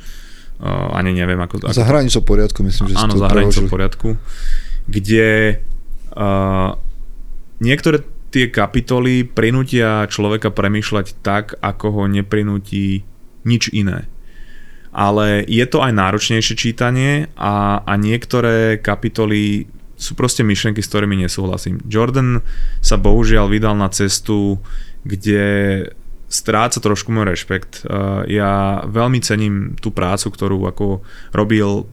Ani 0.97 1.12
neviem, 1.12 1.37
ako... 1.37 1.69
Za 1.69 1.85
hranicou 1.85 2.25
poriadku, 2.25 2.64
myslím, 2.64 2.97
že 2.97 2.97
Áno, 2.97 3.21
za 3.21 3.29
hranicou 3.29 3.69
poriadku. 3.69 4.17
Kde 4.89 5.61
niektoré 7.61 8.09
tie 8.37 8.53
kapitoly 8.53 9.24
prinútia 9.24 10.05
človeka 10.12 10.53
premýšľať 10.53 11.24
tak, 11.24 11.57
ako 11.64 11.87
ho 11.89 12.03
neprinúti 12.05 13.01
nič 13.49 13.72
iné. 13.72 14.05
Ale 14.93 15.41
je 15.49 15.64
to 15.64 15.80
aj 15.80 15.97
náročnejšie 15.97 16.53
čítanie 16.53 17.32
a, 17.32 17.80
a 17.80 17.93
niektoré 17.97 18.76
kapitoly 18.76 19.64
sú 19.97 20.12
proste 20.12 20.45
myšlenky, 20.45 20.84
s 20.84 20.93
ktorými 20.93 21.16
nesúhlasím. 21.24 21.80
Jordan 21.89 22.45
sa 22.84 23.01
bohužiaľ 23.01 23.49
vydal 23.49 23.72
na 23.72 23.89
cestu, 23.89 24.61
kde 25.09 25.45
stráca 26.28 26.76
trošku 26.76 27.09
môj 27.09 27.32
rešpekt. 27.32 27.89
Ja 28.28 28.84
veľmi 28.84 29.24
cením 29.24 29.80
tú 29.80 29.97
prácu, 29.97 30.28
ktorú 30.28 30.68
ako 30.68 31.01
robil, 31.32 31.89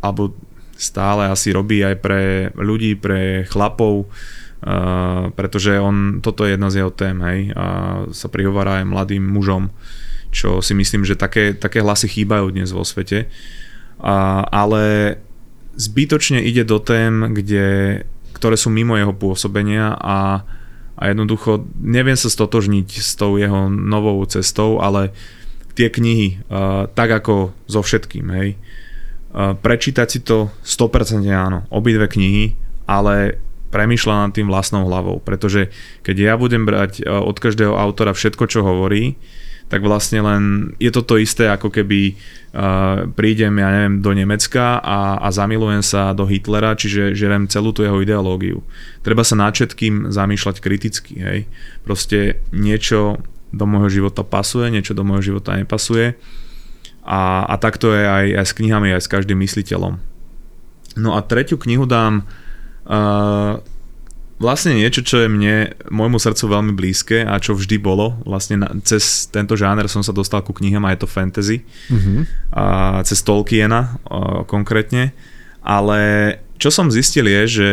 alebo 0.00 0.32
stále 0.72 1.28
asi 1.28 1.52
robí 1.52 1.84
aj 1.84 2.00
pre 2.00 2.48
ľudí, 2.56 2.96
pre 2.96 3.44
chlapov, 3.52 4.08
Uh, 4.62 5.34
pretože 5.34 5.74
on, 5.74 6.22
toto 6.22 6.46
je 6.46 6.54
jedna 6.54 6.70
z 6.70 6.86
jeho 6.86 6.92
tém, 6.94 7.18
hej, 7.18 7.50
a 7.58 7.66
sa 8.14 8.30
prihovára 8.30 8.78
aj 8.78 8.86
mladým 8.86 9.26
mužom, 9.26 9.74
čo 10.30 10.62
si 10.62 10.72
myslím, 10.78 11.02
že 11.02 11.18
také, 11.18 11.50
také 11.50 11.82
hlasy 11.82 12.06
chýbajú 12.06 12.54
dnes 12.54 12.70
vo 12.70 12.86
svete. 12.86 13.26
A, 13.98 14.46
ale 14.48 15.18
zbytočne 15.74 16.40
ide 16.40 16.62
do 16.62 16.78
tém, 16.78 17.34
kde, 17.34 18.00
ktoré 18.38 18.54
sú 18.54 18.70
mimo 18.70 18.94
jeho 18.94 19.12
pôsobenia 19.12 19.98
a, 19.98 20.46
a 20.94 21.02
jednoducho 21.10 21.66
neviem 21.82 22.16
sa 22.16 22.30
stotožniť 22.30 22.88
s 23.02 23.18
tou 23.18 23.36
jeho 23.36 23.66
novou 23.66 24.22
cestou, 24.30 24.78
ale 24.78 25.10
tie 25.74 25.88
knihy, 25.88 26.44
uh, 26.48 26.88
tak 26.92 27.10
ako 27.10 27.56
so 27.64 27.80
všetkým, 27.80 28.26
hej, 28.30 28.48
uh, 29.34 29.56
prečítať 29.56 30.06
si 30.06 30.20
to 30.20 30.52
100% 30.62 31.24
áno, 31.32 31.64
obidve 31.72 32.06
knihy, 32.06 32.54
ale 32.84 33.40
premýšľa 33.72 34.28
nad 34.28 34.32
tým 34.36 34.52
vlastnou 34.52 34.84
hlavou, 34.84 35.18
pretože 35.24 35.72
keď 36.04 36.16
ja 36.20 36.34
budem 36.36 36.68
brať 36.68 37.00
e, 37.00 37.08
od 37.08 37.40
každého 37.40 37.72
autora 37.72 38.12
všetko, 38.12 38.44
čo 38.46 38.60
hovorí, 38.60 39.16
tak 39.72 39.80
vlastne 39.88 40.20
len 40.20 40.42
je 40.76 40.92
to 40.92 41.00
to 41.00 41.16
isté, 41.16 41.48
ako 41.48 41.72
keby 41.72 42.12
uh, 42.52 43.08
prídem, 43.16 43.56
ja 43.56 43.72
neviem, 43.72 44.04
do 44.04 44.12
Nemecka 44.12 44.76
a, 44.76 45.16
a 45.16 45.32
zamilujem 45.32 45.80
sa 45.80 46.12
do 46.12 46.28
Hitlera, 46.28 46.76
čiže 46.76 47.16
žerem 47.16 47.48
celú 47.48 47.72
tú 47.72 47.80
jeho 47.80 47.96
ideológiu. 48.04 48.60
Treba 49.00 49.24
sa 49.24 49.32
nad 49.32 49.56
všetkým 49.56 50.12
zamýšľať 50.12 50.60
kriticky, 50.60 51.14
hej. 51.24 51.40
Proste 51.88 52.44
niečo 52.52 53.24
do 53.48 53.64
môjho 53.64 53.88
života 53.88 54.20
pasuje, 54.20 54.68
niečo 54.68 54.92
do 54.92 55.08
môjho 55.08 55.32
života 55.32 55.56
nepasuje 55.56 56.20
a, 57.00 57.48
a 57.48 57.54
takto 57.56 57.96
je 57.96 58.04
aj, 58.04 58.26
aj 58.44 58.46
s 58.48 58.56
knihami, 58.60 58.92
aj 58.92 59.08
s 59.08 59.12
každým 59.12 59.40
mysliteľom. 59.40 59.96
No 61.00 61.16
a 61.16 61.24
tretiu 61.24 61.56
knihu 61.56 61.88
dám 61.88 62.28
Uh, 62.82 63.62
vlastne 64.42 64.74
niečo, 64.74 65.06
čo 65.06 65.22
je 65.22 65.28
mne, 65.30 65.78
môjmu 65.86 66.18
srdcu 66.18 66.50
veľmi 66.50 66.72
blízke 66.74 67.22
a 67.22 67.38
čo 67.38 67.54
vždy 67.54 67.78
bolo. 67.78 68.18
Vlastne 68.26 68.58
na, 68.58 68.68
cez 68.82 69.30
tento 69.30 69.54
žáner 69.54 69.86
som 69.86 70.02
sa 70.02 70.10
dostal 70.10 70.42
ku 70.42 70.50
knihám 70.50 70.82
a 70.82 70.92
je 70.92 71.00
to 71.02 71.08
fantasy. 71.08 71.62
Mm-hmm. 71.86 72.20
A 72.50 72.64
cez 73.06 73.22
Tolkiena 73.22 74.02
uh, 74.10 74.42
konkrétne. 74.42 75.14
Ale 75.62 76.00
čo 76.58 76.74
som 76.74 76.90
zistil 76.90 77.30
je, 77.30 77.42
že 77.46 77.70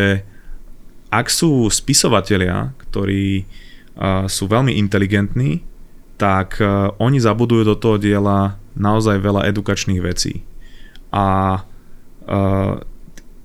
ak 1.09 1.25
sú 1.25 1.65
spisovatelia, 1.73 2.77
ktorí 2.85 3.49
uh, 3.97 4.29
sú 4.29 4.45
veľmi 4.45 4.77
inteligentní, 4.77 5.65
tak 6.21 6.61
uh, 6.61 6.93
oni 7.01 7.17
zabudujú 7.17 7.65
do 7.65 7.73
toho 7.73 7.97
diela 7.97 8.61
naozaj 8.77 9.17
veľa 9.17 9.49
edukačných 9.49 10.01
vecí. 10.05 10.45
A 11.09 11.57
uh, 12.29 12.77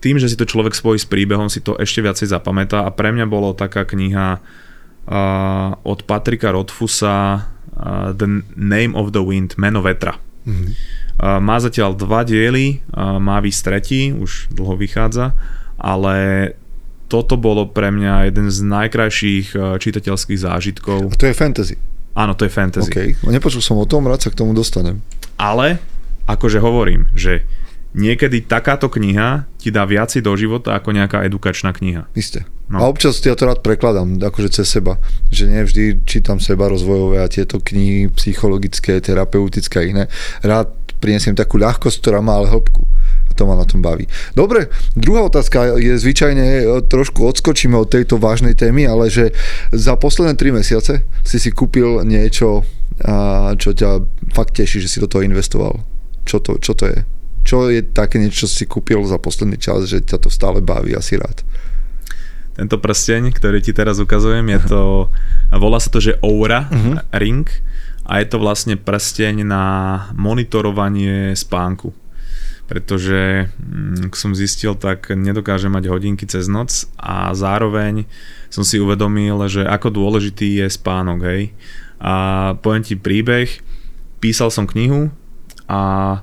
tým, 0.05 0.21
že 0.21 0.29
si 0.29 0.37
to 0.37 0.45
človek 0.45 0.77
spojí 0.77 1.01
s 1.01 1.09
príbehom, 1.09 1.49
si 1.49 1.65
to 1.65 1.81
ešte 1.81 2.05
viacej 2.05 2.29
zapamätá 2.29 2.85
a 2.85 2.93
pre 2.93 3.09
mňa 3.09 3.25
bolo 3.25 3.57
taká 3.57 3.89
kniha 3.89 4.37
uh, 4.37 5.73
od 5.81 6.05
Patrika 6.05 6.53
Rodfusa 6.53 7.17
uh, 7.41 8.13
The 8.13 8.45
Name 8.53 8.93
of 8.93 9.17
the 9.17 9.25
Wind, 9.25 9.57
Meno 9.57 9.81
vetra. 9.81 10.21
Mm-hmm. 10.45 10.69
Uh, 11.17 11.41
má 11.41 11.57
zatiaľ 11.57 11.97
dva 11.97 12.21
diely, 12.21 12.85
uh, 12.93 13.17
má 13.17 13.41
výsť 13.41 13.61
tretí, 13.65 14.13
už 14.13 14.53
dlho 14.53 14.77
vychádza, 14.77 15.33
ale 15.81 16.53
toto 17.09 17.41
bolo 17.41 17.65
pre 17.65 17.89
mňa 17.89 18.29
jeden 18.29 18.53
z 18.53 18.61
najkrajších 18.61 19.47
uh, 19.57 19.81
čitateľských 19.81 20.41
zážitkov. 20.45 21.01
A 21.09 21.17
to 21.17 21.33
je 21.33 21.33
fantasy. 21.33 21.81
Áno, 22.13 22.37
to 22.37 22.45
je 22.45 22.53
fantasy. 22.53 22.93
Okay. 22.93 23.09
Nepočul 23.25 23.65
som 23.65 23.81
o 23.81 23.89
tom, 23.89 24.05
rád 24.05 24.21
sa 24.21 24.29
k 24.29 24.37
tomu 24.37 24.53
dostanem. 24.53 25.01
Ale, 25.41 25.81
akože 26.29 26.61
hovorím, 26.61 27.09
že 27.17 27.49
niekedy 27.95 28.42
takáto 28.45 28.90
kniha 28.90 29.47
ti 29.57 29.70
dá 29.70 29.86
viacej 29.86 30.20
do 30.20 30.34
života 30.34 30.74
ako 30.76 30.92
nejaká 30.92 31.22
edukačná 31.24 31.70
kniha. 31.70 32.11
Isté. 32.12 32.45
No. 32.66 32.82
A 32.82 32.90
občas 32.90 33.22
ja 33.22 33.38
to 33.38 33.47
rád 33.47 33.62
prekladám, 33.62 34.18
akože 34.18 34.61
cez 34.61 34.66
seba. 34.68 34.99
Že 35.30 35.62
nevždy 35.62 35.82
čítam 36.05 36.42
seba 36.42 36.66
rozvojové 36.68 37.22
a 37.22 37.30
tieto 37.30 37.62
knihy 37.62 38.11
psychologické, 38.18 38.99
terapeutické 38.99 39.76
a 39.80 39.84
iné. 39.86 40.05
Rád 40.42 40.74
prinesiem 40.99 41.36
takú 41.38 41.61
ľahkosť, 41.61 42.01
ktorá 42.03 42.18
má 42.24 42.40
ale 42.40 42.51
hĺbku. 42.51 42.82
A 43.28 43.32
to 43.36 43.45
ma 43.45 43.55
na 43.55 43.68
tom 43.68 43.84
baví. 43.84 44.09
Dobre, 44.32 44.72
druhá 44.97 45.28
otázka 45.28 45.76
je 45.76 46.01
zvyčajne, 46.01 46.45
e, 46.45 46.64
trošku 46.88 47.20
odskočíme 47.24 47.76
od 47.76 47.92
tejto 47.92 48.16
vážnej 48.16 48.57
témy, 48.57 48.88
ale 48.88 49.12
že 49.12 49.36
za 49.68 50.01
posledné 50.01 50.34
3 50.40 50.57
mesiace 50.57 51.05
si 51.20 51.36
si 51.36 51.51
kúpil 51.53 52.03
niečo, 52.09 52.64
čo 53.59 53.70
ťa 53.74 54.07
fakt 54.38 54.55
teší, 54.55 54.78
že 54.78 54.86
si 54.86 55.03
do 55.03 55.11
toho 55.11 55.26
investoval. 55.26 55.82
Čo 56.24 56.38
to, 56.40 56.62
čo 56.62 56.78
to 56.78 56.86
je? 56.88 57.03
Čo 57.45 57.68
je 57.68 57.84
také 57.84 58.16
niečo, 58.16 58.49
čo 58.49 58.49
si 58.49 58.64
kúpil 58.64 59.05
za 59.05 59.20
posledný 59.20 59.61
čas, 59.61 59.84
že 59.84 60.01
ťa 60.01 60.16
to 60.24 60.32
stále 60.32 60.64
baví 60.64 60.97
asi 60.97 61.20
rád? 61.20 61.45
Tento 62.55 62.78
prsteň, 62.78 63.34
ktorý 63.34 63.61
ti 63.61 63.74
teraz 63.74 63.99
ukazujem, 64.01 64.47
je 64.57 64.61
to, 64.70 64.82
volá 65.53 65.76
sa 65.82 65.90
to, 65.90 65.99
že 66.01 66.16
Oura 66.22 66.70
uh-huh. 66.70 67.03
Ring 67.12 67.45
a 68.07 68.22
je 68.22 68.26
to 68.30 68.38
vlastne 68.38 68.78
prsteň 68.78 69.45
na 69.45 69.64
monitorovanie 70.14 71.34
spánku 71.36 71.92
pretože 72.64 73.53
mm, 73.61 74.09
ak 74.09 74.14
som 74.16 74.32
zistil, 74.32 74.72
tak 74.76 75.12
nedokážem 75.12 75.68
mať 75.68 75.92
hodinky 75.92 76.24
cez 76.24 76.49
noc 76.49 76.88
a 76.97 77.32
zároveň 77.36 78.09
som 78.49 78.64
si 78.64 78.80
uvedomil, 78.80 79.36
že 79.53 79.68
ako 79.68 79.92
dôležitý 79.92 80.64
je 80.64 80.66
spánok, 80.72 81.18
hej. 81.28 81.53
A 82.01 82.14
poviem 82.61 82.84
ti 82.84 82.97
príbeh, 82.97 83.61
písal 84.20 84.49
som 84.49 84.64
knihu 84.64 85.12
a 85.68 86.20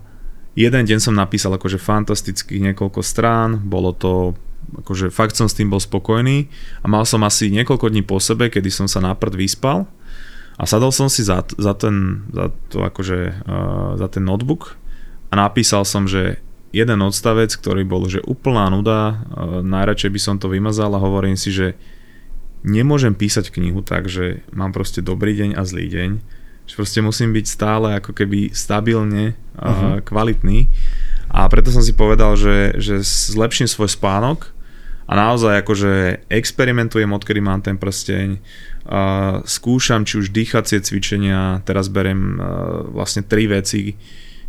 jeden 0.55 0.83
deň 0.83 0.99
som 0.99 1.15
napísal 1.15 1.55
akože 1.55 1.79
fantastických 1.79 2.71
niekoľko 2.71 3.01
strán, 3.03 3.59
bolo 3.61 3.95
to 3.95 4.35
akože 4.71 5.11
fakt 5.11 5.35
som 5.35 5.49
s 5.49 5.57
tým 5.57 5.67
bol 5.67 5.81
spokojný 5.81 6.47
a 6.83 6.85
mal 6.87 7.03
som 7.03 7.25
asi 7.25 7.49
niekoľko 7.51 7.91
dní 7.91 8.05
po 8.05 8.21
sebe, 8.21 8.47
kedy 8.47 8.69
som 8.71 8.87
sa 8.87 9.01
naprd 9.03 9.35
vyspal 9.35 9.89
a 10.55 10.63
sadol 10.69 10.93
som 10.93 11.09
si 11.09 11.25
za, 11.25 11.43
za 11.43 11.73
ten, 11.73 12.27
za 12.29 12.53
to 12.69 12.85
akože, 12.85 13.19
uh, 13.47 13.97
za 13.97 14.07
ten 14.07 14.23
notebook 14.23 14.77
a 15.31 15.39
napísal 15.39 15.83
som, 15.83 16.05
že 16.05 16.39
jeden 16.71 16.99
odstavec, 17.03 17.51
ktorý 17.51 17.83
bol, 17.83 18.07
že 18.07 18.23
úplná 18.23 18.71
nuda, 18.71 18.99
e, 19.11 19.59
najradšej 19.63 20.11
by 20.11 20.19
som 20.23 20.35
to 20.39 20.47
vymazal 20.47 20.91
a 20.95 21.03
hovorím 21.03 21.35
si, 21.35 21.51
že 21.51 21.75
nemôžem 22.63 23.11
písať 23.11 23.51
knihu 23.51 23.83
tak, 23.83 24.07
že 24.07 24.47
mám 24.55 24.71
proste 24.71 25.03
dobrý 25.03 25.35
deň 25.35 25.59
a 25.59 25.67
zlý 25.67 25.91
deň, 25.91 26.09
že 26.67 26.73
proste 26.77 26.99
musím 27.03 27.35
byť 27.35 27.45
stále 27.45 27.87
ako 27.99 28.15
keby 28.15 28.53
stabilne 28.55 29.35
uh-huh. 29.59 29.99
kvalitný 30.05 30.71
a 31.31 31.47
preto 31.47 31.71
som 31.71 31.79
si 31.79 31.95
povedal, 31.95 32.35
že, 32.35 32.75
že 32.75 32.99
zlepším 33.03 33.67
svoj 33.67 33.95
spánok 33.95 34.51
a 35.07 35.15
naozaj 35.15 35.63
akože 35.63 36.23
experimentujem, 36.31 37.11
odkedy 37.11 37.39
mám 37.43 37.59
ten 37.63 37.75
prsteň, 37.75 38.39
uh, 38.39 39.43
skúšam 39.43 40.07
či 40.07 40.23
už 40.23 40.31
dýchacie 40.31 40.79
cvičenia, 40.79 41.63
teraz 41.67 41.91
berem 41.91 42.39
uh, 42.39 42.87
vlastne 42.91 43.23
tri 43.23 43.47
veci, 43.47 43.95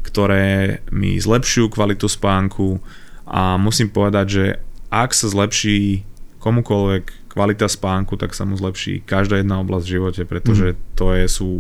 ktoré 0.03 0.79
mi 0.91 1.19
zlepšujú 1.19 1.71
kvalitu 1.71 2.11
spánku 2.11 2.83
a 3.27 3.59
musím 3.59 3.91
povedať, 3.91 4.27
že 4.27 4.45
ak 4.91 5.15
sa 5.15 5.31
zlepší 5.31 6.03
komukoľvek 6.43 7.31
kvalita 7.31 7.71
spánku, 7.71 8.19
tak 8.19 8.35
sa 8.35 8.45
mu 8.45 8.59
zlepší 8.59 9.07
každá 9.07 9.41
jedna 9.41 9.63
oblasť 9.63 9.87
v 9.89 9.95
živote, 9.95 10.23
pretože 10.27 10.75
mm. 10.75 10.79
to 10.99 11.07
je, 11.17 11.25
sú 11.31 11.51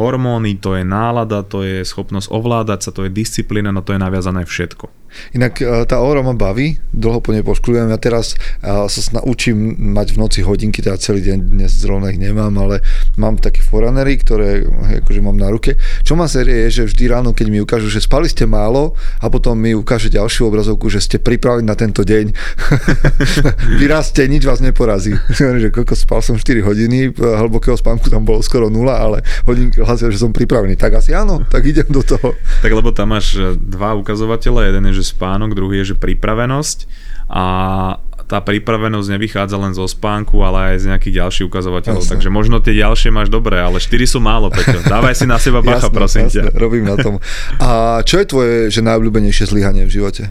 hormóny, 0.00 0.56
to 0.56 0.80
je 0.80 0.84
nálada, 0.88 1.44
to 1.44 1.60
je 1.60 1.84
schopnosť 1.84 2.32
ovládať 2.32 2.88
sa, 2.88 2.90
to 2.96 3.04
je 3.04 3.12
disciplína, 3.12 3.68
no 3.68 3.84
to 3.84 3.92
je 3.92 4.00
naviazané 4.00 4.48
všetko. 4.48 4.88
Inak 5.36 5.60
e, 5.60 5.84
tá 5.86 6.00
aura 6.00 6.22
ma 6.22 6.34
baví, 6.34 6.78
dlho 6.90 7.20
po 7.22 7.30
nej 7.34 7.44
poškolujem. 7.44 7.90
Ja 7.90 7.98
teraz 8.00 8.34
e, 8.62 8.86
sa 8.88 9.00
naučím 9.20 9.76
mať 9.94 10.14
v 10.14 10.20
noci 10.20 10.40
hodinky, 10.42 10.82
teda 10.82 10.98
celý 10.98 11.24
deň 11.24 11.38
dnes 11.52 11.72
zrovna 11.74 12.10
ich 12.14 12.20
nemám, 12.20 12.52
ale 12.58 12.82
mám 13.16 13.38
také 13.38 13.62
foranery, 13.62 14.18
ktoré 14.20 14.64
akože 15.02 15.20
mám 15.22 15.36
na 15.36 15.50
ruke. 15.50 15.76
Čo 16.02 16.14
ma 16.18 16.26
série 16.26 16.68
je, 16.68 16.82
že 16.82 16.92
vždy 16.92 17.04
ráno, 17.10 17.30
keď 17.36 17.46
mi 17.48 17.58
ukážu, 17.62 17.90
že 17.90 18.02
spali 18.02 18.26
ste 18.30 18.46
málo 18.46 18.94
a 19.22 19.26
potom 19.28 19.58
mi 19.58 19.74
ukáže 19.76 20.10
ďalšiu 20.10 20.50
obrazovku, 20.50 20.90
že 20.90 21.02
ste 21.02 21.16
pripravení 21.18 21.66
na 21.66 21.76
tento 21.78 22.02
deň. 22.02 22.32
Vyrastie, 23.80 24.26
nič 24.26 24.44
vás 24.46 24.58
neporazí. 24.58 25.14
že 25.62 25.68
koľko 25.70 25.94
spal 25.94 26.20
som 26.24 26.36
4 26.38 26.64
hodiny, 26.64 27.12
hlbokého 27.16 27.76
spánku 27.76 28.08
tam 28.08 28.24
bolo 28.24 28.40
skoro 28.40 28.72
nula, 28.72 28.98
ale 28.98 29.18
hodinky 29.46 29.80
hlasia, 29.82 30.12
že 30.12 30.20
som 30.20 30.34
pripravený. 30.34 30.74
Tak 30.76 31.00
asi 31.00 31.12
áno, 31.14 31.42
tak 31.46 31.66
idem 31.66 31.86
do 31.88 32.02
toho. 32.04 32.34
Tak 32.60 32.72
lebo 32.72 32.90
tam 32.94 33.12
máš 33.16 33.36
e, 33.36 33.56
dva 33.56 33.96
ukazovatele, 33.98 34.70
jeden 34.70 34.86
je, 34.90 34.99
že 34.99 34.99
spánok, 35.04 35.56
druhý 35.56 35.82
je, 35.82 35.94
že 35.94 35.96
pripravenosť 35.96 36.78
a 37.30 37.44
tá 38.30 38.38
pripravenosť 38.38 39.10
nevychádza 39.10 39.58
len 39.58 39.74
zo 39.74 39.82
spánku, 39.90 40.38
ale 40.46 40.74
aj 40.74 40.86
z 40.86 40.94
nejakých 40.94 41.14
ďalších 41.18 41.46
ukazovateľov. 41.50 42.06
Jasne. 42.06 42.12
Takže 42.14 42.30
možno 42.30 42.62
tie 42.62 42.78
ďalšie 42.78 43.10
máš 43.10 43.26
dobré, 43.26 43.58
ale 43.58 43.82
4 43.82 43.90
sú 44.06 44.22
málo, 44.22 44.54
Peťo. 44.54 44.86
Dávaj 44.92 45.18
si 45.18 45.26
na 45.26 45.42
seba 45.42 45.58
bacha, 45.58 45.90
jasne, 45.90 45.98
prosím 45.98 46.26
jasne, 46.30 46.46
ťa. 46.46 46.54
robím 46.54 46.86
na 46.86 46.94
tom. 46.94 47.18
A 47.58 47.98
čo 48.06 48.22
je 48.22 48.26
tvoje 48.30 48.54
že 48.70 48.86
najobľúbenejšie 48.86 49.50
zlyhanie 49.50 49.82
v 49.82 49.90
živote? 49.90 50.30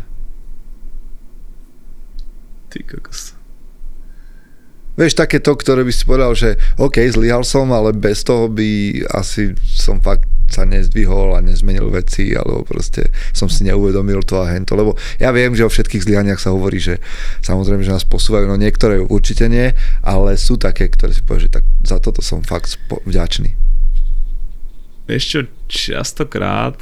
Ty 2.72 2.80
kokos. 2.88 3.39
Vieš, 5.00 5.16
také 5.16 5.40
to, 5.40 5.56
ktoré 5.56 5.88
by 5.88 5.94
si 5.96 6.04
povedal, 6.04 6.36
že 6.36 6.60
OK, 6.76 7.00
zlyhal 7.00 7.48
som, 7.48 7.72
ale 7.72 7.96
bez 7.96 8.28
toho 8.28 8.52
by 8.52 9.00
asi 9.16 9.56
som 9.64 10.04
fakt 10.04 10.28
sa 10.52 10.66
nezdvihol 10.66 11.38
a 11.38 11.46
nezmenil 11.46 11.88
veci, 11.94 12.34
alebo 12.34 12.66
proste 12.66 13.08
som 13.32 13.48
si 13.48 13.64
neuvedomil 13.64 14.26
to 14.26 14.42
a 14.42 14.50
hento, 14.50 14.74
lebo 14.74 14.98
ja 15.22 15.30
viem, 15.30 15.54
že 15.54 15.64
o 15.64 15.72
všetkých 15.72 16.04
zlyhaniach 16.04 16.42
sa 16.42 16.52
hovorí, 16.52 16.82
že 16.82 16.98
samozrejme, 17.46 17.86
že 17.86 17.96
nás 17.96 18.04
posúvajú, 18.04 18.50
no 18.50 18.58
niektoré 18.58 19.00
určite 19.00 19.46
nie, 19.48 19.72
ale 20.02 20.36
sú 20.36 20.58
také, 20.58 20.90
ktoré 20.90 21.14
si 21.14 21.24
povie, 21.24 21.48
že 21.48 21.62
tak 21.62 21.66
za 21.86 22.02
toto 22.02 22.20
som 22.26 22.42
fakt 22.42 22.76
vďačný. 22.90 23.54
Vieš 25.06 25.24
čo, 25.26 25.40
častokrát 25.70 26.76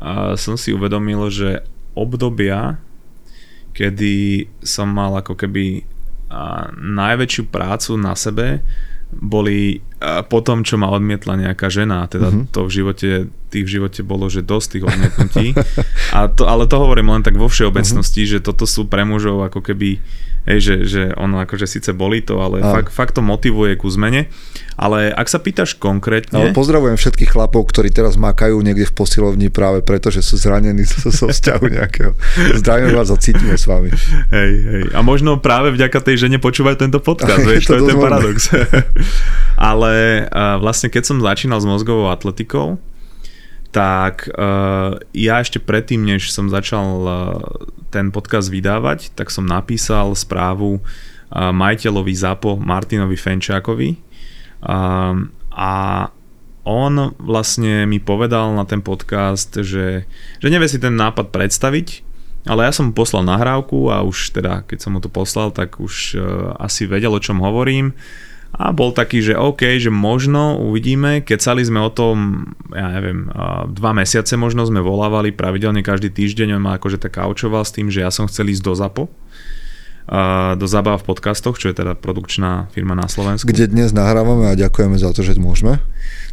uh, 0.00 0.38
som 0.38 0.54
si 0.54 0.70
uvedomil, 0.70 1.28
že 1.28 1.66
obdobia, 1.98 2.78
kedy 3.74 4.46
som 4.62 4.86
mal 4.86 5.18
ako 5.18 5.34
keby 5.34 5.82
najväčšiu 6.74 7.48
prácu 7.50 7.98
na 7.98 8.18
sebe, 8.18 8.64
boli 9.14 9.78
po 10.26 10.42
tom, 10.42 10.66
čo 10.66 10.74
ma 10.74 10.90
odmietla 10.90 11.38
nejaká 11.38 11.70
žena, 11.70 12.04
teda 12.10 12.28
uh-huh. 12.34 12.50
to 12.50 12.66
v 12.66 12.70
živote, 12.82 13.08
tých 13.48 13.64
v 13.64 13.72
živote 13.78 14.00
bolo, 14.02 14.26
že 14.26 14.42
dosť 14.42 14.66
tých 14.76 14.84
odmietnutí. 14.90 15.46
A 16.16 16.26
to, 16.28 16.50
ale 16.50 16.66
to 16.66 16.76
hovorím 16.76 17.14
len 17.14 17.22
tak 17.22 17.38
vo 17.38 17.46
všeobecnosti, 17.46 18.26
uh-huh. 18.26 18.32
že 18.38 18.44
toto 18.44 18.66
sú 18.66 18.90
pre 18.90 19.06
mužov 19.06 19.46
ako 19.46 19.62
keby 19.62 20.02
Hej, 20.44 20.58
že, 20.60 20.74
že 20.84 21.02
ono 21.16 21.40
akože 21.40 21.64
síce 21.64 21.96
boli 21.96 22.20
to, 22.20 22.36
ale 22.44 22.60
fakt, 22.60 22.92
fakt 22.92 23.12
to 23.16 23.24
motivuje 23.24 23.80
ku 23.80 23.88
zmene. 23.88 24.28
Ale 24.76 25.08
ak 25.08 25.30
sa 25.30 25.40
pýtaš 25.40 25.80
konkrétne... 25.80 26.36
Ale 26.36 26.52
pozdravujem 26.52 27.00
všetkých 27.00 27.32
chlapov, 27.32 27.64
ktorí 27.72 27.88
teraz 27.88 28.20
makajú 28.20 28.60
niekde 28.60 28.90
v 28.90 28.92
posilovni 28.92 29.48
práve 29.48 29.80
preto, 29.80 30.12
že 30.12 30.20
sú 30.20 30.36
zranení 30.36 30.84
zo, 30.90 31.08
zo 31.08 31.32
vzťahu 31.32 31.64
nejakého. 31.72 32.12
Zdravím 32.60 32.92
vás 32.92 33.08
a 33.08 33.16
cítime 33.16 33.56
s 33.56 33.64
vami. 33.64 33.88
Hej, 34.34 34.52
hej. 34.60 34.84
A 34.92 35.00
možno 35.00 35.40
práve 35.40 35.72
vďaka 35.72 36.02
tej 36.04 36.28
žene 36.28 36.36
počúvajú 36.36 36.76
tento 36.76 37.00
podcast, 37.00 37.40
vieš, 37.48 37.70
to, 37.70 37.80
to 37.80 37.80
je 37.80 37.82
ten 37.88 37.96
paradox. 37.96 38.36
ale 39.72 40.26
vlastne 40.60 40.92
keď 40.92 41.02
som 41.08 41.16
začínal 41.24 41.56
s 41.62 41.66
mozgovou 41.66 42.12
atletikou, 42.12 42.76
tak 43.74 44.30
uh, 44.30 44.94
ja 45.10 45.42
ešte 45.42 45.58
predtým, 45.58 46.06
než 46.06 46.30
som 46.30 46.46
začal 46.46 46.86
uh, 47.02 47.10
ten 47.90 48.14
podcast 48.14 48.46
vydávať, 48.46 49.10
tak 49.18 49.34
som 49.34 49.42
napísal 49.42 50.14
správu 50.14 50.78
uh, 50.78 51.50
majiteľovi 51.50 52.14
ZAPO 52.14 52.62
Martinovi 52.62 53.18
Fenčákovi 53.18 53.98
uh, 54.62 55.18
a 55.50 55.72
on 56.64 56.94
vlastne 57.18 57.84
mi 57.84 57.98
povedal 57.98 58.54
na 58.54 58.62
ten 58.62 58.78
podcast, 58.78 59.52
že, 59.58 60.06
že 60.38 60.48
nevie 60.48 60.70
si 60.70 60.78
ten 60.78 60.94
nápad 60.94 61.34
predstaviť, 61.34 62.06
ale 62.46 62.70
ja 62.70 62.72
som 62.72 62.88
mu 62.88 62.92
poslal 62.94 63.26
nahrávku 63.26 63.90
a 63.90 64.06
už 64.06 64.38
teda, 64.38 64.62
keď 64.70 64.78
som 64.86 64.94
mu 64.94 65.02
to 65.02 65.10
poslal, 65.10 65.50
tak 65.50 65.82
už 65.82 66.14
uh, 66.14 66.22
asi 66.62 66.86
vedel, 66.86 67.10
o 67.10 67.18
čom 67.18 67.42
hovorím 67.42 67.90
a 68.54 68.70
bol 68.70 68.94
taký, 68.94 69.18
že 69.18 69.34
OK, 69.34 69.82
že 69.82 69.90
možno 69.90 70.62
uvidíme, 70.62 71.26
kecali 71.26 71.66
sme 71.66 71.82
o 71.82 71.90
tom, 71.90 72.46
ja 72.70 72.86
neviem, 72.94 73.26
dva 73.74 73.90
mesiace 73.90 74.38
možno 74.38 74.62
sme 74.62 74.78
volávali 74.78 75.34
pravidelne 75.34 75.82
každý 75.82 76.14
týždeň, 76.14 76.54
on 76.54 76.62
ma 76.62 76.78
akože 76.78 77.02
tak 77.02 77.18
kaučoval 77.18 77.66
s 77.66 77.74
tým, 77.74 77.90
že 77.90 78.06
ja 78.06 78.14
som 78.14 78.30
chcel 78.30 78.54
ísť 78.54 78.62
do 78.62 78.74
ZAPO, 78.78 79.04
do 80.54 80.66
Zabáv 80.70 81.02
v 81.02 81.08
podcastoch, 81.10 81.58
čo 81.58 81.72
je 81.72 81.80
teda 81.82 81.98
produkčná 81.98 82.70
firma 82.70 82.94
na 82.94 83.10
Slovensku. 83.10 83.50
Kde 83.50 83.72
dnes 83.72 83.90
nahrávame 83.90 84.52
a 84.52 84.54
ďakujeme 84.54 85.00
za 85.00 85.10
to, 85.10 85.26
že 85.26 85.34
môžeme. 85.40 85.82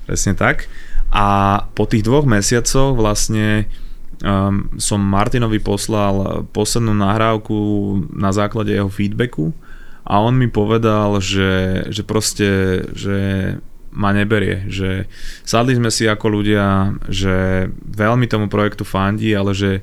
Presne 0.06 0.38
tak. 0.38 0.70
A 1.10 1.58
po 1.74 1.88
tých 1.88 2.04
dvoch 2.04 2.28
mesiacoch 2.28 2.94
vlastne 2.94 3.72
um, 4.22 4.70
som 4.76 5.00
Martinovi 5.00 5.64
poslal 5.64 6.46
poslednú 6.52 6.94
nahrávku 6.94 7.56
na 8.12 8.36
základe 8.36 8.76
jeho 8.76 8.92
feedbacku 8.92 9.56
a 10.12 10.20
on 10.20 10.36
mi 10.36 10.52
povedal, 10.52 11.24
že, 11.24 11.88
že 11.88 12.04
proste, 12.04 12.84
že 12.92 13.18
ma 13.96 14.12
neberie, 14.12 14.68
že 14.68 15.08
sadli 15.48 15.80
sme 15.80 15.88
si 15.88 16.04
ako 16.04 16.28
ľudia, 16.28 17.00
že 17.08 17.68
veľmi 17.80 18.28
tomu 18.28 18.52
projektu 18.52 18.84
fandí, 18.84 19.32
ale 19.32 19.56
že 19.56 19.80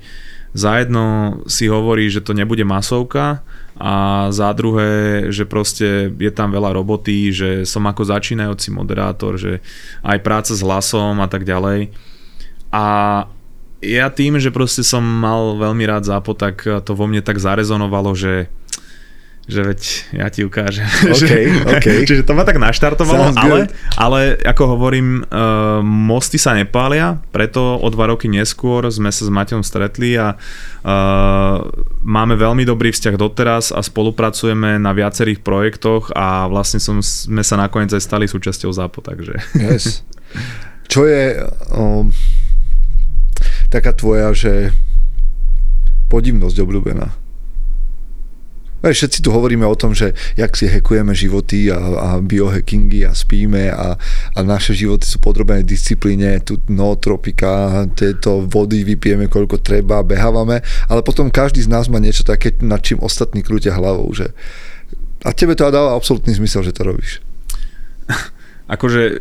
za 0.53 0.81
jedno 0.81 1.41
si 1.49 1.69
hovorí, 1.69 2.13
že 2.13 2.21
to 2.21 2.37
nebude 2.37 2.61
masovka 2.65 3.41
a 3.77 4.29
za 4.29 4.53
druhé, 4.53 5.29
že 5.33 5.49
proste 5.49 6.13
je 6.13 6.33
tam 6.33 6.53
veľa 6.53 6.77
roboty, 6.77 7.33
že 7.33 7.51
som 7.65 7.85
ako 7.89 8.09
začínajúci 8.09 8.69
moderátor, 8.69 9.41
že 9.41 9.65
aj 10.05 10.19
práca 10.21 10.53
s 10.53 10.61
hlasom 10.61 11.21
a 11.25 11.29
tak 11.29 11.49
ďalej. 11.49 11.93
A 12.69 12.85
ja 13.81 14.07
tým, 14.13 14.37
že 14.37 14.53
proste 14.53 14.85
som 14.85 15.05
mal 15.05 15.57
veľmi 15.57 15.85
rád 15.89 16.09
zápo, 16.09 16.37
tak 16.37 16.65
to 16.65 16.93
vo 16.93 17.09
mne 17.09 17.25
tak 17.25 17.41
zarezonovalo, 17.41 18.13
že 18.13 18.53
že 19.49 19.65
veď 19.65 19.81
ja 20.13 20.29
ti 20.29 20.45
ukážem. 20.45 20.85
Okay, 21.09 21.49
okay. 21.65 21.99
Čiže 22.09 22.29
to 22.29 22.37
ma 22.37 22.45
tak 22.45 22.61
naštartovalo, 22.61 23.33
ale, 23.33 23.73
ale 23.97 24.21
ako 24.45 24.77
hovorím, 24.77 25.25
uh, 25.25 25.81
mosty 25.81 26.37
sa 26.37 26.53
nepália, 26.53 27.17
preto 27.33 27.81
o 27.81 27.89
dva 27.89 28.13
roky 28.13 28.29
neskôr 28.29 28.85
sme 28.93 29.09
sa 29.09 29.25
s 29.25 29.31
Maťom 29.33 29.65
stretli 29.65 30.21
a 30.21 30.37
uh, 30.37 31.57
máme 32.05 32.37
veľmi 32.37 32.69
dobrý 32.69 32.93
vzťah 32.93 33.17
doteraz 33.17 33.73
a 33.73 33.81
spolupracujeme 33.81 34.77
na 34.77 34.93
viacerých 34.93 35.41
projektoch 35.41 36.13
a 36.13 36.45
vlastne 36.47 36.79
som, 36.79 37.01
sme 37.01 37.41
sa 37.41 37.57
nakoniec 37.57 37.91
aj 37.97 38.05
stali 38.05 38.29
súčasťou 38.29 38.71
ZAPO, 38.71 39.01
takže... 39.01 39.35
Yes. 39.59 40.05
Čo 40.89 41.05
je 41.05 41.41
um, 41.73 42.09
taká 43.69 43.93
tvoja, 43.97 44.33
že 44.33 44.73
podivnosť 46.09 46.57
obľúbená? 46.65 47.28
Všetci 48.93 49.25
tu 49.25 49.31
hovoríme 49.33 49.65
o 49.67 49.77
tom, 49.79 49.93
že 49.95 50.17
jak 50.37 50.55
si 50.57 50.69
hekujeme 50.69 51.13
životy 51.17 51.69
a, 51.73 51.79
a 51.79 52.09
biohackingy 52.21 53.05
a 53.09 53.13
spíme 53.13 53.73
a, 53.73 53.97
a 54.35 54.39
naše 54.41 54.75
životy 54.75 55.05
sú 55.05 55.19
podrobené 55.21 55.65
disciplíne, 55.65 56.41
tu 56.45 56.61
nootropika, 56.69 57.85
tieto 57.93 58.45
vody 58.47 58.85
vypijeme 58.85 59.27
koľko 59.29 59.61
treba, 59.61 60.07
behávame, 60.07 60.65
ale 60.89 61.01
potom 61.05 61.33
každý 61.33 61.65
z 61.65 61.73
nás 61.73 61.87
má 61.87 62.01
niečo 62.01 62.25
také, 62.25 62.55
nad 62.65 62.81
čím 62.81 63.01
ostatní 63.05 63.45
krútia 63.45 63.77
hlavou, 63.77 64.09
že 64.13 64.33
a 65.27 65.35
tebe 65.35 65.59
to 65.59 65.67
dáva 65.67 65.99
absolútny 65.99 66.31
zmysel, 66.31 66.63
že 66.63 66.71
to 66.71 66.87
robíš. 66.87 67.19
Akože 68.75 69.19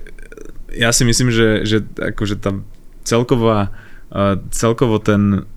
ja 0.78 0.94
si 0.94 1.04
myslím, 1.08 1.34
že, 1.34 1.66
že 1.66 1.78
akože 1.98 2.38
tá 2.38 2.54
celková, 3.02 3.74
celkovo 4.54 5.02
ten 5.02 5.48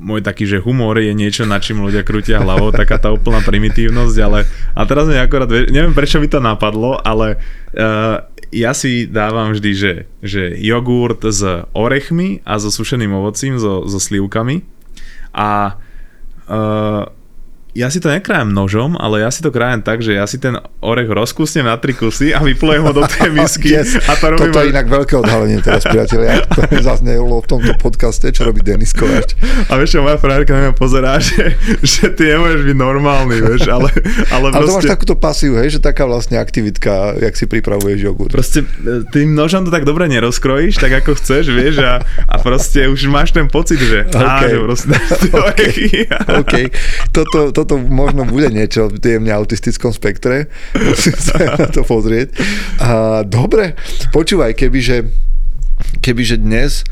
môj 0.00 0.24
taký, 0.24 0.48
že 0.48 0.64
humor 0.64 0.96
je 0.96 1.12
niečo, 1.12 1.44
na 1.44 1.60
čím 1.60 1.84
ľudia 1.84 2.00
krútia 2.00 2.40
hlavou, 2.40 2.72
taká 2.72 2.96
tá 2.96 3.12
úplná 3.12 3.44
primitívnosť, 3.44 4.16
ale 4.24 4.48
a 4.72 4.80
teraz 4.88 5.04
mi 5.04 5.20
akorát, 5.20 5.52
neviem 5.68 5.92
prečo 5.92 6.16
mi 6.16 6.26
to 6.26 6.40
napadlo, 6.40 6.96
ale 7.04 7.36
uh, 7.76 8.24
ja 8.50 8.72
si 8.72 9.06
dávam 9.06 9.52
vždy, 9.52 9.70
že, 9.76 9.92
že 10.24 10.56
jogurt 10.58 11.22
s 11.22 11.44
orechmi 11.76 12.40
a 12.48 12.56
so 12.56 12.72
sušeným 12.72 13.12
ovocím, 13.12 13.60
so, 13.60 13.84
so 13.86 14.00
slivkami 14.00 14.64
a 15.36 15.78
uh, 16.48 17.04
ja 17.70 17.86
si 17.86 18.02
to 18.02 18.10
nekrájem 18.10 18.50
nožom, 18.50 18.98
ale 18.98 19.22
ja 19.22 19.30
si 19.30 19.46
to 19.46 19.54
krájem 19.54 19.82
tak, 19.86 20.02
že 20.02 20.18
ja 20.18 20.26
si 20.26 20.42
ten 20.42 20.58
orech 20.82 21.06
rozkusnem 21.06 21.62
na 21.62 21.78
tri 21.78 21.94
kusy 21.94 22.34
a 22.34 22.42
vyplujem 22.42 22.82
ho 22.82 22.90
do 22.90 23.06
tej 23.06 23.30
misky. 23.38 23.78
yes. 23.78 23.94
a 24.10 24.18
to 24.18 24.34
robím 24.34 24.50
Toto 24.50 24.58
je 24.66 24.74
inak 24.74 24.86
veľké 24.90 25.14
odhalenie 25.14 25.62
teraz, 25.62 25.86
priatelia. 25.86 26.42
To 26.50 26.66
zaznelo 26.90 27.38
v 27.38 27.46
tomto 27.46 27.72
podcaste, 27.78 28.26
čo 28.34 28.42
robí 28.42 28.64
Denis 28.66 28.90
Kováč. 28.90 29.38
A 29.70 29.78
vieš 29.78 29.94
čo, 29.94 30.02
moja 30.02 30.18
frajerka 30.18 30.50
na 30.50 30.60
mňa 30.70 30.74
pozerá, 30.74 31.20
že, 31.26 31.54
že 31.84 32.10
ty 32.10 32.34
nemôžeš 32.34 32.62
byť 32.66 32.76
normálny, 32.76 33.36
vieš, 33.38 33.70
ale, 33.70 33.88
ale 34.34 34.50
proste... 34.50 34.58
Ale 34.58 34.66
to 34.66 34.78
máš 34.82 34.90
takúto 34.90 35.14
pasiu, 35.14 35.54
hej, 35.54 35.78
že 35.78 35.80
taká 35.82 36.10
vlastne 36.10 36.42
aktivitka, 36.42 37.22
jak 37.22 37.34
si 37.38 37.46
pripravuješ 37.46 37.98
jogurt. 38.02 38.34
Proste 38.34 38.66
e, 38.66 39.06
tým 39.14 39.38
nožom 39.38 39.62
to 39.62 39.70
tak 39.70 39.86
dobre 39.86 40.10
nerozkrojíš, 40.10 40.82
tak 40.82 40.90
ako 41.06 41.14
chceš, 41.14 41.54
vieš, 41.54 41.86
a, 41.86 42.02
a 42.26 42.34
proste 42.42 42.90
už 42.90 43.06
máš 43.06 43.30
ten 43.30 43.46
pocit, 43.46 43.78
že, 43.78 44.10
okay. 44.10 44.26
á, 44.26 44.50
že 44.50 44.58
proste... 44.58 44.94
okay. 45.30 45.72
okay. 46.26 46.64
Toto, 47.14 47.54
toto 47.60 47.76
možno 47.76 48.24
bude 48.24 48.48
niečo 48.48 48.88
v 48.88 49.20
jemne 49.20 49.36
autistickom 49.36 49.92
spektre. 49.92 50.48
Musím 50.72 51.16
sa 51.20 51.60
na 51.60 51.68
to 51.68 51.84
pozrieť. 51.84 52.32
A, 52.80 53.20
dobre, 53.28 53.76
počúvaj, 54.16 54.56
kebyže, 54.56 55.04
kebyže 56.00 56.40
dnes 56.40 56.88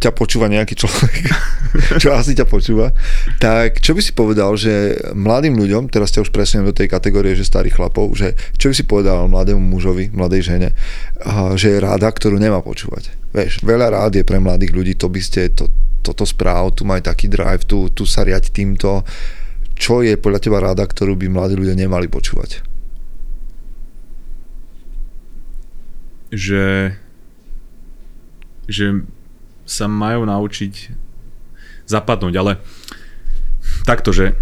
ťa 0.00 0.10
počúva 0.16 0.48
nejaký 0.50 0.74
človek, 0.74 1.14
čo 2.02 2.10
asi 2.16 2.32
ťa 2.34 2.48
počúva, 2.48 2.90
tak 3.38 3.78
čo 3.78 3.92
by 3.94 4.00
si 4.02 4.10
povedal, 4.16 4.56
že 4.56 4.98
mladým 5.12 5.54
ľuďom, 5.54 5.92
teraz 5.92 6.10
ťa 6.10 6.24
už 6.26 6.34
presuniem 6.34 6.72
do 6.72 6.74
tej 6.74 6.88
kategórie, 6.88 7.36
že 7.36 7.46
starých 7.46 7.76
chlapov, 7.78 8.10
že 8.16 8.34
čo 8.56 8.72
by 8.72 8.74
si 8.74 8.84
povedal 8.88 9.28
mladému 9.28 9.60
mužovi, 9.60 10.10
mladej 10.10 10.42
žene, 10.42 10.68
že 11.54 11.68
je 11.76 11.78
ráda, 11.78 12.08
ktorú 12.10 12.40
nemá 12.40 12.64
počúvať. 12.64 13.12
Vieš, 13.36 13.62
veľa 13.62 13.92
rád 13.92 14.18
je 14.18 14.24
pre 14.26 14.40
mladých 14.40 14.72
ľudí, 14.72 14.92
to 14.96 15.12
by 15.12 15.20
ste, 15.20 15.52
to, 15.52 15.68
toto 16.00 16.26
správ, 16.26 16.74
tu 16.74 16.88
maj 16.88 17.04
taký 17.04 17.30
drive, 17.30 17.68
tu, 17.68 17.92
tu 17.92 18.08
sa 18.08 18.26
riať 18.26 18.50
týmto, 18.50 19.04
čo 19.82 19.98
je 20.06 20.14
podľa 20.14 20.38
teba 20.38 20.62
ráda, 20.62 20.86
ktorú 20.86 21.18
by 21.18 21.26
mladí 21.26 21.58
ľudia 21.58 21.74
nemali 21.74 22.06
počúvať? 22.06 22.62
Že, 26.30 26.94
že 28.70 28.86
sa 29.66 29.90
majú 29.90 30.22
naučiť 30.22 30.94
zapadnúť, 31.90 32.34
ale 32.38 32.62
takto, 33.82 34.14
že, 34.14 34.38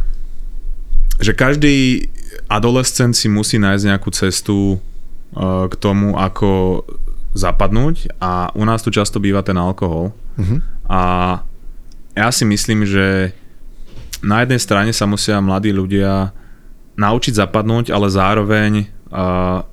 že 1.17 1.33
každý 1.33 2.13
adolescent 2.53 3.17
si 3.17 3.33
musí 3.33 3.57
nájsť 3.57 3.89
nejakú 3.89 4.13
cestu 4.13 4.77
uh, 4.77 5.67
k 5.73 5.75
tomu, 5.81 6.21
ako 6.21 6.85
zapadnúť 7.33 8.13
a 8.21 8.53
u 8.53 8.63
nás 8.69 8.85
tu 8.85 8.93
často 8.93 9.23
býva 9.23 9.41
ten 9.41 9.57
alkohol. 9.57 10.13
Uh-huh. 10.37 10.61
A 10.85 11.01
ja 12.13 12.29
si 12.29 12.45
myslím, 12.45 12.85
že 12.85 13.33
na 14.21 14.45
jednej 14.45 14.61
strane 14.61 14.93
sa 14.93 15.09
musia 15.09 15.41
mladí 15.41 15.73
ľudia 15.73 16.33
naučiť 17.01 17.33
zapadnúť, 17.37 17.89
ale 17.89 18.13
zároveň 18.13 18.73
uh, 19.09 19.65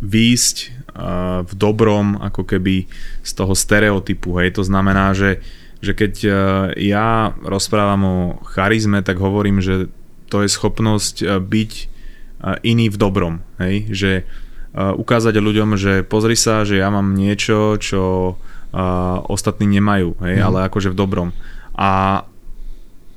výjsť 0.00 0.56
uh, 0.64 1.44
v 1.44 1.52
dobrom 1.52 2.16
ako 2.16 2.48
keby 2.48 2.88
z 3.20 3.30
toho 3.36 3.52
stereotypu. 3.52 4.40
Hej. 4.40 4.56
To 4.56 4.64
znamená, 4.64 5.12
že, 5.12 5.44
že 5.84 5.92
keď 5.92 6.14
uh, 6.24 6.32
ja 6.80 7.36
rozprávam 7.44 8.02
o 8.04 8.16
charizme, 8.48 9.04
tak 9.04 9.20
hovorím, 9.20 9.60
že 9.60 9.92
to 10.32 10.40
je 10.40 10.48
schopnosť 10.48 11.16
uh, 11.20 11.36
byť 11.36 11.72
uh, 11.76 12.56
iný 12.64 12.88
v 12.88 12.96
dobrom. 12.96 13.44
Hej. 13.60 13.92
Že 13.92 14.12
uh, 14.24 14.96
ukázať 14.96 15.36
ľuďom, 15.36 15.76
že 15.76 16.00
pozri 16.08 16.40
sa, 16.40 16.64
že 16.64 16.80
ja 16.80 16.88
mám 16.88 17.12
niečo, 17.12 17.76
čo 17.76 18.34
uh, 18.72 19.16
ostatní 19.28 19.68
nemajú, 19.68 20.16
hej, 20.24 20.40
mm. 20.40 20.44
ale 20.46 20.58
akože 20.70 20.94
v 20.94 20.98
dobrom. 20.98 21.28
A 21.76 22.24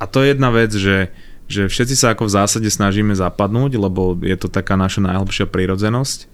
a 0.03 0.05
to 0.11 0.19
je 0.19 0.35
jedna 0.35 0.51
vec, 0.51 0.75
že, 0.75 1.15
že 1.47 1.71
všetci 1.71 1.95
sa 1.95 2.11
ako 2.11 2.27
v 2.27 2.35
zásade 2.35 2.67
snažíme 2.67 3.15
zapadnúť, 3.15 3.79
lebo 3.79 4.19
je 4.19 4.35
to 4.35 4.51
taká 4.51 4.75
naša 4.75 4.99
najhlbšia 4.99 5.47
prírodzenosť, 5.47 6.27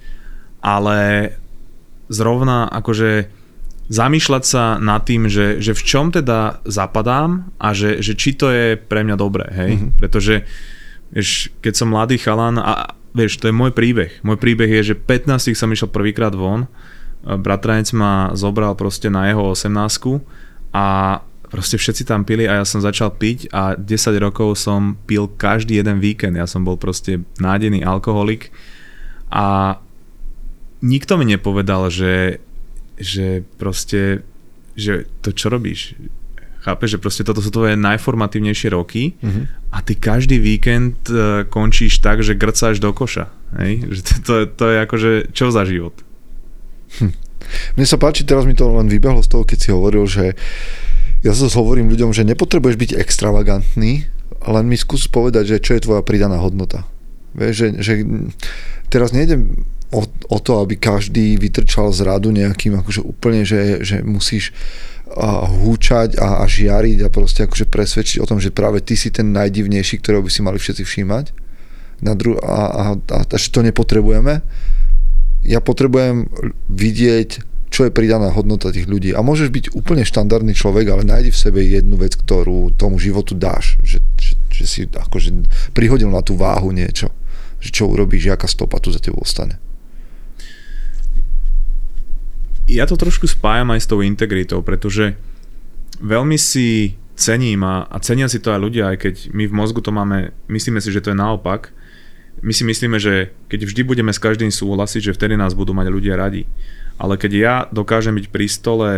ale 0.65 1.31
zrovna 2.09 2.65
akože 2.65 3.29
zamýšľať 3.89 4.43
sa 4.45 4.81
nad 4.81 5.05
tým, 5.05 5.29
že, 5.29 5.61
že 5.61 5.77
v 5.77 5.81
čom 5.85 6.09
teda 6.09 6.65
zapadám 6.65 7.53
a 7.61 7.77
že, 7.77 8.01
že 8.01 8.17
či 8.17 8.33
to 8.33 8.49
je 8.49 8.77
pre 8.77 9.05
mňa 9.05 9.15
dobré, 9.17 9.45
hej? 9.53 9.71
Mm-hmm. 9.77 9.91
Pretože 10.01 10.45
vieš, 11.13 11.53
keď 11.61 11.73
som 11.77 11.93
mladý 11.93 12.17
chalan 12.21 12.57
a 12.57 12.97
vieš, 13.13 13.41
to 13.41 13.49
je 13.49 13.53
môj 13.53 13.73
príbeh. 13.73 14.21
Môj 14.21 14.37
príbeh 14.37 14.69
je, 14.81 14.93
že 14.93 14.95
15 14.97 15.53
som 15.57 15.69
išiel 15.73 15.89
prvýkrát 15.89 16.33
von, 16.33 16.69
bratranec 17.25 17.89
ma 17.97 18.31
zobral 18.37 18.77
proste 18.77 19.09
na 19.09 19.27
jeho 19.27 19.53
18 19.53 19.73
a 20.73 20.85
proste 21.49 21.81
všetci 21.81 22.05
tam 22.05 22.21
pili 22.23 22.45
a 22.45 22.61
ja 22.61 22.65
som 22.65 22.79
začal 22.79 23.17
piť 23.17 23.49
a 23.49 23.73
10 23.73 23.89
rokov 24.21 24.55
som 24.55 24.95
pil 25.09 25.25
každý 25.25 25.81
jeden 25.81 25.97
víkend. 25.97 26.37
Ja 26.37 26.45
som 26.45 26.61
bol 26.61 26.77
proste 26.77 27.25
nádený 27.41 27.81
alkoholik 27.81 28.53
a 29.33 29.77
nikto 30.85 31.17
mi 31.17 31.25
nepovedal, 31.27 31.89
že, 31.89 32.39
že 32.95 33.41
proste, 33.57 34.21
že 34.77 35.09
to 35.25 35.33
čo 35.33 35.49
robíš? 35.49 35.97
Chápeš, 36.59 36.99
že 36.99 37.01
proste 37.01 37.23
toto 37.23 37.39
sú 37.39 37.49
tvoje 37.49 37.79
najformatívnejšie 37.79 38.69
roky 38.75 39.15
mm-hmm. 39.17 39.73
a 39.73 39.77
ty 39.79 39.95
každý 39.95 40.43
víkend 40.43 40.99
uh, 41.07 41.47
končíš 41.47 42.03
tak, 42.03 42.19
že 42.19 42.35
grcáš 42.35 42.83
do 42.83 42.91
koša. 42.91 43.31
Hej? 43.57 43.87
Že 43.87 44.01
to, 44.03 44.13
to, 44.21 44.33
to 44.53 44.65
je 44.67 44.77
akože 44.83 45.11
čo 45.31 45.49
za 45.49 45.63
život? 45.63 45.95
Hm. 46.99 47.28
Mne 47.75 47.85
sa 47.85 47.97
páči, 47.97 48.25
teraz 48.25 48.45
mi 48.45 48.55
to 48.55 48.69
len 48.69 48.87
vybehlo 48.87 49.21
z 49.23 49.29
toho, 49.29 49.43
keď 49.43 49.57
si 49.57 49.69
hovoril, 49.69 50.05
že 50.05 50.33
ja 51.25 51.35
sa 51.35 51.51
hovorím 51.51 51.91
ľuďom, 51.91 52.15
že 52.15 52.23
nepotrebuješ 52.23 52.77
byť 52.79 52.91
extravagantný, 52.95 54.07
len 54.47 54.65
mi 54.65 54.77
skús 54.79 55.11
povedať, 55.11 55.57
že 55.57 55.63
čo 55.63 55.75
je 55.75 55.83
tvoja 55.83 56.01
pridaná 56.05 56.39
hodnota. 56.39 56.87
Vieš, 57.35 57.53
že, 57.55 57.67
že 57.83 57.93
teraz 58.87 59.11
nejdem 59.11 59.67
o, 59.91 60.07
o 60.07 60.37
to, 60.39 60.63
aby 60.63 60.79
každý 60.79 61.35
vytrčal 61.35 61.91
z 61.91 62.07
radu 62.07 62.31
nejakým 62.31 62.79
akože 62.79 63.03
úplne, 63.03 63.43
že, 63.43 63.83
že 63.83 63.99
musíš 64.01 64.55
a 65.09 65.49
húčať 65.49 66.21
a, 66.21 66.41
a 66.41 66.45
žiariť 66.45 67.01
a 67.01 67.09
proste 67.09 67.49
akože 67.49 67.65
presvedčiť 67.65 68.21
o 68.21 68.29
tom, 68.29 68.37
že 68.37 68.53
práve 68.53 68.77
ty 68.85 68.93
si 68.93 69.09
ten 69.09 69.33
najdivnejší, 69.33 69.97
ktorého 70.05 70.21
by 70.21 70.29
si 70.29 70.45
mali 70.45 70.61
všetci 70.61 70.83
všímať. 70.85 71.25
Na 72.05 72.13
dru- 72.13 72.37
a, 72.37 72.61
a, 72.69 72.83
a, 72.93 73.19
a 73.25 73.35
že 73.35 73.49
to 73.49 73.65
nepotrebujeme. 73.65 74.45
Ja 75.49 75.57
potrebujem 75.65 76.29
vidieť 76.69 77.49
čo 77.69 77.85
je 77.85 77.93
pridaná 77.93 78.33
hodnota 78.33 78.73
tých 78.73 78.89
ľudí. 78.89 79.13
A 79.13 79.21
môžeš 79.21 79.53
byť 79.53 79.65
úplne 79.77 80.01
štandardný 80.01 80.57
človek, 80.57 80.89
ale 80.89 81.05
nájdi 81.05 81.29
v 81.29 81.41
sebe 81.41 81.61
jednu 81.61 82.01
vec, 82.01 82.17
ktorú 82.17 82.73
tomu 82.73 82.97
životu 82.97 83.37
dáš. 83.37 83.77
Že, 83.85 83.97
že, 84.17 84.33
že 84.49 84.65
si 84.65 84.79
akože 84.89 85.45
prihodil 85.77 86.09
na 86.09 86.25
tú 86.25 86.33
váhu 86.33 86.73
niečo. 86.73 87.13
Že 87.61 87.69
čo 87.69 87.83
urobíš, 87.85 88.33
aká 88.33 88.49
stopa 88.49 88.81
tu 88.81 88.89
za 88.89 88.97
tebou 88.97 89.21
ostane. 89.21 89.61
Ja 92.69 92.85
to 92.89 92.97
trošku 92.97 93.25
spájam 93.29 93.73
aj 93.73 93.85
s 93.85 93.89
tou 93.89 94.01
integritou, 94.01 94.61
pretože 94.61 95.17
veľmi 96.01 96.37
si 96.37 96.97
cením 97.17 97.65
a, 97.65 97.85
a 97.85 97.97
cenia 98.01 98.29
si 98.29 98.41
to 98.41 98.53
aj 98.53 98.61
ľudia, 98.61 98.93
aj 98.93 98.97
keď 98.97 99.15
my 99.33 99.49
v 99.49 99.53
mozgu 99.57 99.81
to 99.81 99.89
máme, 99.89 100.33
myslíme 100.49 100.77
si, 100.77 100.93
že 100.93 101.01
to 101.01 101.11
je 101.13 101.17
naopak. 101.17 101.73
My 102.39 102.55
si 102.55 102.63
myslíme, 102.63 102.97
že 102.99 103.35
keď 103.51 103.59
vždy 103.67 103.81
budeme 103.83 104.11
s 104.15 104.21
každým 104.21 104.51
súhlasiť, 104.51 105.11
že 105.11 105.15
vtedy 105.15 105.35
nás 105.35 105.57
budú 105.57 105.75
mať 105.75 105.87
ľudia 105.91 106.15
radi. 106.15 106.47
Ale 106.99 107.15
keď 107.15 107.31
ja 107.35 107.55
dokážem 107.71 108.15
byť 108.15 108.27
pri 108.31 108.45
stole 108.47 108.89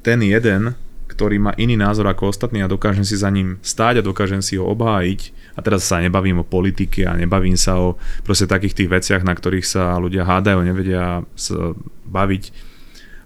ten 0.00 0.20
jeden, 0.24 0.76
ktorý 1.10 1.36
má 1.42 1.52
iný 1.60 1.76
názor 1.76 2.08
ako 2.08 2.32
ostatní 2.32 2.62
a 2.64 2.70
dokážem 2.70 3.04
si 3.04 3.18
za 3.18 3.28
ním 3.28 3.60
stáť 3.60 4.00
a 4.00 4.06
dokážem 4.06 4.40
si 4.40 4.56
ho 4.56 4.64
obhájiť. 4.72 5.52
A 5.56 5.60
teraz 5.60 5.84
sa 5.84 6.00
nebavím 6.00 6.40
o 6.40 6.48
politike 6.48 7.04
a 7.04 7.18
nebavím 7.18 7.58
sa 7.58 7.76
o 7.76 7.98
proste 8.24 8.48
takých 8.48 8.72
tých 8.72 8.88
veciach, 8.88 9.22
na 9.26 9.36
ktorých 9.36 9.66
sa 9.66 9.98
ľudia 10.00 10.24
hádajú, 10.24 10.64
nevedia 10.64 11.26
sa 11.36 11.76
baviť. 12.08 12.54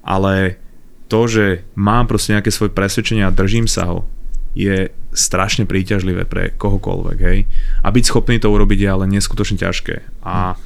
Ale 0.03 0.59
to, 1.07 1.21
že 1.31 1.45
mám 1.79 2.09
proste 2.11 2.35
nejaké 2.35 2.51
svoje 2.51 2.75
presvedčenie 2.75 3.23
a 3.23 3.31
držím 3.31 3.69
sa 3.69 3.87
ho, 3.87 4.09
je 4.57 4.91
strašne 5.15 5.65
príťažlivé 5.65 6.27
pre 6.27 6.53
kohokoľvek, 6.59 7.19
hej. 7.23 7.47
A 7.81 7.89
byť 7.95 8.05
schopný 8.05 8.43
to 8.43 8.51
urobiť 8.51 8.79
je 8.83 8.89
ale 8.91 9.05
neskutočne 9.07 9.57
ťažké. 9.63 10.27
A, 10.27 10.59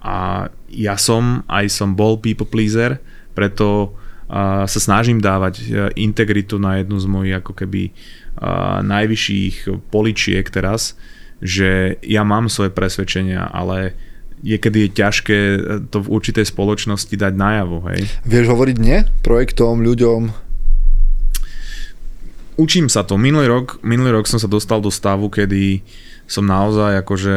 a 0.00 0.16
ja 0.72 0.94
som, 0.96 1.44
aj 1.46 1.68
som 1.68 1.92
bol 1.92 2.16
people 2.16 2.48
pleaser, 2.48 2.96
preto 3.36 3.92
uh, 3.92 4.64
sa 4.64 4.80
snažím 4.80 5.20
dávať 5.20 5.54
uh, 5.60 5.64
integritu 5.94 6.56
na 6.56 6.80
jednu 6.80 6.96
z 6.96 7.06
mojich 7.06 7.36
ako 7.38 7.52
keby 7.52 7.92
uh, 7.92 8.80
najvyšších 8.82 9.68
poličiek 9.92 10.48
teraz, 10.48 10.96
že 11.38 12.00
ja 12.02 12.26
mám 12.26 12.50
svoje 12.50 12.74
presvedčenia, 12.74 13.46
ale 13.52 13.94
niekedy 14.42 14.88
je 14.88 14.96
ťažké 14.96 15.38
to 15.92 16.02
v 16.02 16.08
určitej 16.08 16.46
spoločnosti 16.48 17.14
dať 17.14 17.34
najavo, 17.36 17.84
hej. 17.92 18.08
Vieš 18.26 18.50
hovoriť 18.50 18.76
nie 18.80 19.04
projektom, 19.22 19.82
ľuďom? 19.82 20.47
Učím 22.58 22.90
sa 22.90 23.06
to. 23.06 23.14
Minulý 23.14 23.46
rok, 23.46 23.78
minulý 23.86 24.18
rok 24.18 24.26
som 24.26 24.42
sa 24.42 24.50
dostal 24.50 24.82
do 24.82 24.90
stavu, 24.90 25.30
kedy 25.30 25.86
som 26.26 26.42
naozaj 26.42 27.06
akože 27.06 27.36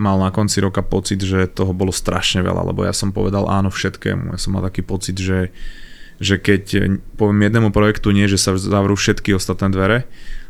mal 0.00 0.16
na 0.16 0.32
konci 0.32 0.64
roka 0.64 0.80
pocit, 0.80 1.20
že 1.20 1.44
toho 1.44 1.76
bolo 1.76 1.92
strašne 1.92 2.40
veľa, 2.40 2.72
lebo 2.72 2.82
ja 2.88 2.96
som 2.96 3.12
povedal 3.12 3.44
áno 3.52 3.68
všetkému. 3.68 4.32
Ja 4.32 4.40
som 4.40 4.56
mal 4.56 4.64
taký 4.64 4.80
pocit, 4.80 5.20
že, 5.20 5.52
že 6.16 6.40
keď 6.40 6.88
poviem 7.20 7.46
jednému 7.46 7.68
projektu 7.68 8.16
nie, 8.16 8.24
že 8.24 8.40
sa 8.40 8.56
zavrú 8.56 8.96
všetky 8.96 9.36
ostatné 9.36 9.68
dvere 9.68 9.98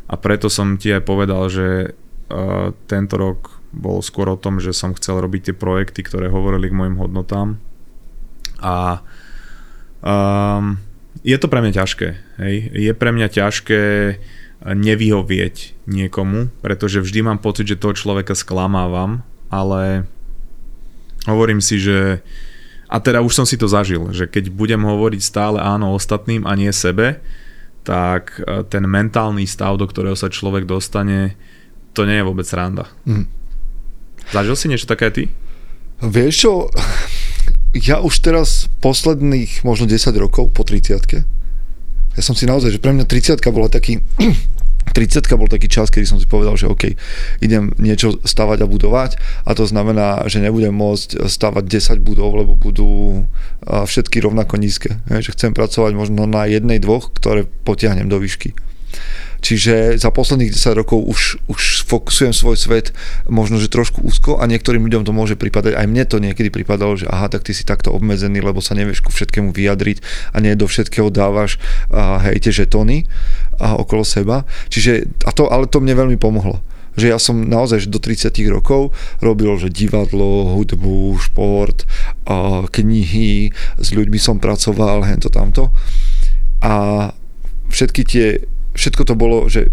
a 0.07 0.15
preto 0.15 0.47
som 0.47 0.79
ti 0.79 0.95
aj 0.95 1.03
povedal, 1.03 1.51
že 1.51 1.99
uh, 2.31 2.71
tento 2.87 3.19
rok 3.19 3.59
bol 3.75 4.01
skôr 4.07 4.31
o 4.31 4.39
tom, 4.39 4.63
že 4.63 4.71
som 4.71 4.95
chcel 4.95 5.19
robiť 5.19 5.51
tie 5.51 5.55
projekty, 5.59 6.07
ktoré 6.07 6.31
hovorili 6.31 6.71
k 6.71 6.79
mojim 6.79 6.97
hodnotám. 6.97 7.59
A 8.63 9.03
um, 10.01 10.79
je 11.23 11.37
to 11.39 11.47
pre 11.49 11.61
mňa 11.65 11.73
ťažké. 11.77 12.09
Hej? 12.41 12.55
Je 12.75 12.93
pre 12.93 13.11
mňa 13.15 13.29
ťažké 13.31 13.83
nevyhovieť 14.67 15.87
niekomu, 15.87 16.51
pretože 16.65 17.05
vždy 17.05 17.21
mám 17.23 17.39
pocit, 17.39 17.69
že 17.69 17.79
toho 17.79 17.95
človeka 17.95 18.35
sklamávam, 18.35 19.23
ale 19.53 20.09
hovorím 21.29 21.63
si, 21.63 21.79
že 21.79 22.25
a 22.87 23.03
teda 23.03 23.21
už 23.23 23.35
som 23.35 23.47
si 23.47 23.59
to 23.59 23.67
zažil, 23.67 24.15
že 24.15 24.31
keď 24.31 24.51
budem 24.55 24.83
hovoriť 24.83 25.21
stále 25.23 25.59
áno 25.59 25.95
ostatným 25.95 26.47
a 26.47 26.55
nie 26.55 26.71
sebe, 26.71 27.19
tak 27.83 28.39
e, 28.43 28.63
ten 28.67 28.87
mentálny 28.87 29.43
stav, 29.47 29.75
do 29.79 29.87
ktorého 29.87 30.15
sa 30.15 30.31
človek 30.31 30.67
dostane, 30.67 31.35
to 31.95 32.07
nie 32.07 32.23
je 32.23 32.27
vôbec 32.27 32.47
sranda. 32.47 32.87
Mm. 33.07 33.27
Zažil 34.31 34.57
si 34.59 34.67
niečo 34.71 34.91
také 34.91 35.11
ty? 35.11 35.25
Vieš 36.03 36.35
čo, 36.35 36.53
ja 37.83 38.01
už 38.01 38.15
teraz 38.25 38.73
posledných 38.81 39.63
možno 39.63 39.87
10 39.89 40.13
rokov 40.17 40.53
po 40.53 40.63
30 40.65 41.37
ja 42.17 42.25
som 42.25 42.33
si 42.33 42.49
naozaj, 42.49 42.73
že 42.73 42.81
pre 42.81 42.97
mňa 42.97 43.05
30 43.05 43.45
bola 43.53 43.69
taký 43.69 44.01
30 44.97 45.29
bol 45.37 45.51
taký 45.51 45.69
čas, 45.69 45.93
kedy 45.93 46.09
som 46.09 46.17
si 46.17 46.25
povedal, 46.25 46.57
že 46.57 46.71
OK, 46.71 46.97
idem 47.45 47.75
niečo 47.77 48.17
stavať 48.23 48.65
a 48.65 48.71
budovať 48.71 49.21
a 49.45 49.53
to 49.53 49.69
znamená, 49.69 50.25
že 50.31 50.41
nebudem 50.41 50.73
môcť 50.73 51.29
stavať 51.29 51.65
10 51.69 52.01
budov, 52.01 52.33
lebo 52.33 52.57
budú 52.57 53.27
všetky 53.67 54.23
rovnako 54.25 54.57
nízke. 54.57 54.97
Že 55.11 55.37
chcem 55.37 55.53
pracovať 55.53 55.93
možno 55.93 56.25
na 56.25 56.49
jednej, 56.49 56.81
dvoch, 56.81 57.13
ktoré 57.13 57.45
potiahnem 57.45 58.09
do 58.09 58.17
výšky. 58.17 58.57
Čiže 59.47 60.03
za 60.03 60.11
posledných 60.11 60.51
10 60.51 60.75
rokov 60.83 61.07
už, 61.07 61.39
už 61.47 61.87
fokusujem 61.87 62.35
svoj 62.35 62.59
svet 62.59 62.91
možno, 63.31 63.63
že 63.63 63.71
trošku 63.71 64.03
úzko 64.03 64.43
a 64.43 64.51
niektorým 64.51 64.83
ľuďom 64.91 65.07
to 65.07 65.15
môže 65.15 65.39
pripadať, 65.39 65.79
aj 65.79 65.87
mne 65.87 66.03
to 66.03 66.19
niekedy 66.19 66.51
pripadalo, 66.51 66.99
že 66.99 67.07
aha, 67.07 67.31
tak 67.31 67.47
ty 67.47 67.55
si 67.55 67.63
takto 67.63 67.95
obmedzený, 67.95 68.43
lebo 68.43 68.59
sa 68.59 68.75
nevieš 68.75 69.07
ku 69.07 69.15
všetkému 69.15 69.55
vyjadriť 69.55 70.03
a 70.35 70.43
nie 70.43 70.59
do 70.59 70.67
všetkého 70.67 71.15
dávaš 71.15 71.63
a, 71.95 72.19
hej, 72.27 72.43
tie 72.43 72.67
žetóny 72.67 73.07
a, 73.63 73.79
okolo 73.79 74.03
seba. 74.03 74.43
Čiže, 74.67 75.15
a 75.23 75.31
to, 75.31 75.47
ale 75.47 75.71
to 75.71 75.79
mne 75.79 75.95
veľmi 75.95 76.19
pomohlo 76.19 76.59
že 76.97 77.13
ja 77.13 77.21
som 77.21 77.45
naozaj 77.45 77.93
do 77.93 78.01
30 78.01 78.33
rokov 78.49 78.97
robil, 79.21 79.53
že 79.61 79.69
divadlo, 79.69 80.57
hudbu, 80.57 81.21
šport, 81.21 81.85
knihy, 82.73 83.53
s 83.77 83.89
ľuďmi 83.93 84.17
som 84.17 84.41
pracoval, 84.41 85.05
hento 85.05 85.29
tamto. 85.29 85.77
A 86.65 87.13
všetky 87.69 88.01
tie 88.01 88.49
všetko 88.77 89.03
to 89.09 89.15
bolo, 89.19 89.49
že 89.51 89.73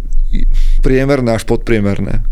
priemerné 0.81 1.35
až 1.35 1.45
podpriemerné. 1.45 2.25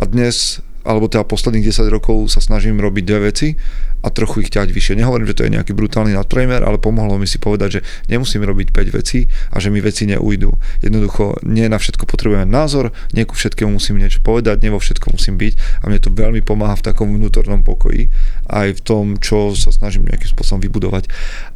A 0.00 0.02
dnes, 0.08 0.64
alebo 0.82 1.06
teda 1.06 1.28
posledných 1.28 1.68
10 1.68 1.92
rokov 1.92 2.32
sa 2.32 2.40
snažím 2.40 2.80
robiť 2.80 3.04
dve 3.04 3.20
veci 3.30 3.54
a 4.02 4.10
trochu 4.10 4.42
ich 4.42 4.50
ťať 4.50 4.74
vyššie. 4.74 4.98
Nehovorím, 4.98 5.30
že 5.30 5.38
to 5.38 5.44
je 5.46 5.54
nejaký 5.54 5.72
brutálny 5.78 6.18
nadpriemer, 6.18 6.66
ale 6.66 6.82
pomohlo 6.82 7.22
mi 7.22 7.30
si 7.30 7.38
povedať, 7.38 7.78
že 7.78 7.80
nemusím 8.10 8.42
robiť 8.42 8.74
5 8.74 8.98
vecí 8.98 9.30
a 9.54 9.62
že 9.62 9.70
mi 9.70 9.78
veci 9.78 10.10
neujdu. 10.10 10.50
Jednoducho, 10.82 11.38
nie 11.46 11.70
na 11.70 11.78
všetko 11.78 12.02
potrebujem 12.02 12.50
názor, 12.50 12.90
nie 13.14 13.22
ku 13.22 13.38
všetkému 13.38 13.78
musím 13.78 14.02
niečo 14.02 14.18
povedať, 14.18 14.66
nie 14.66 14.74
vo 14.74 14.82
všetko 14.82 15.14
musím 15.14 15.38
byť 15.38 15.86
a 15.86 15.92
mne 15.92 16.02
to 16.02 16.10
veľmi 16.10 16.42
pomáha 16.42 16.74
v 16.74 16.86
takom 16.90 17.14
vnútornom 17.14 17.62
pokoji 17.62 18.10
aj 18.50 18.74
v 18.74 18.80
tom, 18.82 19.04
čo 19.22 19.54
sa 19.54 19.70
snažím 19.70 20.10
nejakým 20.10 20.34
spôsobom 20.34 20.58
vybudovať. 20.66 21.06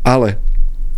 Ale 0.07 0.39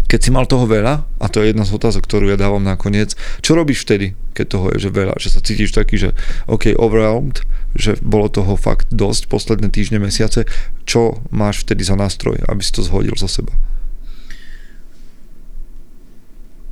keď 0.08 0.20
si 0.24 0.30
mal 0.32 0.48
toho 0.48 0.64
veľa, 0.64 1.04
a 1.20 1.26
to 1.28 1.44
je 1.44 1.52
jedna 1.52 1.68
z 1.68 1.76
otázok, 1.76 2.08
ktorú 2.08 2.32
ja 2.32 2.40
dávam 2.40 2.64
nakoniec, 2.64 3.12
čo 3.44 3.52
robíš 3.52 3.84
vtedy, 3.84 4.16
keď 4.32 4.46
toho 4.48 4.66
je 4.72 4.88
že 4.88 4.90
veľa, 4.90 5.14
že 5.20 5.28
sa 5.28 5.44
cítiš 5.44 5.76
taký, 5.76 6.00
že 6.00 6.10
OK, 6.48 6.72
overwhelmed, 6.80 7.44
že 7.76 8.00
bolo 8.00 8.32
toho 8.32 8.56
fakt 8.56 8.88
dosť 8.88 9.28
posledné 9.28 9.68
týždne, 9.68 10.00
mesiace, 10.00 10.48
čo 10.88 11.20
máš 11.28 11.68
vtedy 11.68 11.84
za 11.84 11.92
nástroj, 11.92 12.40
aby 12.48 12.62
si 12.64 12.72
to 12.72 12.80
zhodil 12.80 13.12
zo 13.20 13.28
seba? 13.28 13.52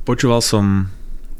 Počúval 0.09 0.41
som 0.41 0.89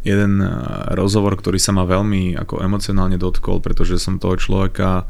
jeden 0.06 0.38
eh, 0.39 0.50
rozhovor, 0.93 1.34
ktorý 1.34 1.58
sa 1.58 1.74
ma 1.74 1.84
veľmi 1.84 2.38
ako 2.38 2.62
emocionálne 2.62 3.18
dotkol, 3.18 3.58
pretože 3.60 3.98
som 3.98 4.22
toho 4.22 4.38
človeka 4.38 5.10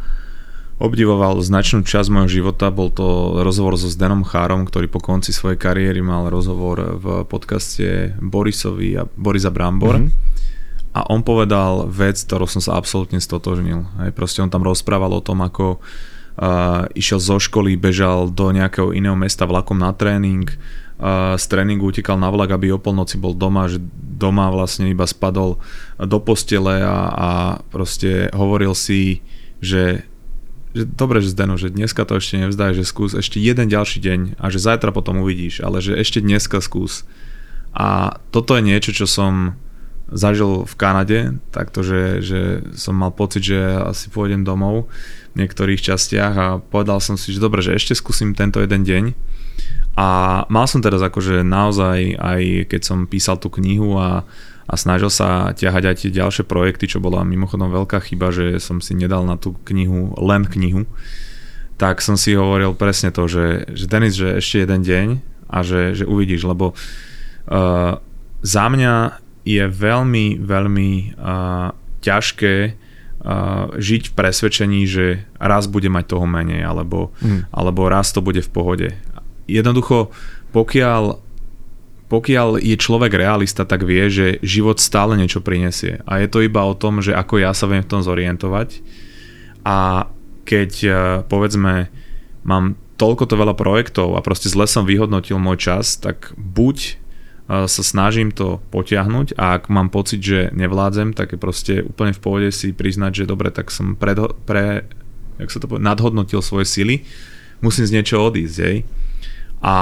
obdivoval 0.78 1.42
značnú 1.42 1.82
časť 1.82 2.10
môjho 2.14 2.42
života. 2.42 2.70
Bol 2.70 2.94
to 2.94 3.40
rozhovor 3.42 3.74
so 3.78 3.90
Zdenom 3.90 4.22
Chárom, 4.22 4.70
ktorý 4.70 4.86
po 4.86 5.02
konci 5.02 5.34
svojej 5.34 5.58
kariéry 5.58 6.06
mal 6.06 6.30
rozhovor 6.30 7.02
v 7.02 7.06
podcaste 7.26 8.14
Borisovi 8.22 8.98
a 8.98 9.10
Borisa 9.18 9.50
Brambor. 9.50 9.98
Mm-hmm. 9.98 10.26
A 10.98 11.06
on 11.14 11.22
povedal 11.22 11.86
vec, 11.90 12.18
ktorou 12.18 12.50
som 12.50 12.62
sa 12.62 12.78
absolútne 12.78 13.22
stotožnil. 13.22 13.86
Hej, 14.02 14.18
proste 14.18 14.42
on 14.42 14.50
tam 14.50 14.66
rozprával 14.66 15.14
o 15.14 15.22
tom, 15.22 15.46
ako 15.46 15.78
uh, 15.78 16.90
išiel 16.98 17.22
zo 17.22 17.38
školy, 17.38 17.78
bežal 17.78 18.34
do 18.34 18.50
nejakého 18.50 18.94
iného 18.98 19.14
mesta 19.14 19.46
vlakom 19.46 19.78
na 19.78 19.94
tréning, 19.94 20.50
z 21.38 21.46
tréningu 21.46 21.94
utekal 21.94 22.18
na 22.18 22.34
vlak, 22.34 22.58
aby 22.58 22.74
o 22.74 22.82
polnoci 22.82 23.22
bol 23.22 23.38
doma, 23.38 23.70
že 23.70 23.78
doma 23.94 24.50
vlastne 24.50 24.90
iba 24.90 25.06
spadol 25.06 25.62
do 26.02 26.18
postele 26.18 26.82
a, 26.82 26.98
a 27.14 27.30
proste 27.70 28.34
hovoril 28.34 28.74
si, 28.74 29.22
že 29.62 30.10
že 30.78 30.84
dobre, 30.86 31.26
že 31.26 31.34
Zdeno, 31.34 31.58
že 31.58 31.74
dneska 31.74 32.06
to 32.06 32.22
ešte 32.22 32.38
nevzdaj, 32.38 32.78
že 32.78 32.86
skús 32.86 33.18
ešte 33.18 33.42
jeden 33.42 33.66
ďalší 33.68 33.98
deň 33.98 34.20
a 34.38 34.46
že 34.54 34.62
zajtra 34.62 34.94
potom 34.94 35.26
uvidíš, 35.26 35.66
ale 35.66 35.82
že 35.82 35.98
ešte 35.98 36.22
dneska 36.22 36.62
skús. 36.62 37.04
A 37.74 38.18
toto 38.30 38.54
je 38.54 38.66
niečo, 38.66 38.94
čo 38.94 39.10
som 39.10 39.58
zažil 40.08 40.64
v 40.64 40.74
Kanade, 40.80 41.20
takto, 41.52 41.84
že, 41.84 42.24
že 42.24 42.64
som 42.80 42.96
mal 42.96 43.12
pocit, 43.12 43.44
že 43.44 43.60
asi 43.60 44.08
pôjdem 44.08 44.48
domov 44.48 44.88
v 45.36 45.44
niektorých 45.44 45.84
častiach 45.84 46.34
a 46.34 46.48
povedal 46.64 47.04
som 47.04 47.20
si, 47.20 47.36
že 47.36 47.44
dobre, 47.44 47.60
že 47.60 47.76
ešte 47.76 47.94
skúsim 47.94 48.32
tento 48.32 48.64
jeden 48.64 48.88
deň. 48.88 49.04
A 49.98 50.08
mal 50.48 50.70
som 50.70 50.80
teraz 50.80 51.02
akože 51.02 51.42
naozaj, 51.42 52.16
aj 52.16 52.42
keď 52.70 52.82
som 52.86 53.10
písal 53.10 53.42
tú 53.42 53.50
knihu 53.58 53.98
a 53.98 54.24
a 54.68 54.74
snažil 54.76 55.08
sa 55.08 55.56
ťahať 55.56 55.84
aj 55.88 55.96
tie 56.04 56.12
ďalšie 56.12 56.44
projekty, 56.44 56.92
čo 56.92 57.00
bola 57.00 57.24
mimochodom 57.24 57.72
veľká 57.72 58.04
chyba, 58.04 58.36
že 58.36 58.60
som 58.60 58.84
si 58.84 59.00
nedal 59.00 59.24
na 59.24 59.40
tú 59.40 59.56
knihu 59.72 60.12
len 60.20 60.44
knihu, 60.44 60.84
tak 61.80 62.04
som 62.04 62.20
si 62.20 62.36
hovoril 62.36 62.76
presne 62.76 63.16
to, 63.16 63.30
že, 63.32 63.70
že 63.72 63.86
Denis, 63.88 64.20
že 64.20 64.44
ešte 64.44 64.68
jeden 64.68 64.82
deň 64.84 65.08
a 65.48 65.64
že, 65.64 65.96
že 65.96 66.04
uvidíš, 66.04 66.44
lebo 66.44 66.76
uh, 66.76 68.02
za 68.44 68.66
mňa 68.68 69.24
je 69.48 69.64
veľmi, 69.72 70.44
veľmi 70.44 70.92
uh, 71.16 71.72
ťažké 72.04 72.56
uh, 72.68 73.72
žiť 73.72 74.04
v 74.12 74.16
presvedčení, 74.20 74.82
že 74.84 75.24
raz 75.40 75.72
bude 75.72 75.88
mať 75.88 76.12
toho 76.12 76.28
menej, 76.28 76.68
alebo, 76.68 77.16
mm. 77.24 77.56
alebo 77.56 77.88
raz 77.88 78.12
to 78.12 78.20
bude 78.20 78.44
v 78.44 78.52
pohode. 78.52 78.90
Jednoducho, 79.48 80.12
pokiaľ 80.52 81.24
pokiaľ 82.08 82.64
je 82.64 82.80
človek 82.80 83.12
realista, 83.12 83.68
tak 83.68 83.84
vie, 83.84 84.08
že 84.08 84.40
život 84.40 84.80
stále 84.80 85.20
niečo 85.20 85.44
prinesie. 85.44 86.00
A 86.08 86.24
je 86.24 86.32
to 86.32 86.40
iba 86.40 86.64
o 86.64 86.78
tom, 86.78 87.04
že 87.04 87.12
ako 87.12 87.44
ja 87.44 87.52
sa 87.52 87.68
viem 87.68 87.84
v 87.84 87.92
tom 87.92 88.00
zorientovať. 88.00 88.80
A 89.68 90.08
keď, 90.48 90.72
e, 90.88 90.92
povedzme, 91.28 91.92
mám 92.48 92.80
toľko 92.96 93.28
to 93.28 93.36
veľa 93.36 93.56
projektov 93.60 94.16
a 94.16 94.24
proste 94.24 94.48
zle 94.48 94.64
som 94.66 94.88
vyhodnotil 94.88 95.36
môj 95.36 95.60
čas, 95.60 96.00
tak 96.00 96.32
buď 96.40 96.78
e, 96.80 96.92
sa 97.68 97.84
snažím 97.84 98.32
to 98.32 98.64
potiahnuť 98.72 99.36
a 99.36 99.60
ak 99.60 99.68
mám 99.68 99.92
pocit, 99.92 100.24
že 100.24 100.56
nevládzem, 100.56 101.12
tak 101.12 101.36
je 101.36 101.40
proste 101.44 101.74
úplne 101.84 102.16
v 102.16 102.24
pohode 102.24 102.50
si 102.56 102.72
priznať, 102.72 103.24
že 103.24 103.30
dobre, 103.30 103.52
tak 103.52 103.68
som 103.68 104.00
pre, 104.00 104.16
pre 104.48 104.88
jak 105.44 105.52
sa 105.52 105.60
to 105.60 105.68
povie, 105.68 105.84
nadhodnotil 105.84 106.40
svoje 106.40 106.64
sily, 106.64 107.04
musím 107.60 107.84
z 107.84 108.00
niečo 108.00 108.24
odísť, 108.24 108.58
hej. 108.64 108.78
A 109.62 109.76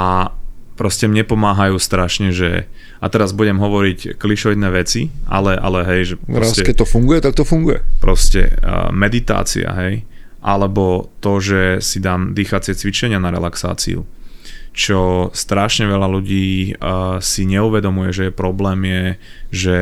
proste 0.75 1.07
mne 1.07 1.23
pomáhajú 1.23 1.79
strašne, 1.79 2.35
že 2.35 2.67
a 2.99 3.07
teraz 3.07 3.31
budem 3.31 3.59
hovoriť 3.59 4.19
klišoidné 4.19 4.69
veci, 4.75 5.11
ale, 5.25 5.55
ale 5.55 5.87
hej, 5.87 6.01
že 6.13 6.15
proste, 6.19 6.61
Raz, 6.63 6.67
keď 6.67 6.77
to 6.83 6.87
funguje, 6.87 7.19
tak 7.23 7.33
to 7.35 7.47
funguje. 7.47 7.79
Proste 8.03 8.55
uh, 8.59 8.91
meditácia, 8.91 9.71
hej, 9.71 10.03
alebo 10.43 11.09
to, 11.23 11.39
že 11.39 11.61
si 11.79 12.03
dám 12.03 12.35
dýchacie 12.35 12.75
cvičenia 12.75 13.17
na 13.17 13.31
relaxáciu, 13.31 14.03
čo 14.75 15.31
strašne 15.31 15.87
veľa 15.87 16.07
ľudí 16.11 16.75
uh, 16.75 17.17
si 17.23 17.47
neuvedomuje, 17.47 18.11
že 18.11 18.23
je 18.29 18.33
problém 18.35 18.79
je, 18.83 19.03
že 19.51 19.77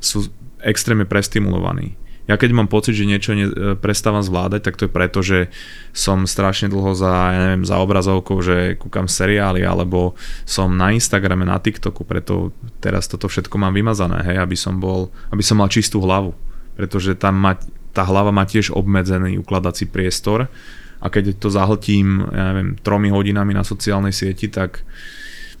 sú 0.00 0.32
extrémne 0.64 1.04
prestimulovaní. 1.04 1.99
Ja 2.30 2.38
keď 2.38 2.54
mám 2.54 2.70
pocit, 2.70 2.94
že 2.94 3.10
niečo 3.10 3.34
ne, 3.34 3.50
e, 3.50 3.74
prestávam 3.74 4.22
zvládať, 4.22 4.62
tak 4.62 4.78
to 4.78 4.86
je 4.86 4.94
preto, 4.94 5.18
že 5.18 5.50
som 5.90 6.30
strašne 6.30 6.70
dlho 6.70 6.94
za, 6.94 7.10
ja 7.34 7.40
neviem, 7.42 7.66
za 7.66 7.82
obrazovkou, 7.82 8.38
že 8.38 8.78
kúkam 8.78 9.10
seriály, 9.10 9.66
alebo 9.66 10.14
som 10.46 10.70
na 10.70 10.94
Instagrame, 10.94 11.42
na 11.42 11.58
TikToku, 11.58 12.06
preto 12.06 12.54
teraz 12.78 13.10
toto 13.10 13.26
všetko 13.26 13.58
mám 13.58 13.74
vymazané, 13.74 14.22
hej, 14.30 14.38
aby 14.38 14.54
som 14.54 14.78
bol, 14.78 15.10
aby 15.34 15.42
som 15.42 15.58
mal 15.58 15.66
čistú 15.66 15.98
hlavu. 16.06 16.30
Pretože 16.78 17.18
tam 17.18 17.34
ma, 17.34 17.58
tá 17.90 18.06
hlava 18.06 18.30
má 18.30 18.46
tiež 18.46 18.70
obmedzený 18.70 19.42
ukladací 19.42 19.90
priestor 19.90 20.46
a 21.02 21.06
keď 21.10 21.34
to 21.34 21.50
zahltím, 21.50 22.30
ja 22.30 22.54
neviem, 22.54 22.78
tromi 22.78 23.10
hodinami 23.10 23.58
na 23.58 23.66
sociálnej 23.66 24.14
sieti, 24.14 24.46
tak 24.46 24.86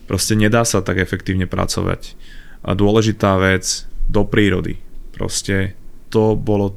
proste 0.06 0.38
nedá 0.38 0.62
sa 0.62 0.86
tak 0.86 1.02
efektívne 1.02 1.50
pracovať. 1.50 2.14
A 2.62 2.78
dôležitá 2.78 3.34
vec, 3.42 3.90
do 4.06 4.22
prírody. 4.22 4.78
Proste 5.14 5.79
to 6.10 6.34
bolo 6.34 6.76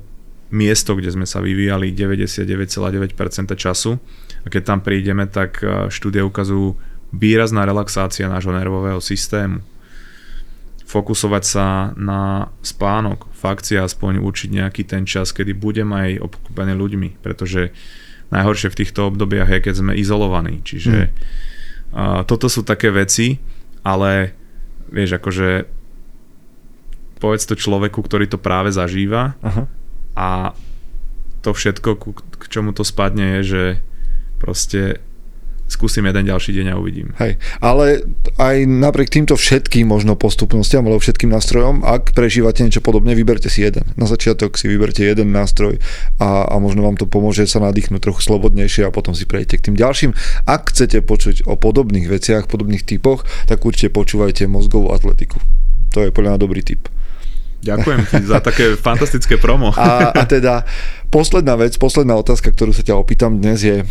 miesto, 0.54 0.94
kde 0.94 1.10
sme 1.10 1.26
sa 1.26 1.42
vyvíjali 1.42 1.92
99,9% 1.92 3.18
času. 3.58 3.98
A 4.46 4.48
keď 4.48 4.62
tam 4.70 4.80
prídeme, 4.86 5.26
tak 5.26 5.60
e, 5.66 5.90
štúdie 5.90 6.22
ukazujú 6.22 6.78
výrazná 7.10 7.66
relaxácia 7.66 8.30
nášho 8.30 8.54
nervového 8.54 9.02
systému. 9.02 9.66
Fokusovať 10.86 11.44
sa 11.44 11.66
na 11.98 12.54
spánok, 12.62 13.26
fakt 13.34 13.66
si 13.66 13.74
aspoň 13.74 14.22
určiť 14.22 14.50
nejaký 14.54 14.86
ten 14.86 15.10
čas, 15.10 15.34
kedy 15.34 15.58
budem 15.58 15.90
aj 15.90 16.22
obkúpený 16.22 16.78
ľuďmi, 16.78 17.10
pretože 17.26 17.74
najhoršie 18.30 18.70
v 18.70 18.80
týchto 18.86 19.10
obdobiach 19.10 19.50
je, 19.50 19.60
keď 19.62 19.74
sme 19.82 19.98
izolovaní. 19.98 20.62
Čiže 20.62 20.94
hmm. 20.94 21.14
uh, 21.98 22.22
toto 22.30 22.46
sú 22.46 22.62
také 22.62 22.94
veci, 22.94 23.42
ale 23.82 24.38
vieš, 24.94 25.18
akože 25.18 25.66
povedz 27.24 27.47
to 27.47 27.55
človeku, 27.55 28.03
ktorý 28.03 28.28
to 28.28 28.36
práve 28.36 28.76
zažíva 28.76 29.39
Aha. 29.39 29.63
a 30.19 30.51
to 31.39 31.55
všetko, 31.55 31.95
k 32.36 32.43
čomu 32.51 32.76
to 32.76 32.84
spadne 32.84 33.39
je, 33.39 33.41
že 33.43 33.63
proste 34.43 34.99
skúsim 35.71 36.05
jeden 36.05 36.28
ďalší 36.28 36.53
deň 36.53 36.67
a 36.71 36.80
uvidím. 36.80 37.15
Hej, 37.17 37.39
ale 37.63 38.05
aj 38.38 38.67
napriek 38.67 39.09
týmto 39.09 39.34
všetkým 39.34 39.89
možno 39.89 40.13
postupnostiam 40.13 40.86
alebo 40.86 41.01
všetkým 41.01 41.32
nástrojom, 41.32 41.82
ak 41.82 42.13
prežívate 42.13 42.61
niečo 42.61 42.84
podobne, 42.84 43.17
vyberte 43.17 43.49
si 43.49 43.65
jeden. 43.65 43.88
Na 43.97 44.05
začiatok 44.05 44.59
si 44.59 44.69
vyberte 44.69 45.01
jeden 45.01 45.34
nástroj 45.34 45.82
a, 46.21 46.45
a 46.45 46.55
možno 46.61 46.86
vám 46.86 46.99
to 46.99 47.09
pomôže 47.09 47.47
sa 47.49 47.63
nadýchnuť 47.63 48.03
trochu 48.03 48.21
slobodnejšie 48.21 48.86
a 48.86 48.93
potom 48.93 49.17
si 49.17 49.26
prejdete 49.26 49.59
k 49.59 49.65
tým 49.71 49.76
ďalším. 49.80 50.11
Ak 50.45 50.69
chcete 50.69 51.01
počuť 51.01 51.49
o 51.49 51.57
podobných 51.57 52.05
veciach, 52.05 52.51
podobných 52.51 52.86
typoch, 52.86 53.26
tak 53.49 53.65
určite 53.65 53.89
počúvajte 53.89 54.45
mozgovú 54.45 54.93
atletiku. 54.93 55.41
To 55.97 56.05
je 56.05 56.13
podľa 56.13 56.38
mňa 56.38 56.43
dobrý 56.43 56.61
typ. 56.61 56.86
Ďakujem 57.64 58.01
ti 58.11 58.24
za 58.28 58.43
také 58.43 58.76
fantastické 58.76 59.39
promo. 59.39 59.72
A, 59.74 60.11
a 60.11 60.24
teda 60.28 60.68
posledná 61.07 61.55
vec, 61.55 61.80
posledná 61.80 62.20
otázka, 62.20 62.51
ktorú 62.51 62.76
sa 62.76 62.84
ťa 62.84 62.99
opýtam 62.99 63.39
dnes 63.39 63.64
je, 63.64 63.88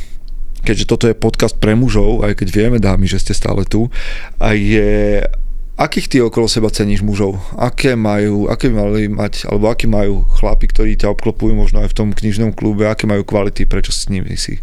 keďže 0.62 0.84
toto 0.84 1.08
je 1.08 1.16
podcast 1.16 1.56
pre 1.56 1.72
mužov, 1.72 2.22
aj 2.22 2.36
keď 2.44 2.48
vieme, 2.52 2.78
dámy, 2.78 3.08
že 3.08 3.24
ste 3.24 3.32
stále 3.32 3.64
tu, 3.64 3.88
a 4.36 4.52
je, 4.52 5.24
akých 5.80 6.06
ty 6.12 6.16
okolo 6.20 6.46
seba 6.46 6.68
ceníš 6.68 7.00
mužov? 7.00 7.40
Aké 7.56 7.96
majú, 7.96 8.46
aké 8.52 8.68
mali 8.68 9.08
mať, 9.08 9.48
alebo 9.48 9.72
akí 9.72 9.88
majú 9.88 10.22
chlapi, 10.36 10.68
ktorí 10.68 10.94
ťa 11.00 11.10
obklopujú 11.16 11.56
možno 11.56 11.80
aj 11.80 11.90
v 11.90 11.96
tom 11.96 12.08
knižnom 12.12 12.52
klube, 12.52 12.84
aké 12.86 13.08
majú 13.08 13.24
kvality, 13.24 13.64
prečo 13.64 13.90
s 13.90 14.06
nimi 14.12 14.36
si? 14.36 14.60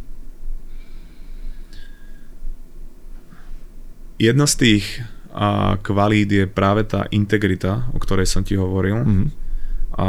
Jedna 4.20 4.46
z 4.46 4.56
tých 4.60 4.86
a 5.30 5.78
kvalít 5.82 6.30
je 6.32 6.46
práve 6.50 6.90
tá 6.90 7.06
integrita, 7.14 7.86
o 7.94 8.02
ktorej 8.02 8.26
som 8.26 8.42
ti 8.42 8.58
hovoril. 8.58 8.98
Mm-hmm. 9.06 9.28
A 10.00 10.08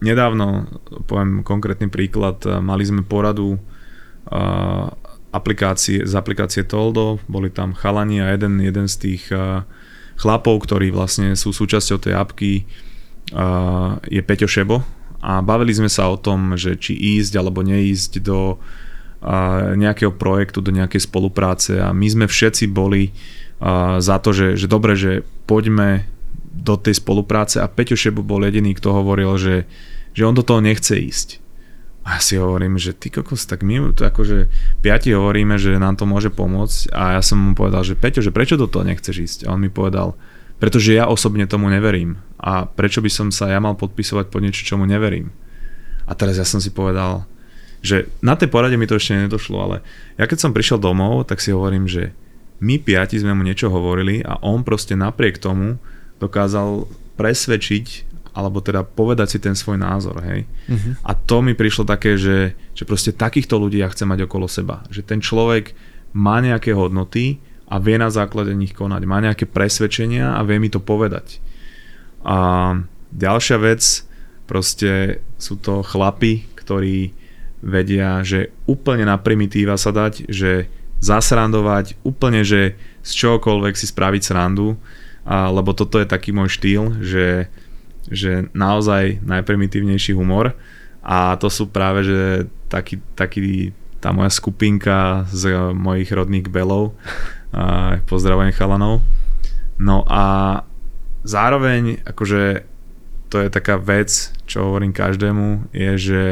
nedávno, 0.00 0.68
poviem 1.04 1.44
konkrétny 1.44 1.92
príklad, 1.92 2.40
mali 2.64 2.84
sme 2.84 3.04
poradu 3.04 3.60
a, 4.28 4.88
aplikácie, 5.34 6.06
z 6.06 6.12
aplikácie 6.14 6.64
Toldo, 6.64 7.20
boli 7.28 7.50
tam 7.50 7.74
chalani 7.74 8.22
a 8.24 8.32
jeden, 8.32 8.60
jeden 8.62 8.86
z 8.88 8.96
tých 8.96 9.24
a, 9.32 9.68
chlapov, 10.16 10.64
ktorí 10.64 10.94
vlastne 10.94 11.34
sú 11.34 11.52
súčasťou 11.52 11.98
tej 12.00 12.14
apky, 12.16 12.52
a, 13.36 14.00
je 14.08 14.20
Peťo 14.24 14.48
Šebo 14.48 14.80
a 15.24 15.40
bavili 15.40 15.76
sme 15.76 15.92
sa 15.92 16.08
o 16.08 16.16
tom, 16.16 16.56
že 16.56 16.76
či 16.76 16.96
ísť 16.96 17.36
alebo 17.36 17.60
neísť 17.60 18.20
do 18.24 18.56
a, 19.20 19.72
nejakého 19.76 20.12
projektu, 20.16 20.64
do 20.64 20.72
nejakej 20.72 21.04
spolupráce 21.04 21.80
a 21.80 21.92
my 21.92 22.06
sme 22.08 22.26
všetci 22.28 22.68
boli 22.72 23.12
za 23.98 24.16
to, 24.20 24.36
že, 24.36 24.60
že 24.60 24.66
dobre, 24.68 24.92
že 24.92 25.24
poďme 25.48 26.04
do 26.52 26.76
tej 26.76 27.00
spolupráce 27.00 27.58
a 27.58 27.70
Peťo 27.70 27.96
Šebu 27.96 28.20
bol 28.20 28.44
jediný, 28.44 28.76
kto 28.76 28.92
hovoril, 28.92 29.34
že, 29.40 29.64
že 30.12 30.22
on 30.28 30.36
do 30.36 30.44
toho 30.44 30.60
nechce 30.60 30.92
ísť. 30.94 31.40
A 32.04 32.16
ja 32.16 32.20
si 32.20 32.36
hovorím, 32.36 32.76
že 32.76 32.92
ty 32.92 33.08
kokos, 33.08 33.48
tak 33.48 33.64
my 33.64 33.96
to 33.96 34.04
akože 34.04 34.52
piati 34.84 35.16
hovoríme, 35.16 35.56
že 35.56 35.80
nám 35.80 35.96
to 35.96 36.04
môže 36.04 36.28
pomôcť 36.28 36.92
a 36.92 37.16
ja 37.16 37.22
som 37.24 37.40
mu 37.40 37.52
povedal, 37.56 37.80
že 37.80 37.96
Peťo, 37.96 38.20
že 38.20 38.28
prečo 38.28 38.60
do 38.60 38.68
toho 38.68 38.84
nechceš 38.84 39.16
ísť? 39.24 39.38
A 39.48 39.56
on 39.56 39.64
mi 39.64 39.72
povedal, 39.72 40.12
pretože 40.60 40.92
ja 40.92 41.08
osobne 41.08 41.48
tomu 41.48 41.72
neverím 41.72 42.20
a 42.36 42.68
prečo 42.68 43.00
by 43.00 43.08
som 43.08 43.32
sa 43.32 43.48
ja 43.48 43.56
mal 43.56 43.72
podpisovať 43.80 44.28
pod 44.28 44.44
niečo, 44.44 44.68
čomu 44.68 44.84
neverím. 44.84 45.32
A 46.04 46.12
teraz 46.12 46.36
ja 46.36 46.44
som 46.44 46.60
si 46.60 46.68
povedal, 46.68 47.24
že 47.80 48.12
na 48.20 48.36
tej 48.36 48.52
porade 48.52 48.76
mi 48.76 48.84
to 48.84 49.00
ešte 49.00 49.16
nedošlo, 49.16 49.56
ale 49.56 49.76
ja 50.20 50.28
keď 50.28 50.44
som 50.44 50.52
prišiel 50.52 50.76
domov, 50.76 51.24
tak 51.24 51.40
si 51.40 51.56
hovorím, 51.56 51.88
že 51.88 52.12
my 52.64 52.80
piati 52.80 53.20
sme 53.20 53.36
mu 53.36 53.44
niečo 53.44 53.68
hovorili 53.68 54.24
a 54.24 54.40
on 54.40 54.64
proste 54.64 54.96
napriek 54.96 55.36
tomu 55.36 55.76
dokázal 56.16 56.88
presvedčiť 57.20 58.16
alebo 58.34 58.58
teda 58.58 58.82
povedať 58.82 59.36
si 59.36 59.38
ten 59.38 59.54
svoj 59.54 59.78
názor, 59.78 60.18
hej. 60.26 60.42
Uh-huh. 60.66 60.98
A 61.06 61.14
to 61.14 61.38
mi 61.38 61.54
prišlo 61.54 61.86
také, 61.86 62.18
že, 62.18 62.58
že 62.74 62.82
proste 62.82 63.14
takýchto 63.14 63.54
ľudí 63.54 63.78
ja 63.78 63.86
chcem 63.94 64.10
mať 64.10 64.26
okolo 64.26 64.50
seba. 64.50 64.82
Že 64.90 65.06
ten 65.06 65.20
človek 65.22 65.70
má 66.18 66.42
nejaké 66.42 66.74
hodnoty 66.74 67.38
a 67.70 67.78
vie 67.78 67.94
na 67.94 68.10
základe 68.10 68.50
nich 68.58 68.74
konať. 68.74 69.06
Má 69.06 69.22
nejaké 69.22 69.46
presvedčenia 69.46 70.34
a 70.34 70.42
vie 70.42 70.58
mi 70.58 70.66
to 70.66 70.82
povedať. 70.82 71.38
A 72.26 72.74
ďalšia 73.14 73.56
vec, 73.62 74.02
proste 74.50 75.22
sú 75.38 75.54
to 75.62 75.86
chlapi, 75.86 76.42
ktorí 76.58 77.14
vedia, 77.62 78.18
že 78.26 78.50
úplne 78.66 79.06
na 79.06 79.14
primitíva 79.14 79.78
sa 79.78 79.94
dať, 79.94 80.26
že 80.26 80.66
zasrandovať, 81.00 81.98
úplne, 82.06 82.42
že 82.46 82.78
z 83.04 83.10
čokoľvek 83.12 83.74
si 83.76 83.86
spraviť 83.88 84.22
srandu, 84.22 84.76
a, 85.24 85.48
lebo 85.48 85.72
toto 85.72 85.98
je 86.00 86.08
taký 86.08 86.30
môj 86.30 86.52
štýl, 86.58 87.00
že, 87.00 87.48
že 88.08 88.48
naozaj 88.52 89.24
najprimitívnejší 89.24 90.12
humor 90.16 90.52
a 91.04 91.36
to 91.36 91.52
sú 91.52 91.68
práve, 91.68 92.04
že 92.04 92.48
taký, 92.72 93.00
taký 93.12 93.72
tá 94.00 94.12
moja 94.12 94.32
skupinka 94.32 95.24
z 95.32 95.72
mojich 95.72 96.12
rodných 96.12 96.48
belov, 96.48 96.96
a 97.54 98.02
pozdravujem 98.04 98.52
chalanov. 98.52 99.00
No 99.78 100.02
a 100.10 100.60
zároveň, 101.22 102.02
akože 102.02 102.66
to 103.32 103.36
je 103.40 103.48
taká 103.48 103.80
vec, 103.80 104.30
čo 104.44 104.70
hovorím 104.70 104.92
každému, 104.94 105.72
je, 105.72 105.90
že, 105.98 106.24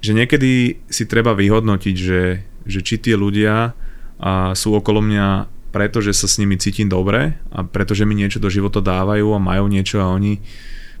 že 0.00 0.12
niekedy 0.14 0.84
si 0.86 1.04
treba 1.08 1.34
vyhodnotiť, 1.34 1.96
že 1.96 2.20
že 2.66 2.80
či 2.84 2.98
tie 2.98 3.14
ľudia 3.18 3.74
a 4.22 4.54
sú 4.54 4.74
okolo 4.76 5.02
mňa 5.02 5.50
preto, 5.72 6.04
že 6.04 6.12
sa 6.12 6.28
s 6.28 6.36
nimi 6.36 6.60
cítim 6.60 6.86
dobre 6.86 7.40
a 7.48 7.64
pretože 7.64 8.04
mi 8.04 8.12
niečo 8.12 8.38
do 8.38 8.52
života 8.52 8.84
dávajú 8.84 9.32
a 9.32 9.40
majú 9.40 9.66
niečo 9.66 10.04
a 10.04 10.12
oni 10.12 10.38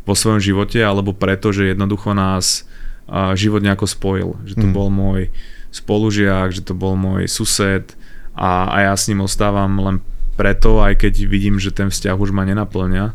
vo 0.02 0.18
svojom 0.18 0.42
živote, 0.42 0.82
alebo 0.82 1.14
preto, 1.14 1.54
že 1.54 1.70
jednoducho 1.70 2.10
nás 2.10 2.66
a 3.06 3.34
život 3.38 3.62
nejako 3.62 3.86
spojil. 3.86 4.28
Že 4.46 4.54
to 4.62 4.66
mm. 4.66 4.74
bol 4.74 4.88
môj 4.90 5.30
spolužiak, 5.70 6.54
že 6.54 6.62
to 6.64 6.74
bol 6.74 6.98
môj 6.98 7.28
sused 7.28 7.94
a, 8.32 8.70
a 8.72 8.76
ja 8.90 8.94
s 8.96 9.06
ním 9.12 9.22
ostávam 9.22 9.72
len 9.78 9.96
preto, 10.34 10.80
aj 10.80 11.04
keď 11.04 11.28
vidím, 11.28 11.60
že 11.60 11.74
ten 11.74 11.92
vzťah 11.92 12.16
už 12.16 12.32
ma 12.32 12.48
nenaplňa. 12.48 13.12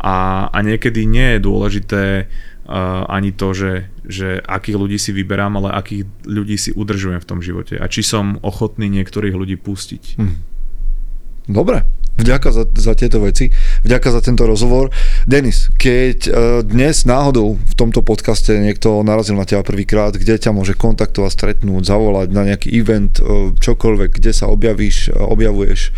A, 0.00 0.48
a 0.48 0.58
niekedy 0.64 1.04
nie 1.04 1.36
je 1.36 1.44
dôležité 1.44 2.04
uh, 2.24 3.04
ani 3.04 3.36
to, 3.36 3.52
že, 3.52 3.72
že 4.08 4.40
akých 4.40 4.76
ľudí 4.80 4.96
si 4.96 5.12
vyberám, 5.12 5.60
ale 5.60 5.76
akých 5.76 6.08
ľudí 6.24 6.56
si 6.56 6.72
udržujem 6.72 7.20
v 7.20 7.28
tom 7.28 7.44
živote. 7.44 7.76
A 7.76 7.84
či 7.84 8.00
som 8.00 8.40
ochotný 8.40 8.88
niektorých 8.88 9.36
ľudí 9.36 9.60
pustiť. 9.60 10.16
Hm. 10.16 10.36
Dobre, 11.50 11.84
vďaka 12.16 12.48
za, 12.48 12.64
za 12.64 12.92
tieto 12.96 13.20
veci, 13.20 13.50
vďaka 13.84 14.08
za 14.08 14.20
tento 14.24 14.48
rozhovor. 14.48 14.88
Denis, 15.28 15.68
keď 15.76 16.18
uh, 16.24 16.32
dnes 16.64 17.04
náhodou 17.04 17.60
v 17.60 17.74
tomto 17.76 18.00
podcaste 18.00 18.56
niekto 18.56 19.04
narazil 19.04 19.36
na 19.36 19.44
teba 19.44 19.60
prvýkrát, 19.60 20.16
kde 20.16 20.40
ťa 20.40 20.56
môže 20.56 20.76
kontaktovať, 20.76 21.30
stretnúť, 21.32 21.82
zavolať 21.84 22.28
na 22.32 22.48
nejaký 22.48 22.72
event, 22.72 23.20
uh, 23.20 23.52
čokoľvek, 23.56 24.16
kde 24.16 24.32
sa 24.32 24.48
objavíš, 24.48 25.12
uh, 25.12 25.28
objavuješ, 25.28 25.92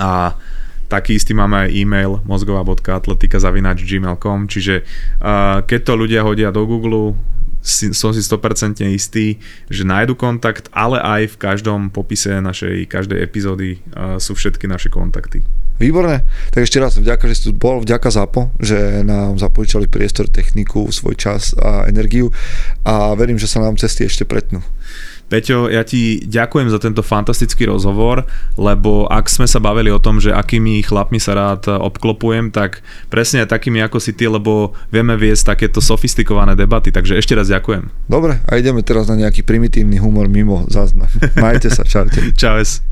a 0.00 0.12
taký 0.88 1.20
istý 1.20 1.36
máme 1.36 1.68
aj 1.68 1.76
e-mail 1.76 2.24
mozgová.atletika.gmail.com 2.24 4.48
čiže 4.48 4.88
uh, 5.20 5.60
keď 5.64 5.80
to 5.84 5.96
ľudia 5.96 6.22
hodia 6.24 6.48
do 6.48 6.64
Google, 6.64 7.12
si, 7.62 7.94
som 7.94 8.10
si 8.10 8.18
100% 8.18 8.82
istý, 8.90 9.38
že 9.70 9.86
nájdu 9.86 10.18
kontakt, 10.18 10.66
ale 10.74 10.98
aj 10.98 11.30
v 11.36 11.38
každom 11.38 11.94
popise 11.94 12.42
našej 12.42 12.90
každej 12.90 13.22
epizódy 13.22 13.78
uh, 13.94 14.18
sú 14.18 14.34
všetky 14.34 14.66
naše 14.66 14.90
kontakty. 14.90 15.46
Výborné. 15.82 16.22
Tak 16.54 16.62
ešte 16.62 16.78
raz 16.78 16.94
vďaka, 16.94 17.26
že 17.26 17.34
si 17.34 17.42
tu 17.50 17.58
bol, 17.58 17.82
vďaka 17.82 18.06
ZAPO, 18.06 18.54
že 18.62 19.02
nám 19.02 19.42
započali 19.42 19.90
priestor, 19.90 20.30
techniku, 20.30 20.86
svoj 20.94 21.18
čas 21.18 21.58
a 21.58 21.90
energiu 21.90 22.30
a 22.86 23.18
verím, 23.18 23.34
že 23.34 23.50
sa 23.50 23.58
nám 23.58 23.74
cesty 23.74 24.06
ešte 24.06 24.22
pretnú. 24.22 24.62
Peťo, 25.32 25.72
ja 25.72 25.80
ti 25.80 26.20
ďakujem 26.28 26.68
za 26.68 26.76
tento 26.76 27.00
fantastický 27.00 27.64
rozhovor, 27.64 28.28
lebo 28.60 29.08
ak 29.08 29.32
sme 29.32 29.48
sa 29.48 29.64
bavili 29.64 29.88
o 29.88 29.96
tom, 29.96 30.20
že 30.20 30.28
akými 30.28 30.84
chlapmi 30.84 31.16
sa 31.16 31.32
rád 31.32 31.72
obklopujem, 31.72 32.52
tak 32.52 32.84
presne 33.08 33.48
takými 33.48 33.80
ako 33.80 33.96
si 33.96 34.12
ty, 34.12 34.28
lebo 34.28 34.76
vieme 34.92 35.16
viesť 35.16 35.56
takéto 35.56 35.80
sofistikované 35.80 36.52
debaty, 36.52 36.92
takže 36.92 37.16
ešte 37.16 37.32
raz 37.32 37.48
ďakujem. 37.48 37.88
Dobre, 38.12 38.44
a 38.44 38.60
ideme 38.60 38.84
teraz 38.84 39.08
na 39.08 39.16
nejaký 39.16 39.40
primitívny 39.40 39.96
humor 40.04 40.28
mimo 40.28 40.68
záznam. 40.68 41.08
Majte 41.40 41.72
sa, 41.72 41.80
čaute. 41.80 42.20
Čaves. 42.36 42.91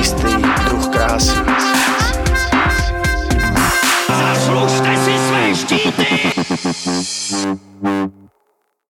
Istý 0.00 0.32
druh 0.64 0.86
krásy. 0.88 1.36
Zaslužte 4.08 4.96
si 4.96 5.18
své 5.18 5.54
štíty! 5.54 6.06